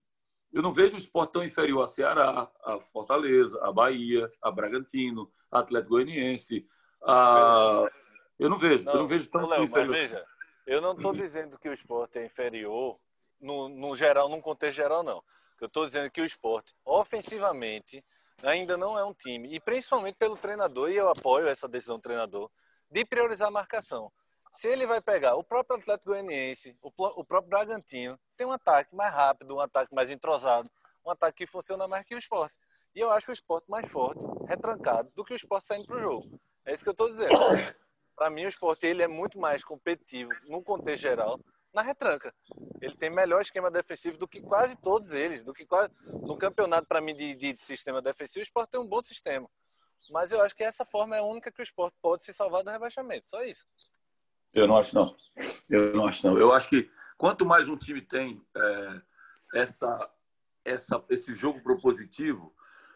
Eu 0.52 0.62
não 0.62 0.70
vejo 0.70 0.94
o 0.94 0.98
esporte 0.98 1.32
tão 1.32 1.44
inferior 1.44 1.82
a 1.82 1.86
Ceará, 1.86 2.50
a 2.64 2.80
Fortaleza, 2.92 3.58
a 3.62 3.72
Bahia, 3.72 4.28
a 4.42 4.50
Bragantino, 4.50 5.30
a 5.50 5.60
Atlético 5.60 5.90
Goianiense. 5.90 6.66
A... 7.02 7.86
Eu 8.38 8.48
não 8.48 8.58
vejo, 8.58 8.84
não, 8.84 8.92
eu 8.92 8.98
não 9.00 9.06
vejo 9.06 9.26
tão 9.28 9.46
Léo, 9.46 9.64
inferior. 9.64 9.90
Mas 9.90 10.10
veja, 10.10 10.26
eu 10.66 10.80
não 10.80 10.92
estou 10.92 11.12
dizendo 11.12 11.58
que 11.58 11.68
o 11.68 11.72
esporte 11.72 12.18
é 12.18 12.24
inferior 12.24 12.98
no, 13.40 13.68
no 13.68 13.96
geral, 13.96 14.28
num 14.28 14.40
contexto 14.40 14.76
geral, 14.76 15.02
não. 15.02 15.22
Eu 15.60 15.66
estou 15.66 15.86
dizendo 15.86 16.10
que 16.10 16.20
o 16.20 16.24
esporte, 16.24 16.74
ofensivamente, 16.84 18.04
ainda 18.42 18.76
não 18.76 18.98
é 18.98 19.04
um 19.04 19.12
time. 19.12 19.54
E 19.54 19.60
principalmente 19.60 20.16
pelo 20.16 20.36
treinador, 20.36 20.90
e 20.90 20.96
eu 20.96 21.08
apoio 21.08 21.48
essa 21.48 21.68
decisão 21.68 21.96
do 21.96 22.02
treinador, 22.02 22.50
de 22.90 23.04
priorizar 23.04 23.48
a 23.48 23.52
marcação. 23.52 24.10
Se 24.52 24.68
ele 24.68 24.86
vai 24.86 25.00
pegar 25.00 25.36
o 25.36 25.44
próprio 25.44 25.78
Atlético 25.78 26.10
Goianiense, 26.10 26.76
o, 26.82 26.90
o 26.96 27.24
próprio 27.24 27.50
Bragantino, 27.50 28.18
tem 28.36 28.46
um 28.46 28.52
ataque 28.52 28.94
mais 28.94 29.12
rápido, 29.12 29.54
um 29.54 29.60
ataque 29.60 29.94
mais 29.94 30.10
entrosado, 30.10 30.68
um 31.04 31.10
ataque 31.10 31.44
que 31.44 31.50
funciona 31.50 31.86
mais 31.86 32.04
que 32.04 32.14
o 32.14 32.18
esporte. 32.18 32.54
E 32.94 33.00
eu 33.00 33.10
acho 33.10 33.30
o 33.30 33.34
esporte 33.34 33.70
mais 33.70 33.88
forte, 33.88 34.20
retrancado, 34.48 35.10
do 35.14 35.24
que 35.24 35.32
o 35.32 35.36
esporte 35.36 35.66
saindo 35.66 35.86
para 35.86 35.96
o 35.96 36.00
jogo. 36.00 36.40
É 36.66 36.74
isso 36.74 36.82
que 36.82 36.88
eu 36.88 36.92
estou 36.92 37.08
dizendo. 37.08 37.32
Para 38.16 38.28
mim, 38.28 38.44
o 38.44 38.48
esporte 38.48 38.86
ele 38.86 39.02
é 39.02 39.08
muito 39.08 39.38
mais 39.38 39.64
competitivo, 39.64 40.30
no 40.48 40.62
contexto 40.62 41.02
geral, 41.02 41.40
na 41.72 41.82
retranca. 41.82 42.34
Ele 42.80 42.96
tem 42.96 43.08
melhor 43.08 43.40
esquema 43.40 43.70
defensivo 43.70 44.18
do 44.18 44.28
que 44.28 44.40
quase 44.40 44.76
todos 44.76 45.12
eles. 45.12 45.42
Do 45.42 45.54
que 45.54 45.64
quase... 45.64 45.92
No 46.04 46.36
campeonato, 46.36 46.86
para 46.86 47.00
mim, 47.00 47.14
de, 47.16 47.34
de, 47.34 47.56
sistema 47.56 48.02
defensivo, 48.02 48.40
o 48.40 48.42
esporte 48.42 48.70
tem 48.70 48.80
um 48.80 48.86
bom 48.86 49.02
sistema. 49.02 49.48
Mas 50.10 50.32
eu 50.32 50.42
acho 50.42 50.54
que 50.54 50.64
essa 50.64 50.84
forma 50.84 51.16
é 51.16 51.20
a 51.20 51.24
única 51.24 51.52
que 51.52 51.60
o 51.60 51.62
esporte 51.62 51.96
pode 52.02 52.24
se 52.24 52.34
salvar 52.34 52.64
do 52.64 52.70
rebaixamento. 52.70 53.28
Só 53.28 53.42
isso. 53.44 53.64
Eu 54.54 54.66
não 54.66 54.76
acho, 54.76 54.94
não. 54.94 55.16
Eu 55.68 55.94
não 55.94 56.06
acho, 56.06 56.26
não. 56.26 56.38
Eu 56.38 56.52
acho 56.52 56.68
que 56.68 56.90
quanto 57.16 57.46
mais 57.46 57.68
um 57.68 57.76
time 57.76 58.00
tem 58.00 58.44
é, 58.56 59.00
essa, 59.54 60.10
essa, 60.64 61.04
esse 61.08 61.34
jogo 61.34 61.60
propositivo, 61.60 62.54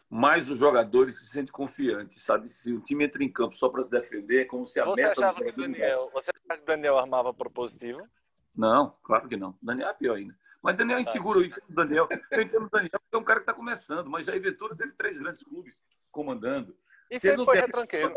mais 0.08 0.50
os 0.50 0.58
jogadores 0.58 1.18
se 1.18 1.26
sentem 1.26 1.52
confiantes, 1.52 2.22
sabe? 2.22 2.48
Se 2.48 2.72
o 2.72 2.80
time 2.80 3.04
entra 3.04 3.22
em 3.22 3.30
campo 3.30 3.54
só 3.54 3.68
para 3.68 3.82
se 3.82 3.90
defender, 3.90 4.42
é 4.42 4.44
como 4.44 4.66
se 4.66 4.80
a 4.80 4.84
você 4.84 5.02
meta... 5.02 5.12
Achava 5.12 5.44
que 5.44 5.52
Daniel, 5.52 6.10
você 6.12 6.30
achava 6.30 6.58
que 6.58 6.62
o 6.62 6.66
Daniel 6.66 6.98
armava 6.98 7.32
propositivo? 7.32 8.06
Não, 8.54 8.96
claro 9.02 9.28
que 9.28 9.36
não. 9.36 9.56
Daniel 9.60 9.88
é 9.88 9.94
pior 9.94 10.16
ainda. 10.16 10.36
Mas 10.62 10.76
Daniel 10.76 10.98
é 10.98 11.04
tá. 11.04 11.10
inseguro. 11.10 11.40
Eu 11.40 11.46
entendo 11.46 11.64
Daniel. 11.68 12.08
Eu 12.30 12.42
entendo 12.42 12.68
Daniel 12.70 12.90
porque 12.92 13.16
é 13.16 13.18
um 13.18 13.24
cara 13.24 13.40
que 13.40 13.42
está 13.42 13.52
começando. 13.52 14.08
Mas 14.08 14.24
Jair 14.24 14.40
Ventura 14.40 14.74
teve 14.74 14.92
três 14.92 15.18
grandes 15.18 15.42
clubes 15.42 15.82
comandando. 16.10 16.74
E 17.10 17.20
sempre 17.20 17.44
foi 17.44 17.60
retranqueiro. 17.60 18.16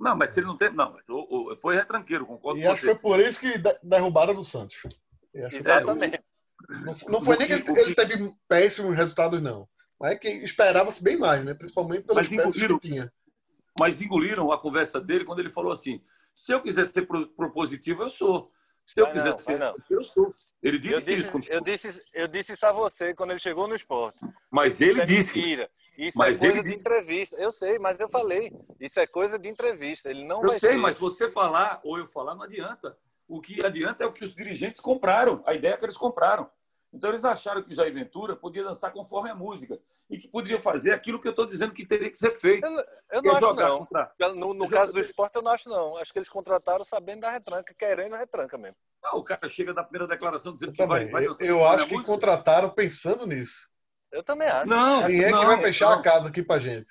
Não, 0.00 0.16
mas 0.16 0.30
se 0.30 0.40
ele 0.40 0.46
não 0.46 0.56
tem. 0.56 0.72
Não, 0.72 0.96
foi 1.60 1.76
retranqueiro, 1.76 2.24
concordo 2.24 2.58
e 2.58 2.62
com 2.62 2.70
acho 2.70 2.80
que 2.80 2.86
foi 2.86 2.94
por 2.94 3.20
isso 3.20 3.38
que 3.38 3.52
derrubaram 3.82 4.32
do 4.32 4.42
Santos. 4.42 4.78
Exatamente. 5.34 6.18
Não, 6.68 6.94
não 7.08 7.22
foi 7.22 7.36
nem 7.36 7.46
que 7.46 7.52
ele, 7.52 7.80
ele 7.80 7.94
teve 7.94 8.34
péssimos 8.48 8.96
resultados, 8.96 9.42
não. 9.42 9.68
Mas 10.00 10.12
é 10.12 10.16
que 10.16 10.28
esperava-se 10.28 11.04
bem 11.04 11.18
mais, 11.18 11.44
né? 11.44 11.52
Principalmente 11.52 12.04
pelas 12.04 12.26
peças 12.26 12.54
que 12.54 12.78
tinha. 12.78 13.12
Mas 13.78 14.00
engoliram 14.00 14.50
a 14.50 14.58
conversa 14.58 14.98
dele 14.98 15.26
quando 15.26 15.40
ele 15.40 15.50
falou 15.50 15.70
assim: 15.70 16.02
se 16.34 16.52
eu 16.52 16.62
quiser 16.62 16.86
ser 16.86 17.06
propositivo, 17.36 18.02
eu 18.02 18.08
sou. 18.08 18.46
Se 18.92 19.00
eu 19.00 19.04
vai 19.04 19.12
quiser 19.12 19.30
não, 19.30 19.38
ser, 19.38 19.58
não. 19.58 19.74
eu 19.88 20.02
sou. 20.02 20.32
Ele 20.60 20.76
disse, 20.76 20.94
eu 20.94 21.00
disse 21.00 21.38
isso. 21.38 21.52
Eu 21.52 21.60
disse, 21.60 22.02
eu 22.12 22.26
disse 22.26 22.52
isso 22.54 22.66
a 22.66 22.72
você 22.72 23.14
quando 23.14 23.30
ele 23.30 23.38
chegou 23.38 23.68
no 23.68 23.74
esporte. 23.76 24.18
Mas 24.50 24.80
ele 24.80 25.00
é 25.00 25.04
disse. 25.04 25.38
Mentira. 25.38 25.70
Isso 25.96 26.18
mas 26.18 26.42
é 26.42 26.48
coisa 26.48 26.62
de 26.64 26.70
disse. 26.70 26.80
entrevista. 26.80 27.36
Eu 27.36 27.52
sei, 27.52 27.78
mas 27.78 28.00
eu 28.00 28.08
falei. 28.08 28.52
Isso 28.80 28.98
é 28.98 29.06
coisa 29.06 29.38
de 29.38 29.48
entrevista. 29.48 30.10
Ele 30.10 30.24
não 30.24 30.42
eu 30.42 30.48
vai 30.50 30.58
sei, 30.58 30.70
ser. 30.70 30.76
mas 30.76 30.98
você 30.98 31.30
falar 31.30 31.80
ou 31.84 31.98
eu 31.98 32.08
falar 32.08 32.34
não 32.34 32.42
adianta. 32.42 32.98
O 33.28 33.40
que 33.40 33.64
adianta 33.64 34.02
é 34.02 34.06
o 34.08 34.12
que 34.12 34.24
os 34.24 34.34
dirigentes 34.34 34.80
compraram, 34.80 35.40
a 35.46 35.54
ideia 35.54 35.76
que 35.76 35.84
eles 35.84 35.96
compraram. 35.96 36.50
Então 36.92 37.10
eles 37.10 37.24
acharam 37.24 37.62
que 37.62 37.70
o 37.70 37.74
Jair 37.74 37.94
Ventura 37.94 38.34
podia 38.34 38.64
dançar 38.64 38.92
conforme 38.92 39.30
a 39.30 39.34
música 39.34 39.78
e 40.08 40.18
que 40.18 40.26
poderia 40.26 40.58
fazer 40.58 40.92
aquilo 40.92 41.20
que 41.20 41.28
eu 41.28 41.30
estou 41.30 41.46
dizendo 41.46 41.72
que 41.72 41.86
teria 41.86 42.10
que 42.10 42.18
ser 42.18 42.32
feito. 42.32 42.66
Eu, 42.66 42.84
eu 43.10 43.22
não 43.22 43.36
acho 43.36 43.54
não. 43.54 43.78
Contra... 43.78 44.14
No, 44.34 44.54
no 44.54 44.68
caso 44.68 44.92
do 44.92 44.98
esporte 44.98 45.36
eu 45.36 45.42
não 45.42 45.52
acho 45.52 45.68
não. 45.68 45.96
Acho 45.98 46.12
que 46.12 46.18
eles 46.18 46.28
contrataram 46.28 46.84
sabendo 46.84 47.20
da 47.20 47.30
retranca, 47.30 47.72
querendo 47.74 48.14
a 48.16 48.18
retranca 48.18 48.58
mesmo. 48.58 48.76
Não, 49.02 49.20
o 49.20 49.24
cara 49.24 49.46
chega 49.48 49.72
da 49.72 49.84
primeira 49.84 50.08
declaração 50.08 50.52
dizendo 50.52 50.70
eu 50.70 50.74
que 50.74 50.86
vai, 50.86 51.06
vai 51.06 51.26
dançar. 51.26 51.46
Eu, 51.46 51.58
eu 51.58 51.66
acho 51.66 51.86
que 51.86 51.92
música. 51.92 52.12
contrataram 52.12 52.70
pensando 52.70 53.24
nisso. 53.24 53.70
Eu 54.10 54.24
também 54.24 54.48
acho. 54.48 54.68
Não, 54.68 55.06
quem 55.06 55.22
é 55.22 55.30
não, 55.30 55.40
que 55.40 55.46
vai 55.46 55.58
fechar 55.58 55.90
não. 55.90 56.00
a 56.00 56.02
casa 56.02 56.28
aqui 56.28 56.42
pra 56.42 56.58
gente? 56.58 56.90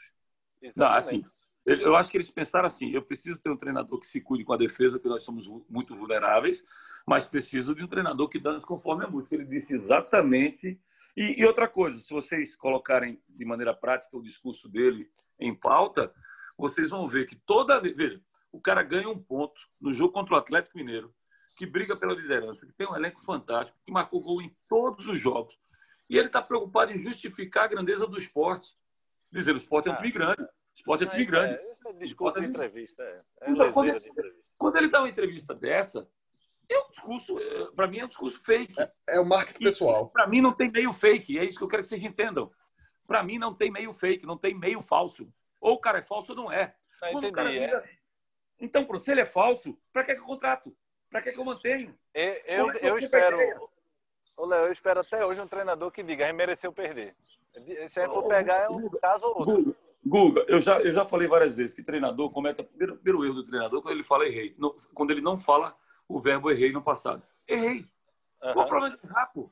Exatamente. 0.62 0.78
Não, 0.78 0.98
assim, 0.98 1.24
eu 1.66 1.96
acho 1.96 2.10
que 2.10 2.18
eles 2.18 2.32
pensaram 2.32 2.66
assim: 2.66 2.92
eu 2.92 3.02
preciso 3.02 3.40
ter 3.40 3.50
um 3.50 3.58
treinador 3.58 4.00
que 4.00 4.08
se 4.08 4.22
cuide 4.22 4.46
com 4.46 4.54
a 4.54 4.58
defesa, 4.58 4.98
porque 4.98 5.10
nós 5.10 5.24
somos 5.24 5.48
muito 5.70 5.94
vulneráveis, 5.94 6.64
mas 7.08 7.28
preciso 7.28 7.74
de 7.74 7.84
um 7.84 7.88
treinador 7.88 8.30
que 8.30 8.40
dança 8.40 8.66
conforme 8.66 9.04
a 9.04 9.08
música. 9.08 9.36
Ele 9.36 9.46
disse 9.46 9.76
exatamente. 9.76 10.80
E, 11.16 11.42
e, 11.42 11.46
outra 11.46 11.68
coisa, 11.68 12.00
se 12.00 12.10
vocês 12.10 12.56
colocarem 12.56 13.22
de 13.28 13.46
maneira 13.46 13.74
prática 13.74 14.16
o 14.16 14.22
discurso 14.22 14.70
dele 14.70 15.10
em 15.40 15.54
pauta, 15.54 16.14
vocês 16.58 16.90
vão 16.90 17.08
ver 17.08 17.26
que 17.26 17.36
toda 17.36 17.80
vez. 17.80 17.96
Veja, 17.96 18.22
o 18.52 18.60
cara 18.60 18.84
ganha 18.84 19.10
um 19.10 19.18
ponto 19.18 19.60
no 19.80 19.94
jogo 19.94 20.14
contra 20.14 20.36
o 20.36 20.38
Atlético 20.38 20.78
Mineiro, 20.78 21.14
que 21.58 21.66
briga 21.66 21.96
pela 21.96 22.14
liderança, 22.14 22.66
que 22.66 22.74
tem 22.74 22.88
um 22.88 22.96
elenco 22.96 23.22
fantástico, 23.24 23.78
que 23.86 23.92
marcou 23.92 24.22
gol 24.22 24.42
em 24.42 24.56
todos 24.68 25.08
os 25.08 25.20
jogos. 25.20 25.60
E 26.10 26.18
ele 26.18 26.28
está 26.28 26.42
preocupado 26.42 26.92
em 26.92 26.98
justificar 26.98 27.66
a 27.66 27.68
grandeza 27.68 28.08
do 28.08 28.18
esporte, 28.18 28.74
dizendo 29.32 29.56
o 29.56 29.60
esporte 29.60 29.90
é 29.90 29.92
um 29.92 29.96
time 29.98 30.12
grande. 30.12 30.48
Esporte 30.74 31.04
é 31.04 31.08
time 31.08 31.26
grande. 31.26 31.54
É, 31.54 31.90
é 31.90 31.94
discurso 31.94 32.40
de 32.40 32.48
entrevista. 32.48 33.04
É, 33.04 33.22
é 33.42 33.52
então, 33.52 33.72
quando, 33.72 33.90
ele, 33.90 33.98
entrevista. 33.98 34.56
quando 34.58 34.76
ele 34.78 34.88
dá 34.88 35.00
uma 35.02 35.10
entrevista 35.10 35.54
dessa, 35.54 36.10
é 36.70 36.80
um 36.80 36.90
discurso, 36.90 37.40
é, 37.40 37.72
para 37.76 37.88
mim 37.88 38.00
é 38.00 38.06
um 38.06 38.08
discurso 38.08 38.42
fake. 38.44 38.80
É, 38.80 38.92
é 39.10 39.20
o 39.20 39.26
marketing 39.26 39.64
pessoal. 39.64 40.10
Para 40.10 40.28
mim 40.28 40.42
não 40.42 40.54
tem 40.54 40.72
meio 40.72 40.94
fake, 40.94 41.38
é 41.38 41.44
isso 41.44 41.58
que 41.58 41.64
eu 41.64 41.68
quero 41.68 41.84
que 41.84 41.90
vocês 41.90 42.04
entendam. 42.04 42.52
Para 43.08 43.24
mim 43.24 43.40
não 43.40 43.54
tem 43.54 43.72
meio 43.72 43.94
fake, 43.94 44.26
não 44.26 44.38
tem 44.38 44.54
meio 44.54 44.82
falso. 44.82 45.32
Ou 45.60 45.74
o 45.74 45.80
cara 45.80 46.00
é 46.00 46.04
falso 46.04 46.32
ou 46.32 46.38
não 46.38 46.52
é. 46.52 46.76
Ah, 47.02 47.12
entendi, 47.12 47.32
cara 47.32 47.56
é. 47.56 47.76
assim, 47.76 47.90
então, 48.60 48.86
se 48.98 49.12
ele 49.12 49.22
é 49.22 49.26
falso, 49.26 49.78
para 49.94 50.04
que, 50.04 50.14
que 50.14 50.22
eu 50.22 50.26
contrato? 50.26 50.76
Para 51.10 51.22
que, 51.22 51.32
que 51.32 51.40
eu 51.40 51.46
mantenho? 51.46 51.98
Eu, 52.14 52.34
eu, 52.46 52.74
eu 52.74 53.00
espero. 53.00 53.38
Ô, 54.36 54.46
Léo, 54.46 54.66
eu 54.66 54.72
espero 54.72 55.00
até 55.00 55.26
hoje 55.26 55.42
um 55.42 55.48
treinador 55.48 55.92
que 55.92 56.04
diga, 56.04 56.32
mereceu 56.34 56.72
perder. 56.72 57.16
Se 57.88 58.06
for 58.08 58.28
pegar, 58.28 58.64
é 58.64 58.70
um 58.70 58.90
caso 58.90 59.26
ou 59.28 59.40
outro. 59.40 59.76
Guga, 60.06 60.46
eu 60.48 60.62
já, 60.62 60.80
eu 60.82 60.94
já 60.94 61.04
falei 61.04 61.28
várias 61.28 61.56
vezes 61.58 61.74
que 61.74 61.84
treinador 61.84 62.32
comete 62.32 62.62
o 62.62 62.64
primeiro, 62.64 62.96
primeiro 62.96 63.26
erro 63.26 63.36
do 63.36 63.46
treinador 63.46 63.82
quando 63.82 63.96
ele 63.96 64.04
fala 64.04 64.26
errei. 64.26 64.56
Não, 64.58 64.76
quando 64.94 65.12
ele 65.12 65.22
não 65.22 65.38
fala 65.38 65.76
o 66.10 66.19
verbo 66.19 66.50
errei 66.50 66.72
no 66.72 66.82
passado. 66.82 67.22
Errei. 67.48 67.86
Uhum. 68.41 68.54
Qual 68.54 68.65
o 68.65 68.67
problema 68.67 68.98
de 68.98 69.06
errar, 69.06 69.28
pô? 69.28 69.50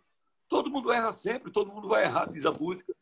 Todo 0.50 0.72
mundo 0.72 0.91
erra 0.91 1.13
sempre, 1.13 1.52
todo 1.52 1.72
mundo 1.72 1.88
vai 1.88 2.04
errar, 2.04 2.32
diz 2.32 2.46
a 2.46 2.52
música. 2.52 2.93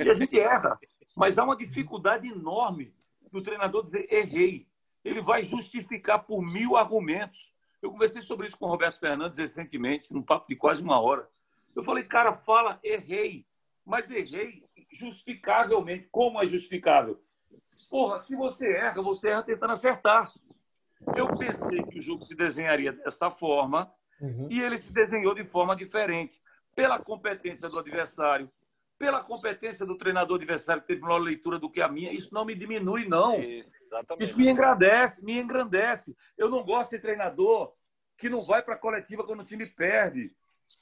E 0.00 0.08
a 0.08 0.14
gente 0.14 0.40
erra. 0.40 0.78
Mas 1.14 1.38
há 1.38 1.44
uma 1.44 1.56
dificuldade 1.56 2.28
enorme 2.28 2.94
do 3.30 3.42
treinador 3.42 3.84
dizer 3.84 4.10
errei. 4.10 4.66
Ele 5.04 5.20
vai 5.20 5.42
justificar 5.42 6.24
por 6.24 6.40
mil 6.42 6.76
argumentos. 6.76 7.52
Eu 7.82 7.90
conversei 7.90 8.22
sobre 8.22 8.46
isso 8.46 8.56
com 8.56 8.66
o 8.66 8.68
Roberto 8.68 8.98
Fernandes 8.98 9.38
recentemente, 9.38 10.12
num 10.12 10.22
papo 10.22 10.48
de 10.48 10.56
quase 10.56 10.82
uma 10.82 10.98
hora. 11.00 11.28
Eu 11.74 11.82
falei, 11.82 12.04
cara, 12.04 12.32
fala 12.32 12.78
errei. 12.82 13.44
Mas 13.84 14.08
errei 14.08 14.64
justificavelmente. 14.90 16.08
Como 16.10 16.40
é 16.40 16.46
justificável? 16.46 17.20
Porra, 17.90 18.24
se 18.24 18.34
você 18.34 18.72
erra, 18.72 19.02
você 19.02 19.28
erra 19.28 19.42
tentando 19.42 19.72
acertar. 19.72 20.32
Eu 21.16 21.28
pensei 21.36 21.82
que 21.84 21.98
o 21.98 22.02
jogo 22.02 22.24
se 22.24 22.34
desenharia 22.34 22.92
dessa 22.92 23.30
forma 23.30 23.92
uhum. 24.20 24.48
e 24.50 24.60
ele 24.60 24.76
se 24.76 24.92
desenhou 24.92 25.34
de 25.34 25.44
forma 25.44 25.76
diferente. 25.76 26.40
Pela 26.74 26.98
competência 26.98 27.68
do 27.68 27.78
adversário, 27.78 28.50
pela 28.98 29.22
competência 29.22 29.84
do 29.84 29.96
treinador 29.96 30.36
adversário 30.36 30.80
que 30.80 30.88
teve 30.88 31.02
melhor 31.02 31.18
leitura 31.18 31.58
do 31.58 31.68
que 31.68 31.80
a 31.82 31.88
minha, 31.88 32.12
isso 32.12 32.32
não 32.32 32.44
me 32.44 32.54
diminui, 32.54 33.06
não. 33.06 33.34
Isso, 33.34 33.76
isso 34.20 34.38
me 34.38 34.48
engrandece, 34.48 35.24
me 35.24 35.38
engrandece. 35.38 36.16
Eu 36.38 36.48
não 36.48 36.62
gosto 36.62 36.92
de 36.92 37.00
treinador 37.00 37.74
que 38.16 38.28
não 38.28 38.44
vai 38.44 38.62
para 38.62 38.74
a 38.74 38.78
coletiva 38.78 39.24
quando 39.24 39.40
o 39.40 39.44
time 39.44 39.66
perde. 39.66 40.30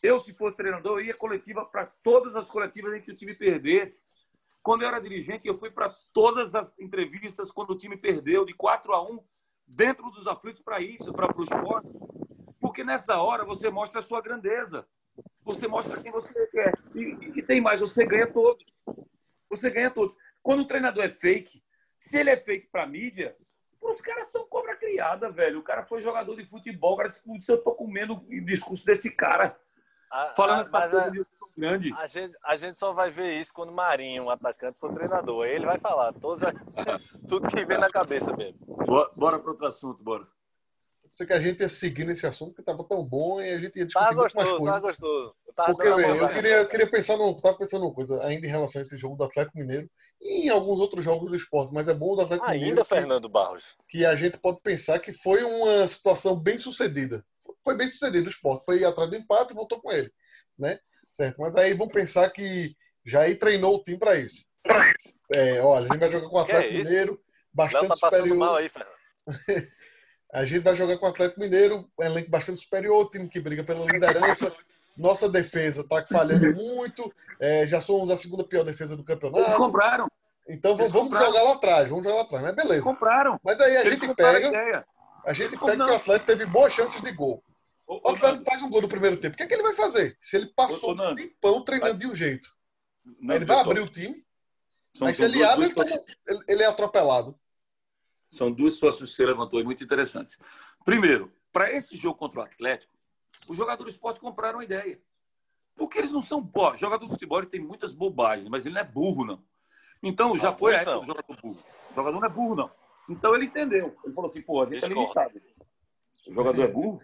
Eu, 0.03 0.19
se 0.19 0.33
fosse 0.35 0.57
treinador, 0.57 0.99
eu 0.99 1.07
ia 1.07 1.15
coletiva 1.15 1.65
para 1.65 1.87
todas 1.87 2.37
as 2.37 2.51
coletivas 2.51 2.95
em 2.95 3.01
que 3.01 3.11
o 3.11 3.17
time 3.17 3.35
perdesse. 3.35 4.01
Quando 4.63 4.83
eu 4.83 4.89
era 4.89 5.01
dirigente, 5.01 5.49
eu 5.49 5.59
fui 5.59 5.71
para 5.71 5.89
todas 6.13 6.55
as 6.55 6.69
entrevistas 6.79 7.51
quando 7.51 7.71
o 7.71 7.79
time 7.79 7.97
perdeu 7.97 8.45
de 8.45 8.53
4 8.53 8.93
a 8.93 9.03
1 9.03 9.19
dentro 9.71 10.11
dos 10.11 10.27
aflitos 10.27 10.63
para 10.63 10.81
isso, 10.81 11.13
para 11.13 11.27
o 11.35 11.43
esporte. 11.43 11.99
Porque 12.61 12.85
nessa 12.85 13.17
hora 13.17 13.45
você 13.45 13.71
mostra 13.71 14.01
a 14.01 14.03
sua 14.03 14.21
grandeza. 14.21 14.87
Você 15.45 15.67
mostra 15.67 16.01
quem 16.01 16.13
você 16.13 16.47
quer. 16.49 16.73
E, 16.95 17.39
e 17.39 17.43
tem 17.43 17.61
mais, 17.61 17.81
você 17.81 18.05
ganha 18.05 18.27
todos. 18.27 18.65
Você 19.49 19.71
ganha 19.71 19.91
todos. 19.91 20.15
Quando 20.43 20.61
o 20.61 20.67
treinador 20.67 21.05
é 21.05 21.09
fake, 21.09 21.63
se 21.99 22.19
ele 22.19 22.31
é 22.31 22.37
fake 22.37 22.69
para 22.69 22.87
mídia, 22.87 23.37
os 23.81 24.01
caras 24.01 24.27
são 24.27 24.47
cobra 24.47 24.77
criada, 24.77 25.29
velho. 25.31 25.61
O 25.61 25.63
cara 25.63 25.85
foi 25.85 26.01
jogador 26.01 26.37
de 26.37 26.45
futebol, 26.45 26.97
cara 26.97 27.09
se 27.09 27.21
eu 27.49 27.63
tô 27.63 27.73
comendo 27.73 28.15
o 28.15 28.45
discurso 28.45 28.85
desse 28.85 29.11
cara. 29.15 29.59
A, 30.11 30.35
Falando 30.37 30.67
a, 30.67 30.71
mas 30.71 30.95
a, 30.95 31.11
grande. 31.57 31.93
A 31.95 32.07
gente, 32.07 32.35
a 32.45 32.57
gente 32.57 32.79
só 32.79 32.93
vai 32.93 33.11
ver 33.11 33.39
isso 33.39 33.53
quando 33.53 33.71
o 33.71 33.75
Marinho, 33.75 34.25
um 34.25 34.31
atacante, 34.31 34.79
for 34.79 34.93
treinador. 34.93 35.47
Aí 35.47 35.55
ele 35.55 35.67
vai 35.67 35.79
falar 35.79 36.13
todos, 36.15 36.43
tudo 37.29 37.49
que 37.49 37.65
vem 37.65 37.79
na 37.79 37.91
cabeça 37.91 38.35
mesmo. 38.37 38.59
Bora, 38.67 39.11
bora 39.15 39.39
para 39.39 39.51
outro 39.51 39.67
assunto, 39.67 40.03
bora. 40.03 40.27
Sei 41.13 41.27
que 41.27 41.33
a 41.33 41.41
gente 41.41 41.61
ia 41.61 41.69
seguir 41.69 42.05
nesse 42.05 42.27
assunto 42.27 42.55
que 42.55 42.63
tava 42.63 42.85
tão 42.85 43.05
bom 43.05 43.41
e 43.41 43.51
a 43.51 43.59
gente 43.59 43.79
ia 43.79 43.85
discutir 43.85 44.07
tá 44.07 44.15
gostoso, 44.15 44.37
mais 44.37 44.51
coisas. 44.51 44.75
Tá 44.75 44.81
gostoso. 44.81 45.35
Porque 45.67 45.89
eu, 45.89 45.99
eu 45.99 46.29
queria, 46.29 46.57
eu 46.59 46.69
queria 46.69 46.91
pensar 46.91 47.17
no, 47.17 47.37
tava 47.37 47.59
pensando 47.59 47.85
uma 47.85 47.93
coisa 47.93 48.23
ainda 48.25 48.47
em 48.47 48.51
relação 48.51 48.81
a 48.81 48.83
esse 48.83 48.97
jogo 48.97 49.17
do 49.17 49.25
Atlético 49.25 49.59
Mineiro 49.59 49.91
e 50.21 50.47
em 50.47 50.49
alguns 50.49 50.79
outros 50.79 51.05
jogos 51.05 51.29
do 51.29 51.37
esporte, 51.37 51.75
mas 51.75 51.89
é 51.89 51.95
bom 51.95 52.15
do 52.15 52.23
Atlético 52.23 52.47
ainda, 52.47 52.59
Mineiro. 52.59 52.81
Ainda, 52.81 52.85
Fernando 52.85 53.29
Barros. 53.29 53.77
Que 53.89 54.05
a 54.05 54.15
gente 54.15 54.39
pode 54.39 54.61
pensar 54.61 54.99
que 55.01 55.13
foi 55.13 55.43
uma 55.43 55.87
situação 55.89 56.37
bem 56.37 56.57
sucedida. 56.57 57.25
Foi 57.65 57.77
bem 57.77 57.89
sucedido 57.89 58.27
o 58.27 58.31
esporte. 58.31 58.65
Foi 58.65 58.85
atrás 58.85 59.11
do 59.11 59.17
empate 59.17 59.53
e 59.53 59.57
voltou 59.57 59.81
com 59.81 59.91
ele 59.93 60.11
né? 60.61 60.79
Certo. 61.11 61.41
Mas 61.41 61.57
aí 61.57 61.73
vamos 61.75 61.93
pensar 61.93 62.31
que 62.31 62.77
Jair 63.05 63.39
treinou 63.39 63.77
o 63.77 63.83
time 63.83 63.99
para 63.99 64.17
isso. 64.17 64.45
É, 65.33 65.61
olha, 65.61 65.87
a 65.87 65.93
gente 65.93 66.01
vai 66.01 66.11
jogar 66.11 66.29
com 66.29 66.37
o 66.37 66.41
Atlético 66.41 66.75
é 66.75 66.79
Mineiro, 66.79 67.21
bastante 67.53 67.89
tá 67.89 67.97
superior. 67.97 68.37
Mal 68.37 68.57
aí, 68.57 68.71
a 70.33 70.45
gente 70.45 70.63
vai 70.63 70.77
jogar 70.77 70.99
com 70.99 71.07
o 71.07 71.09
Atlético 71.09 71.41
Mineiro, 71.41 71.89
um 71.99 72.05
elenco 72.05 72.31
bastante 72.31 72.61
superior, 72.61 73.11
time 73.11 73.29
que 73.29 73.41
briga 73.41 73.65
pela 73.65 73.87
liderança. 73.87 74.55
Nossa 74.97 75.29
defesa 75.31 75.81
está 75.81 76.05
falhando 76.07 76.53
muito. 76.53 77.13
É, 77.41 77.67
já 77.67 77.81
somos 77.81 78.11
a 78.11 78.17
segunda 78.17 78.45
pior 78.45 78.65
defesa 78.65 78.97
do 78.97 79.05
campeonato. 79.05 79.43
Eles 79.43 79.57
compraram. 79.57 80.09
Então 80.49 80.73
Eles 80.73 80.93
vamos 80.93 81.13
compraram. 81.13 81.27
jogar 81.27 81.43
lá 81.43 81.53
atrás, 81.55 81.89
vamos 81.89 82.05
jogar 82.05 82.17
lá 82.17 82.23
atrás. 82.23 82.45
Mas 82.45 82.55
beleza. 82.55 82.75
Eles 82.75 82.85
compraram. 82.85 83.41
Mas 83.43 83.61
aí 83.61 83.77
a 83.77 83.81
Eles 83.85 83.99
gente 83.99 84.15
pega. 84.15 84.51
A, 84.51 85.31
a 85.31 85.33
gente 85.33 85.57
pega 85.57 85.85
que 85.85 85.91
o 85.91 85.95
Atlético 85.95 86.27
teve 86.27 86.45
boas 86.47 86.73
chances 86.73 87.01
de 87.01 87.13
gol. 87.13 87.43
O 87.91 88.09
Atlético 88.09 88.45
faz 88.45 88.63
um 88.63 88.71
gol 88.71 88.83
no 88.83 88.89
primeiro 88.89 89.17
tempo. 89.17 89.35
O 89.35 89.37
que, 89.37 89.43
é 89.43 89.47
que 89.49 89.55
ele 89.55 89.65
vai 89.65 89.75
fazer? 89.75 90.17
Se 90.21 90.37
ele 90.37 90.47
passou 90.55 90.93
um 90.93 91.17
tempão 91.17 91.65
treinando 91.65 91.99
de 91.99 92.07
um 92.07 92.15
jeito. 92.15 92.49
Não, 93.19 93.35
ele 93.35 93.45
vai 93.45 93.59
abrir 93.59 93.81
o 93.81 93.89
time. 93.89 94.25
São, 94.95 95.09
mas 95.09 95.17
se 95.17 95.25
ele 95.25 95.43
abre, 95.43 95.67
ele, 95.67 95.75
toma, 95.75 95.91
ele, 96.29 96.45
ele, 96.47 96.63
é 96.63 96.67
atropelado. 96.67 97.37
São 98.29 98.53
duas 98.53 98.75
situações 98.75 99.11
que 99.11 99.17
você 99.17 99.27
levantou 99.27 99.65
muito 99.65 99.83
interessantes. 99.83 100.39
Primeiro, 100.85 101.33
para 101.53 101.73
esse 101.73 101.97
jogo 101.97 102.17
contra 102.17 102.41
o 102.41 102.43
Atlético, 102.45 102.97
os 103.49 103.57
jogadores 103.57 103.95
esporte 103.95 104.21
compraram 104.21 104.61
a 104.61 104.65
ideia. 104.65 105.01
Porque 105.75 105.99
eles 105.99 106.13
não 106.13 106.23
são. 106.23 106.47
Pô, 106.47 106.77
jogador 106.77 107.05
de 107.05 107.11
futebol 107.11 107.45
tem 107.45 107.61
muitas 107.61 107.93
bobagens, 107.93 108.49
mas 108.49 108.67
ele 108.67 108.77
não 108.77 108.83
é 108.83 108.85
burro, 108.85 109.25
não. 109.25 109.43
Então, 110.01 110.37
já 110.37 110.57
foi 110.57 110.77
a 110.77 110.81
época 110.81 111.01
do 111.01 111.07
jogador 111.07 111.43
burro. 111.43 111.59
O 111.91 111.95
jogador 111.95 112.21
não 112.21 112.27
é 112.27 112.31
burro, 112.31 112.55
não. 112.55 112.71
Então, 113.09 113.35
ele 113.35 113.47
entendeu. 113.47 113.97
Ele 114.05 114.15
falou 114.15 114.31
assim, 114.31 114.43
pô, 114.43 114.63
a 114.63 114.67
gente 114.67 114.85
é 114.85 114.89
limitado. 114.89 115.41
O 116.31 116.33
jogador 116.33 116.63
é 116.63 116.69
burro? 116.69 117.03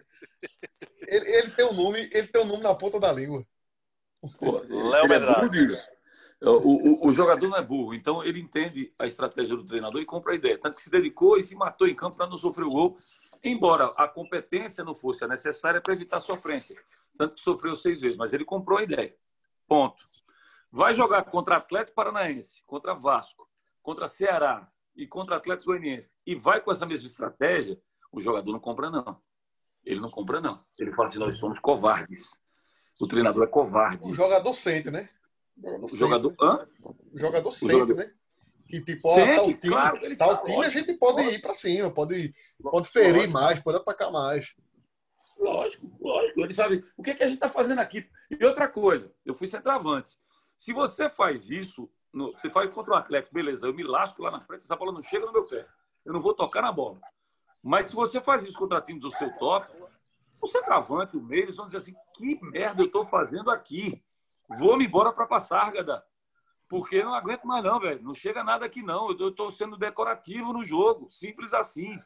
Ele, 1.05 1.29
ele, 1.29 1.51
tem 1.51 1.65
um 1.65 1.73
nome, 1.73 1.99
ele 2.13 2.27
tem 2.27 2.41
um 2.41 2.45
nome 2.45 2.63
na 2.63 2.73
ponta 2.73 2.97
da 2.97 3.11
língua. 3.11 3.45
Léo 4.41 5.07
Medrado. 5.09 5.57
É 6.39 6.49
o, 6.49 6.57
o, 6.59 7.07
o, 7.07 7.11
jogador 7.11 7.47
não 7.49 7.57
é 7.57 7.63
burro, 7.63 7.93
então 7.93 8.23
ele 8.23 8.39
entende 8.39 8.93
a 8.97 9.05
estratégia 9.05 9.55
do 9.55 9.65
treinador 9.65 9.99
e 10.01 10.05
compra 10.05 10.31
a 10.33 10.35
ideia. 10.35 10.57
Tanto 10.57 10.77
que 10.77 10.83
se 10.83 10.89
dedicou 10.89 11.37
e 11.37 11.43
se 11.43 11.55
matou 11.55 11.87
em 11.87 11.95
campo 11.95 12.15
para 12.15 12.27
não 12.27 12.37
sofrer 12.37 12.65
o 12.65 12.71
gol, 12.71 12.95
embora 13.43 13.87
a 13.97 14.07
competência 14.07 14.83
não 14.83 14.93
fosse 14.93 15.23
a 15.23 15.27
necessária 15.27 15.81
para 15.81 15.93
evitar 15.93 16.19
sofrência. 16.19 16.77
Tanto 17.17 17.35
que 17.35 17.41
sofreu 17.41 17.75
seis 17.75 17.99
vezes, 17.99 18.17
mas 18.17 18.33
ele 18.33 18.45
comprou 18.45 18.77
a 18.77 18.83
ideia. 18.83 19.15
Ponto. 19.67 20.07
Vai 20.71 20.93
jogar 20.93 21.23
contra 21.23 21.57
Atlético 21.57 21.95
Paranaense, 21.95 22.63
contra 22.65 22.93
Vasco, 22.93 23.49
contra 23.81 24.07
Ceará 24.07 24.71
e 24.95 25.07
contra 25.07 25.37
Atlético 25.37 25.71
Goianiense 25.71 26.15
e 26.25 26.35
vai 26.35 26.61
com 26.61 26.71
essa 26.71 26.85
mesma 26.85 27.07
estratégia, 27.07 27.81
o 28.17 28.21
jogador 28.21 28.51
não 28.51 28.59
compra, 28.59 28.89
não. 28.89 29.21
Ele 29.85 29.99
não 29.99 30.09
compra, 30.09 30.41
não. 30.41 30.63
Ele 30.77 30.91
fala 30.91 31.07
assim: 31.07 31.19
nós 31.19 31.37
somos 31.37 31.59
covardes. 31.59 32.31
O 32.99 33.07
treinador 33.07 33.43
é 33.43 33.47
covarde. 33.47 34.07
O 34.07 34.13
jogador 34.13 34.53
sente, 34.53 34.89
né? 34.89 35.09
O 35.57 35.87
jogador. 35.87 36.33
O 36.33 36.35
jogador, 36.35 36.95
o 37.13 37.17
jogador 37.17 37.51
sente, 37.51 37.71
jogador... 37.71 37.95
né? 37.95 38.11
Que 38.67 38.81
tipo, 38.81 39.09
sente, 39.09 39.35
tal 39.35 39.45
time, 39.45 39.59
claro, 39.59 40.17
tal 40.17 40.43
time 40.43 40.65
a 40.65 40.69
gente 40.69 40.93
pode 40.95 41.23
lógico. 41.23 41.35
ir 41.35 41.41
para 41.41 41.55
cima, 41.55 41.89
pode, 41.89 42.33
pode 42.61 42.89
ferir 42.89 43.13
lógico. 43.13 43.33
mais, 43.33 43.59
pode 43.61 43.77
atacar 43.77 44.11
mais. 44.11 44.53
Lógico, 45.39 45.89
lógico. 46.01 46.41
Ele 46.41 46.53
sabe 46.53 46.83
o 46.97 47.03
que, 47.03 47.11
é 47.11 47.15
que 47.15 47.23
a 47.23 47.27
gente 47.27 47.37
está 47.37 47.47
fazendo 47.49 47.79
aqui. 47.79 48.05
E 48.29 48.43
outra 48.43 48.67
coisa, 48.67 49.13
eu 49.25 49.33
fui 49.33 49.47
centroavante. 49.47 50.17
Se 50.57 50.73
você 50.73 51.09
faz 51.09 51.49
isso, 51.49 51.89
no, 52.11 52.33
você 52.33 52.49
faz 52.49 52.69
contra 52.71 52.93
o 52.93 52.97
Atlético, 52.97 53.33
beleza, 53.33 53.65
eu 53.65 53.73
me 53.73 53.83
lasco 53.83 54.21
lá 54.21 54.31
na 54.31 54.41
frente, 54.41 54.63
essa 54.63 54.75
bola 54.75 54.91
não 54.91 55.01
chega 55.01 55.25
no 55.25 55.31
meu 55.31 55.47
pé. 55.47 55.65
Eu 56.03 56.11
não 56.11 56.19
vou 56.19 56.33
tocar 56.33 56.61
na 56.61 56.71
bola. 56.71 56.99
Mas 57.67 57.87
se 57.87 57.95
você 57.95 58.21
faz 58.21 58.45
isso 58.45 58.57
contra 58.57 58.79
times 58.79 59.01
do 59.01 59.11
seu 59.11 59.29
top, 59.37 59.69
o 60.41 60.47
centroavante, 60.47 61.17
o 61.17 61.21
meio, 61.21 61.43
eles 61.43 61.57
vão 61.57 61.65
dizer 61.65 61.77
assim: 61.77 61.93
que 62.15 62.39
merda 62.41 62.81
eu 62.81 62.85
estou 62.85 63.05
fazendo 63.05 63.51
aqui? 63.51 64.01
Vou-me 64.57 64.85
embora 64.85 65.11
para 65.11 65.25
passar, 65.25 65.73
Gada. 65.73 66.01
Porque 66.69 67.03
não 67.03 67.13
aguento 67.13 67.45
mais, 67.45 67.61
não, 67.65 67.77
velho. 67.77 68.01
Não 68.01 68.15
chega 68.15 68.41
nada 68.41 68.65
aqui, 68.65 68.81
não. 68.81 69.11
Eu 69.11 69.29
estou 69.29 69.51
sendo 69.51 69.75
decorativo 69.75 70.53
no 70.53 70.63
jogo. 70.63 71.11
Simples 71.11 71.53
assim. 71.53 71.99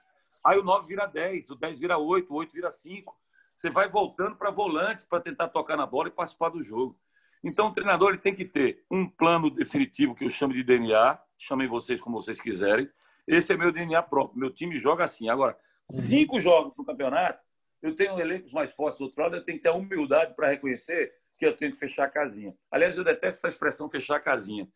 Aí 0.44 0.58
o 0.58 0.64
9 0.64 0.88
vira 0.88 1.06
10, 1.06 1.52
o 1.52 1.56
10 1.56 1.80
vira 1.80 1.96
8, 1.96 2.34
o 2.34 2.38
8 2.38 2.54
vira 2.54 2.72
5. 2.72 3.16
Você 3.56 3.70
vai 3.70 3.88
voltando 3.88 4.36
para 4.36 4.50
volante 4.50 5.06
para 5.06 5.22
tentar 5.22 5.50
tocar 5.50 5.78
na 5.78 5.86
bola 5.86 6.08
e 6.08 6.12
participar 6.12 6.50
do 6.50 6.64
jogo. 6.64 6.96
Então, 7.44 7.68
o 7.68 7.74
treinador 7.74 8.10
ele 8.10 8.18
tem 8.18 8.34
que 8.34 8.46
ter 8.46 8.84
um 8.90 9.08
plano 9.08 9.48
definitivo, 9.52 10.16
que 10.16 10.26
eu 10.26 10.30
chamo 10.30 10.54
de 10.54 10.64
DNA. 10.64 11.20
Chamem 11.38 11.68
vocês 11.68 12.02
como 12.02 12.20
vocês 12.20 12.42
quiserem 12.42 12.90
esse 13.28 13.54
é 13.54 13.58
meu 13.58 13.72
DNA 13.72 14.02
próprio. 14.04 14.40
Meu 14.40 14.52
time 14.52 14.78
joga 14.78 15.04
assim. 15.04 15.30
Agora, 15.30 15.58
uhum. 15.92 16.00
cinco 16.00 16.40
jogos 16.40 16.76
no 16.78 16.86
campeonato, 16.86 17.44
eu 17.82 17.96
tenho 17.96 18.20
elencos 18.20 18.54
mais 18.54 18.72
fortes 18.74 19.00
do 19.00 19.06
outro 19.06 19.22
lado, 19.22 19.36
eu 19.36 19.44
tenho 19.44 19.58
que 19.58 19.64
ter 19.64 19.70
a 19.70 19.74
humildade 19.74 20.36
para 20.36 20.50
reconhecer 20.50 21.14
que 21.38 21.46
eu 21.46 21.56
tenho 21.56 21.72
que 21.72 21.78
fechar 21.78 22.06
a 22.06 22.10
casinha. 22.10 22.56
Aliás, 22.70 22.98
eu 22.98 23.04
detesto 23.04 23.40
essa 23.40 23.48
expressão 23.48 23.90
fechar 23.90 24.18
a 24.18 24.20
casinha. 24.20 24.68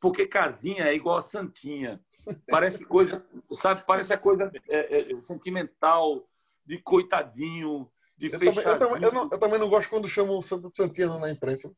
Porque 0.00 0.26
casinha 0.26 0.84
é 0.84 0.94
igual 0.94 1.16
a 1.16 1.20
santinha. 1.20 2.00
Parece 2.48 2.84
coisa, 2.84 3.24
sabe? 3.52 3.84
Parece 3.84 4.12
a 4.12 4.18
coisa 4.18 4.50
é, 4.68 5.12
é, 5.12 5.20
sentimental, 5.20 6.26
de 6.64 6.78
coitadinho, 6.78 7.90
de 8.16 8.26
eu 8.26 8.32
também, 8.32 8.48
eu, 8.48 8.78
também, 8.78 9.02
eu, 9.02 9.12
não, 9.12 9.22
eu, 9.22 9.38
também 9.38 9.58
não 9.58 9.68
gosto 9.68 9.88
quando 9.88 10.08
chamam 10.08 10.38
o 10.38 10.42
Santo 10.42 10.70
de 10.70 10.76
Santinha 10.76 11.08
na 11.18 11.30
imprensa. 11.30 11.74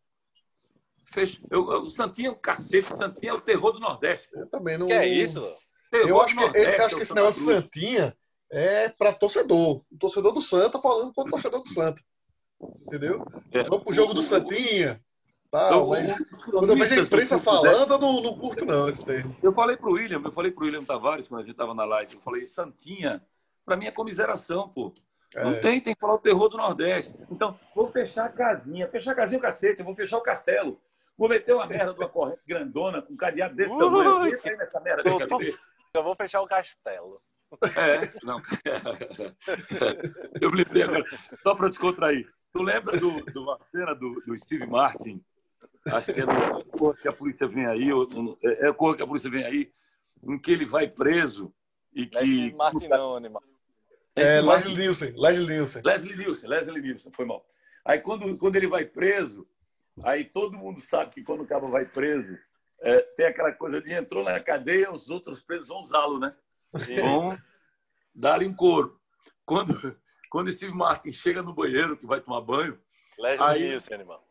Fech... 1.06 1.42
Eu, 1.50 1.62
o 1.62 1.90
Santinha 1.90 2.28
é 2.28 2.32
o 2.32 2.36
cacete, 2.36 2.92
o 2.92 2.96
Santinha 2.96 3.32
é 3.32 3.34
o 3.34 3.40
terror 3.40 3.72
do 3.72 3.80
Nordeste. 3.80 4.28
Eu 4.32 4.48
também 4.48 4.76
não. 4.76 4.86
Que 4.86 4.92
é 4.92 5.06
isso? 5.06 5.40
Eu 5.92 6.20
acho 6.20 6.36
que, 6.36 6.58
esse, 6.58 6.76
acho 6.76 6.96
que 6.96 7.02
esse 7.02 7.14
negócio 7.14 7.40
de 7.40 7.52
Santinha 7.52 8.16
é 8.50 8.88
para 8.90 9.12
torcedor. 9.12 9.82
O 9.90 9.98
torcedor 9.98 10.32
do 10.32 10.42
Santa 10.42 10.78
falando 10.78 11.12
com 11.12 11.22
o 11.22 11.30
torcedor 11.30 11.60
do 11.62 11.68
Santa. 11.68 12.02
Entendeu? 12.86 13.24
É. 13.52 13.62
Vamos 13.64 13.84
pro 13.84 13.92
jogo 13.92 14.14
do 14.14 14.22
Santinha. 14.22 15.00
Tal, 15.50 15.88
mas 15.88 16.16
quando 16.48 16.70
eu 16.70 16.76
vejo 16.76 16.94
a 16.94 17.02
imprensa 17.02 17.36
falando, 17.36 17.94
eu 17.94 17.98
não, 17.98 18.22
não 18.22 18.38
curto, 18.38 18.64
não, 18.64 18.88
esse 18.88 19.04
termo. 19.04 19.36
Eu 19.42 19.52
falei 19.52 19.76
pro 19.76 19.92
William, 19.92 20.22
eu 20.24 20.30
falei 20.30 20.52
pro 20.52 20.64
William 20.64 20.84
Tavares, 20.84 21.26
quando 21.26 21.42
a 21.42 21.44
gente 21.44 21.56
tava 21.56 21.74
na 21.74 21.84
live, 21.84 22.14
eu 22.14 22.20
falei, 22.20 22.46
Santinha, 22.46 23.20
para 23.64 23.76
mim 23.76 23.86
é 23.86 23.90
comiseração, 23.90 24.68
pô. 24.68 24.94
É. 25.34 25.44
Não 25.44 25.60
tem, 25.60 25.80
tem 25.80 25.94
que 25.94 26.00
falar 26.00 26.14
o 26.14 26.18
terror 26.18 26.48
do 26.48 26.56
Nordeste. 26.56 27.14
Então, 27.30 27.58
vou 27.74 27.90
fechar 27.90 28.26
a 28.26 28.28
casinha. 28.28 28.88
Fechar 28.88 29.12
a 29.12 29.14
casinha 29.14 29.38
o 29.38 29.42
cacete, 29.42 29.80
eu 29.80 29.86
vou 29.86 29.94
fechar 29.94 30.18
o 30.18 30.22
castelo. 30.22 30.80
Vou 31.18 31.28
meter 31.28 31.54
uma 31.54 31.66
merda 31.66 31.92
de 31.92 31.98
uma 31.98 32.08
corrente 32.08 32.42
grandona 32.46 33.02
com 33.02 33.12
um 33.12 33.16
cadeado 33.16 33.54
desse 33.54 33.76
tamanho. 33.76 34.20
Nessa 34.22 34.80
merda 34.80 35.02
eu 35.94 36.02
vou 36.02 36.14
fechar 36.14 36.40
o 36.40 36.46
castelo. 36.46 37.20
É, 37.76 38.24
não. 38.24 38.38
Eu 40.40 40.50
me 40.50 40.58
lembrei 40.58 40.84
agora, 40.84 41.04
só 41.42 41.54
para 41.54 41.68
descontrair. 41.68 42.28
Tu 42.52 42.62
lembra 42.62 42.98
do, 42.98 43.24
do 43.24 43.42
uma 43.42 43.58
cena 43.64 43.94
do, 43.94 44.22
do 44.24 44.38
Steve 44.38 44.66
Martin? 44.66 45.22
Acho 45.88 46.12
que 46.12 46.20
é 46.20 46.24
no 46.24 46.64
Corra 46.66 46.94
que 46.94 47.08
a 47.08 47.12
polícia 47.12 47.48
vem 47.48 47.66
aí, 47.66 47.92
ou, 47.92 48.06
é, 48.42 48.68
é 48.68 48.72
Corra 48.72 48.96
que 48.96 49.02
a 49.02 49.06
polícia 49.06 49.30
vem 49.30 49.44
aí, 49.44 49.72
em 50.22 50.38
que 50.38 50.52
ele 50.52 50.64
vai 50.64 50.88
preso 50.88 51.52
e 51.92 52.06
que. 52.06 52.18
É 52.18 52.20
Steve 52.20 52.54
Martin, 52.54 52.88
não, 52.88 53.16
animal. 53.16 53.42
É, 54.14 54.36
é 54.36 54.40
Leslie 54.40 54.76
Nielsen. 54.76 55.12
Leslie 55.16 55.46
Nielsen. 55.46 55.82
Leslie 55.84 56.16
Nielsen, 56.16 56.48
Leslie 56.48 56.82
Nielsen, 56.82 57.12
foi 57.12 57.24
mal. 57.24 57.44
Aí 57.84 57.98
quando, 57.98 58.36
quando 58.38 58.56
ele 58.56 58.68
vai 58.68 58.84
preso, 58.84 59.46
aí 60.04 60.24
todo 60.24 60.56
mundo 60.56 60.80
sabe 60.80 61.10
que 61.10 61.22
quando 61.22 61.42
o 61.42 61.46
cabo 61.46 61.68
vai 61.68 61.84
preso, 61.84 62.38
é, 62.80 63.00
tem 63.16 63.26
aquela 63.26 63.52
coisa 63.52 63.80
de 63.80 63.92
entrou 63.92 64.24
na 64.24 64.40
cadeia, 64.40 64.90
os 64.90 65.10
outros 65.10 65.40
presos 65.40 65.68
vão 65.68 65.80
usá-lo, 65.80 66.18
né? 66.18 66.34
Vão 66.72 67.36
dar-lhe 68.14 68.46
um 68.46 68.54
couro. 68.54 68.98
Quando, 69.44 69.96
quando 70.30 70.52
Steve 70.52 70.72
Martin 70.72 71.12
chega 71.12 71.42
no 71.42 71.52
banheiro, 71.52 71.96
que 71.96 72.06
vai 72.06 72.20
tomar 72.20 72.40
banho. 72.40 72.80
Leslie 73.18 73.48
aí, 73.48 73.68
Nielsen, 73.68 73.94
animal. 73.94 74.26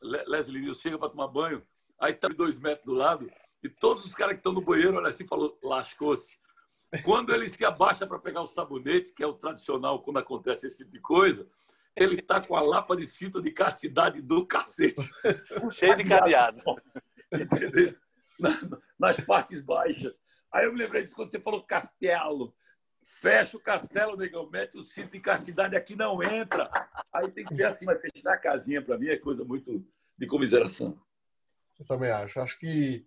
Leslie 0.00 0.60
Nielsen 0.60 0.82
chega 0.82 0.98
para 0.98 1.10
tomar 1.10 1.28
banho, 1.28 1.62
aí 1.98 2.14
tá 2.14 2.28
dois 2.28 2.58
metros 2.58 2.86
do 2.86 2.94
lado, 2.94 3.30
e 3.62 3.68
todos 3.68 4.06
os 4.06 4.14
caras 4.14 4.34
que 4.34 4.40
estão 4.40 4.52
no 4.52 4.62
banheiro 4.62 4.96
olham 4.96 5.08
assim 5.08 5.24
e 5.24 5.28
falam, 5.28 5.54
lascou-se. 5.62 6.38
Quando 7.04 7.34
ele 7.34 7.48
se 7.48 7.64
abaixa 7.64 8.06
para 8.06 8.18
pegar 8.18 8.42
o 8.42 8.46
sabonete, 8.46 9.12
que 9.12 9.22
é 9.22 9.26
o 9.26 9.34
tradicional 9.34 10.02
quando 10.02 10.18
acontece 10.18 10.66
esse 10.66 10.78
tipo 10.78 10.90
de 10.90 11.00
coisa, 11.00 11.46
ele 11.94 12.20
tá 12.22 12.40
com 12.40 12.56
a 12.56 12.60
lapa 12.60 12.96
de 12.96 13.04
cinto 13.04 13.42
de 13.42 13.50
castidade 13.50 14.20
do 14.22 14.46
cacete. 14.46 15.02
Cheio 15.70 15.96
de 15.96 16.04
cadeado. 16.04 16.62
Entendeu? 17.40 17.94
Nas 18.98 19.20
partes 19.20 19.60
baixas. 19.60 20.20
Aí 20.52 20.64
eu 20.64 20.72
me 20.72 20.78
lembrei 20.78 21.02
disso 21.02 21.14
quando 21.14 21.30
você 21.30 21.40
falou 21.40 21.64
castelo. 21.64 22.54
Fecha 23.20 23.56
o 23.56 23.60
castelo, 23.60 24.16
negão, 24.16 24.48
mete 24.50 24.78
o 24.78 24.82
cinto 24.82 25.12
de 25.12 25.20
castidade 25.20 25.76
aqui, 25.76 25.94
não 25.94 26.22
entra. 26.22 26.70
Aí 27.12 27.30
tem 27.30 27.44
que 27.44 27.54
ser 27.54 27.64
assim, 27.64 27.84
mas 27.84 28.00
fechar 28.00 28.32
a 28.32 28.38
casinha 28.38 28.82
para 28.82 28.98
mim 28.98 29.08
é 29.08 29.16
coisa 29.16 29.44
muito 29.44 29.84
de 30.16 30.26
comiseração. 30.26 30.98
Eu 31.78 31.86
também 31.86 32.10
acho. 32.10 32.40
Acho 32.40 32.58
que 32.58 33.06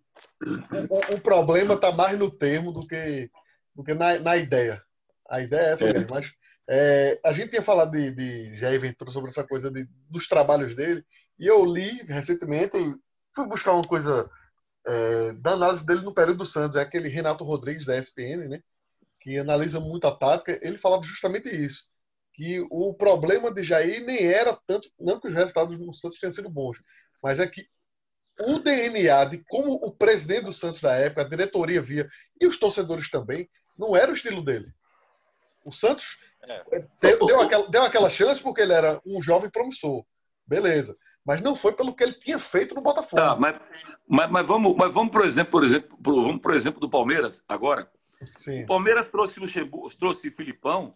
o, 0.89 1.15
o 1.15 1.21
problema 1.21 1.73
está 1.73 1.91
mais 1.91 2.17
no 2.17 2.29
termo 2.29 2.71
do 2.71 2.87
que, 2.87 3.29
do 3.75 3.83
que 3.83 3.93
na, 3.93 4.19
na 4.19 4.37
ideia. 4.37 4.81
A 5.29 5.41
ideia 5.41 5.61
é 5.61 5.71
essa 5.71 5.89
é. 5.89 5.93
mesmo. 5.93 6.09
Mas 6.09 6.31
é, 6.67 7.19
a 7.23 7.31
gente 7.31 7.49
tinha 7.49 7.61
falado 7.61 7.91
de, 7.91 8.11
de 8.11 8.55
Jair 8.55 8.79
Ventura 8.79 9.11
sobre 9.11 9.29
essa 9.29 9.45
coisa 9.45 9.69
de, 9.69 9.87
dos 10.09 10.27
trabalhos 10.27 10.75
dele, 10.75 11.03
e 11.37 11.47
eu 11.47 11.65
li 11.65 12.03
recentemente, 12.07 12.77
fui 13.35 13.45
buscar 13.47 13.73
uma 13.73 13.83
coisa 13.83 14.29
é, 14.85 15.33
da 15.33 15.51
análise 15.51 15.85
dele 15.85 16.01
no 16.01 16.13
período 16.13 16.39
do 16.39 16.45
Santos, 16.45 16.77
é 16.77 16.81
aquele 16.81 17.09
Renato 17.09 17.43
Rodrigues 17.43 17.85
da 17.85 17.97
ESPN, 17.97 18.47
né, 18.49 18.61
que 19.21 19.37
analisa 19.37 19.79
muito 19.79 20.05
a 20.07 20.15
tática, 20.15 20.59
ele 20.61 20.77
falava 20.77 21.03
justamente 21.03 21.49
isso, 21.49 21.85
que 22.33 22.65
o 22.69 22.93
problema 22.93 23.53
de 23.53 23.63
Jair 23.63 24.03
nem 24.03 24.25
era 24.25 24.57
tanto, 24.67 24.89
não 24.99 25.19
que 25.19 25.27
os 25.27 25.33
resultados 25.33 25.77
no 25.77 25.93
Santos 25.93 26.19
tenham 26.19 26.33
sido 26.33 26.49
bons, 26.49 26.77
mas 27.21 27.39
é 27.39 27.47
que 27.47 27.65
o 28.39 28.59
DNA 28.59 29.25
de 29.25 29.43
como 29.47 29.73
o 29.75 29.91
presidente 29.91 30.45
do 30.45 30.53
Santos 30.53 30.81
da 30.81 30.93
época, 30.93 31.21
a 31.21 31.29
diretoria 31.29 31.81
via, 31.81 32.07
e 32.39 32.47
os 32.47 32.57
torcedores 32.57 33.09
também, 33.09 33.49
não 33.77 33.95
era 33.95 34.11
o 34.11 34.15
estilo 34.15 34.43
dele. 34.43 34.73
O 35.63 35.71
Santos 35.71 36.17
é. 36.43 36.85
deu, 36.99 37.25
deu, 37.25 37.41
aquela, 37.41 37.69
deu 37.69 37.83
aquela 37.83 38.09
chance 38.09 38.41
porque 38.41 38.61
ele 38.61 38.73
era 38.73 38.99
um 39.05 39.21
jovem 39.21 39.49
promissor. 39.49 40.03
Beleza. 40.45 40.97
Mas 41.25 41.41
não 41.41 41.55
foi 41.55 41.73
pelo 41.73 41.93
que 41.95 42.03
ele 42.03 42.13
tinha 42.13 42.37
feito 42.37 42.75
no 42.75 42.81
Botafogo. 42.81 43.21
Tá, 43.21 43.35
mas, 43.35 43.59
mas, 44.07 44.29
mas 44.29 44.47
vamos, 44.47 44.75
mas 44.75 44.93
vamos 44.93 45.11
por 45.11 45.25
exemplo, 45.25 45.51
por 45.51 45.63
exemplo, 45.63 45.97
vamos 46.03 46.41
por 46.41 46.53
exemplo 46.53 46.79
do 46.79 46.89
Palmeiras 46.89 47.43
agora. 47.47 47.89
Sim. 48.35 48.63
O 48.63 48.67
Palmeiras 48.67 49.07
trouxe 49.07 49.39
Luxemburgo, 49.39 49.93
trouxe 49.95 50.31
Filipão, 50.31 50.95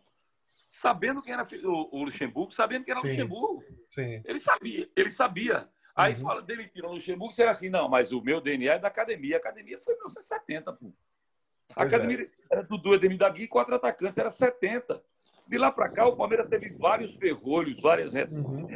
sabendo 0.69 1.21
quem 1.21 1.33
era 1.33 1.47
o, 1.63 2.03
Luxemburgo, 2.03 2.51
sabendo 2.51 2.85
quem 2.85 2.91
era 2.91 3.01
Sim. 3.01 3.07
o 3.07 3.11
Luxemburgo. 3.11 3.63
Sim. 3.87 4.21
Ele 4.25 4.39
sabia, 4.39 4.89
ele 4.95 5.09
sabia. 5.09 5.69
Aí 5.95 6.13
uhum. 6.13 6.21
fala 6.21 6.41
dele 6.41 6.67
tirou 6.67 6.91
o 6.91 6.93
Luxemburgo, 6.95 7.33
será 7.33 7.51
assim, 7.51 7.69
não, 7.69 7.89
mas 7.89 8.11
o 8.11 8.21
meu 8.21 8.39
DNA 8.39 8.73
é 8.73 8.79
da 8.79 8.87
academia. 8.87 9.37
A 9.37 9.39
academia 9.39 9.79
foi 9.79 9.93
em 9.93 9.97
1970, 9.97 10.73
pô. 10.73 10.93
A 11.71 11.81
pois 11.81 11.93
academia 11.93 12.23
é. 12.23 12.29
era 12.51 12.63
Dudu, 12.63 12.93
Edemir 12.93 13.17
da 13.17 13.29
Gui 13.29 13.43
e 13.43 13.47
quatro 13.47 13.75
atacantes, 13.75 14.17
era 14.17 14.29
70. 14.29 15.01
De 15.47 15.57
lá 15.57 15.71
para 15.71 15.89
cá, 15.89 16.05
o 16.05 16.15
Palmeiras 16.15 16.47
teve 16.47 16.69
vários 16.77 17.15
ferrolhos, 17.15 17.81
várias 17.81 18.13
uhum. 18.13 18.67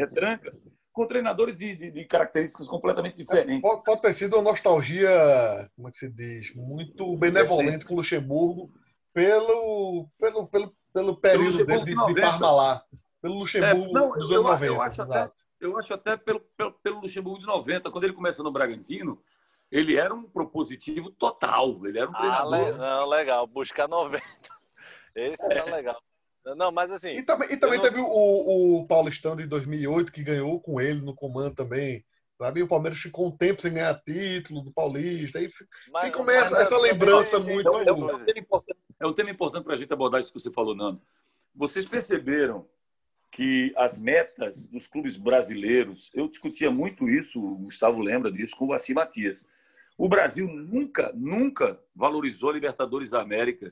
Com 0.91 1.07
treinadores 1.07 1.57
de, 1.57 1.75
de, 1.75 1.91
de, 1.91 2.05
características 2.05 2.67
completamente 2.67 3.15
diferentes. 3.15 3.57
É, 3.57 3.61
pode, 3.61 3.83
pode, 3.83 4.01
ter 4.01 4.13
sido 4.13 4.35
uma 4.35 4.43
nostalgia, 4.43 5.09
como 5.75 5.87
é 5.87 5.91
que 5.91 5.97
se 5.97 6.09
diz, 6.09 6.53
muito 6.55 7.15
benevolente 7.17 7.85
com 7.85 7.93
o 7.93 7.97
Luxemburgo 7.97 8.71
pelo, 9.13 10.09
pelo, 10.19 10.47
pelo, 10.47 10.75
pelo 10.93 11.15
período 11.15 11.65
dele 11.65 11.85
de, 11.85 11.95
de, 11.95 12.21
Parmalat. 12.21 12.83
Pelo 13.21 13.35
Luxemburgo 13.35 13.89
é, 13.89 13.93
não, 13.93 14.11
dos 14.11 14.31
anos 14.31 14.43
90. 14.43 14.65
Eu 14.65 14.81
acho, 14.81 15.01
até, 15.01 15.31
eu 15.59 15.77
acho 15.77 15.93
até 15.93 16.17
pelo, 16.17 16.39
pelo, 16.57 16.71
pelo 16.73 16.99
Luxemburgo 17.01 17.39
de 17.39 17.45
90, 17.45 17.91
quando 17.91 18.03
ele 18.03 18.13
começou 18.13 18.43
no 18.43 18.51
Bragantino, 18.51 19.21
ele 19.71 19.95
era 19.95 20.13
um 20.13 20.23
propositivo 20.23 21.11
total. 21.11 21.85
Ele 21.85 21.99
era 21.99 22.09
um 22.09 22.13
ah, 22.15 22.17
treinador. 22.17 22.67
Le... 22.67 22.77
Não, 22.77 23.07
legal. 23.07 23.47
Buscar 23.47 23.87
90. 23.87 24.21
Esse 25.15 25.45
é. 25.45 25.57
era 25.57 25.75
legal. 25.75 26.01
Não, 26.45 26.71
mas 26.71 26.91
assim. 26.91 27.11
E 27.11 27.23
também, 27.23 27.51
e 27.51 27.57
também 27.57 27.77
não... 27.77 27.85
teve 27.85 27.99
o, 27.99 28.79
o 28.79 28.87
Paulistão 28.87 29.35
de 29.35 29.45
2008 29.45 30.11
que 30.11 30.23
ganhou 30.23 30.59
com 30.59 30.81
ele 30.81 31.01
no 31.01 31.13
comando 31.13 31.55
também. 31.55 32.03
Sabe? 32.37 32.59
E 32.59 32.63
o 32.63 32.67
Palmeiras 32.67 32.99
ficou 32.99 33.27
um 33.27 33.37
tempo 33.37 33.61
sem 33.61 33.73
ganhar 33.73 34.01
título 34.01 34.61
do 34.61 34.71
Paulista. 34.71 35.37
Aí 35.37 35.47
mas, 35.91 36.05
fica 36.05 36.31
essa, 36.31 36.57
essa 36.59 36.77
lembrança 36.79 37.39
muito. 37.39 37.69
É, 37.77 37.89
é, 37.89 37.93
um 37.93 38.07
tema 38.25 38.39
importante, 38.39 38.79
é 38.99 39.07
um 39.07 39.13
tema 39.13 39.29
importante 39.29 39.63
para 39.63 39.73
a 39.73 39.77
gente 39.77 39.93
abordar 39.93 40.19
isso 40.19 40.33
que 40.33 40.39
você 40.39 40.51
falou, 40.51 40.75
Nando. 40.75 40.99
Vocês 41.53 41.87
perceberam 41.87 42.67
que 43.29 43.71
as 43.77 43.99
metas 43.99 44.65
dos 44.67 44.87
clubes 44.87 45.15
brasileiros, 45.15 46.09
eu 46.13 46.27
discutia 46.27 46.71
muito 46.71 47.07
isso, 47.07 47.39
o 47.39 47.57
Gustavo 47.59 48.01
lembra 48.01 48.31
disso, 48.31 48.55
com 48.55 48.65
o 48.65 48.69
Vassi 48.69 48.93
Matias. 48.93 49.47
O 49.97 50.09
Brasil 50.09 50.47
nunca, 50.47 51.11
nunca 51.13 51.79
valorizou 51.95 52.49
a 52.49 52.53
Libertadores 52.53 53.11
da 53.11 53.21
América 53.21 53.71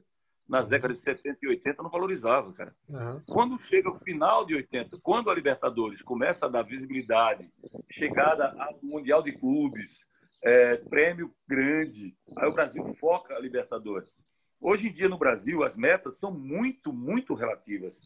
nas 0.50 0.68
décadas 0.68 0.98
de 0.98 1.04
70 1.04 1.38
e 1.44 1.48
80 1.48 1.84
não 1.84 1.92
valorizava, 1.92 2.52
cara. 2.54 2.76
Uhum. 2.90 3.22
Quando 3.28 3.60
chega 3.60 3.90
o 3.90 4.00
final 4.00 4.44
de 4.46 4.56
80, 4.56 4.98
quando 5.04 5.30
a 5.30 5.36
Libertadores 5.36 6.02
começa 6.02 6.48
a 6.48 6.50
dar 6.50 6.64
visibilidade, 6.64 7.48
chegada 7.90 8.56
ao 8.60 8.80
Mundial 8.82 9.22
de 9.22 9.32
Clubes, 9.34 10.08
é, 10.44 10.78
prêmio 10.78 11.32
grande, 11.48 12.18
aí 12.36 12.50
o 12.50 12.54
Brasil 12.54 12.84
foca 12.96 13.36
a 13.36 13.40
Libertadores. 13.40 14.12
Hoje 14.60 14.90
em 14.90 14.92
dia 14.92 15.08
no 15.08 15.20
Brasil 15.20 15.64
as 15.64 15.78
metas 15.78 16.18
são 16.18 16.32
muito, 16.32 16.92
muito 16.92 17.36
relativas. 17.36 18.02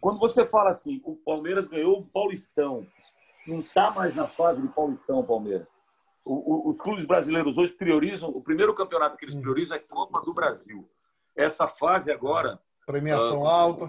Quando 0.00 0.20
você 0.20 0.46
fala 0.46 0.70
assim, 0.70 1.02
o 1.04 1.16
Palmeiras 1.16 1.66
ganhou 1.66 1.98
o 1.98 2.06
Paulistão, 2.06 2.86
não 3.44 3.58
está 3.58 3.90
mais 3.90 4.14
na 4.14 4.28
fase 4.28 4.62
de 4.62 4.72
Paulistão, 4.72 5.26
Palmeiras. 5.26 5.66
O, 6.24 6.68
o, 6.68 6.68
os 6.68 6.80
clubes 6.80 7.06
brasileiros 7.06 7.58
hoje 7.58 7.72
priorizam, 7.72 8.28
o 8.28 8.40
primeiro 8.40 8.72
campeonato 8.72 9.16
que 9.16 9.24
eles 9.24 9.34
uhum. 9.34 9.40
priorizam 9.40 9.76
é 9.76 9.80
a 9.80 9.82
Copa 9.82 10.20
do 10.20 10.32
Brasil 10.32 10.88
essa 11.38 11.68
fase 11.68 12.10
agora. 12.10 12.60
Premiação 12.84 13.42
uh, 13.42 13.46
alta. 13.46 13.86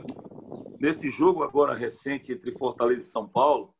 Nesse 0.79 1.09
jogo 1.09 1.43
agora 1.43 1.73
recente 1.73 2.31
entre 2.31 2.51
Fortaleza 2.51 3.01
e 3.01 3.11
São 3.11 3.27
Paulo, 3.27 3.73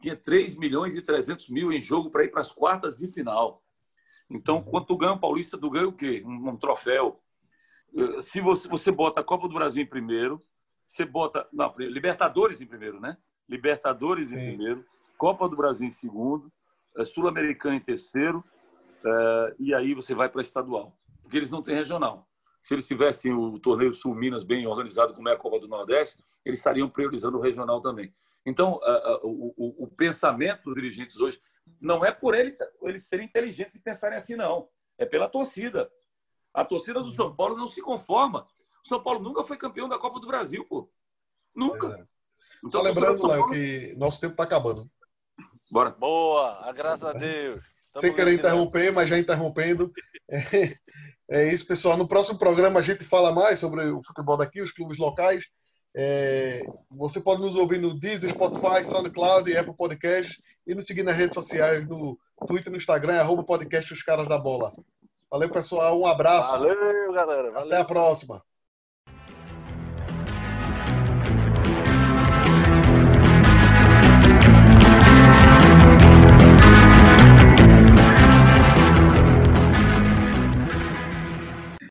tinha 0.00 0.14
3 0.14 0.56
milhões 0.56 0.96
e 0.96 1.02
300 1.02 1.48
mil 1.48 1.72
em 1.72 1.80
jogo 1.80 2.10
para 2.10 2.24
ir 2.24 2.28
para 2.28 2.40
as 2.40 2.52
quartas 2.52 2.98
de 2.98 3.08
final. 3.08 3.62
Então, 4.28 4.62
quando 4.62 4.86
tu 4.86 4.96
ganha 4.96 5.14
o 5.14 5.18
Paulista, 5.18 5.56
tu 5.56 5.70
ganha 5.70 5.88
o 5.88 5.92
quê? 5.92 6.22
Um, 6.26 6.50
um 6.50 6.56
troféu. 6.56 7.20
Eh, 7.96 8.20
se 8.20 8.40
você, 8.40 8.68
você 8.68 8.92
bota 8.92 9.20
a 9.20 9.24
Copa 9.24 9.48
do 9.48 9.54
Brasil 9.54 9.82
em 9.82 9.86
primeiro, 9.86 10.42
você 10.88 11.04
bota. 11.04 11.48
Não, 11.52 11.72
Libertadores 11.78 12.60
em 12.60 12.66
primeiro, 12.66 13.00
né? 13.00 13.16
Libertadores 13.48 14.28
Sim. 14.28 14.36
em 14.36 14.48
primeiro, 14.48 14.84
Copa 15.16 15.48
do 15.48 15.56
Brasil 15.56 15.86
em 15.86 15.92
segundo, 15.92 16.52
eh, 16.98 17.04
Sul-Americana 17.04 17.76
em 17.76 17.80
terceiro, 17.80 18.44
uh, 19.04 19.54
e 19.58 19.72
aí 19.72 19.94
você 19.94 20.14
vai 20.14 20.28
para 20.28 20.42
estadual. 20.42 20.96
Porque 21.22 21.36
eles 21.36 21.50
não 21.50 21.62
têm 21.62 21.74
regional 21.74 22.28
se 22.66 22.74
eles 22.74 22.88
tivessem 22.88 23.32
o 23.32 23.60
torneio 23.60 23.92
Sul 23.92 24.12
Minas 24.12 24.42
bem 24.42 24.66
organizado, 24.66 25.14
como 25.14 25.28
é 25.28 25.32
a 25.32 25.36
Copa 25.36 25.60
do 25.60 25.68
Nordeste, 25.68 26.18
eles 26.44 26.58
estariam 26.58 26.90
priorizando 26.90 27.38
o 27.38 27.40
regional 27.40 27.80
também. 27.80 28.12
Então, 28.44 28.80
o, 29.22 29.54
o, 29.56 29.84
o, 29.84 29.86
pensamento 29.86 30.64
dos 30.64 30.74
dirigentes 30.74 31.16
hoje 31.20 31.40
não 31.80 32.04
é 32.04 32.10
por 32.10 32.34
eles, 32.34 32.58
eles 32.82 33.06
serem 33.06 33.26
inteligentes 33.26 33.76
e 33.76 33.80
pensarem 33.80 34.18
assim, 34.18 34.34
não. 34.34 34.68
É 34.98 35.06
pela 35.06 35.28
torcida. 35.28 35.88
A 36.52 36.64
torcida 36.64 37.00
do 37.00 37.10
São 37.10 37.36
Paulo 37.36 37.56
não 37.56 37.68
se 37.68 37.80
conforma. 37.80 38.48
O 38.84 38.88
São 38.88 39.00
Paulo 39.00 39.20
nunca 39.20 39.44
foi 39.44 39.56
campeão 39.56 39.88
da 39.88 39.96
Copa 39.96 40.18
do 40.18 40.26
Brasil, 40.26 40.64
pô. 40.64 40.90
Nunca. 41.54 41.86
É. 41.86 42.04
Então, 42.58 42.70
Só 42.70 42.82
lembrando, 42.82 43.28
Léo, 43.28 43.42
Paulo... 43.42 43.52
que 43.52 43.94
nosso 43.96 44.20
tempo 44.20 44.32
está 44.32 44.42
acabando. 44.42 44.90
Bora. 45.70 45.90
Boa, 45.90 46.72
graças 46.72 47.04
a 47.04 47.12
Deus. 47.12 47.75
Sem 48.00 48.12
querer 48.12 48.34
interromper, 48.34 48.92
mas 48.92 49.08
já 49.08 49.18
interrompendo. 49.18 49.92
É 51.28 51.52
isso, 51.52 51.66
pessoal. 51.66 51.96
No 51.96 52.06
próximo 52.06 52.38
programa 52.38 52.78
a 52.78 52.82
gente 52.82 53.02
fala 53.02 53.32
mais 53.32 53.58
sobre 53.58 53.84
o 53.86 54.00
futebol 54.00 54.36
daqui, 54.36 54.60
os 54.62 54.70
clubes 54.70 54.96
locais. 54.96 55.44
É, 55.92 56.62
você 56.90 57.20
pode 57.20 57.40
nos 57.40 57.56
ouvir 57.56 57.80
no 57.80 57.98
Deezer, 57.98 58.30
Spotify, 58.30 58.84
SoundCloud 58.84 59.50
e 59.50 59.56
Apple 59.56 59.74
Podcasts 59.74 60.36
e 60.66 60.74
nos 60.74 60.84
seguir 60.84 61.02
nas 61.02 61.16
redes 61.16 61.34
sociais, 61.34 61.84
no 61.88 62.18
Twitter 62.46 62.68
e 62.68 62.70
no 62.70 62.76
Instagram, 62.76 63.14
arroba 63.14 63.42
podcast 63.42 63.92
Os 63.92 64.02
Caras 64.02 64.28
da 64.28 64.38
Bola. 64.38 64.72
Valeu, 65.30 65.48
pessoal. 65.50 65.98
Um 65.98 66.06
abraço. 66.06 66.52
Valeu, 66.52 67.12
galera. 67.12 67.50
Valeu. 67.50 67.66
Até 67.66 67.76
a 67.78 67.84
próxima. 67.84 68.42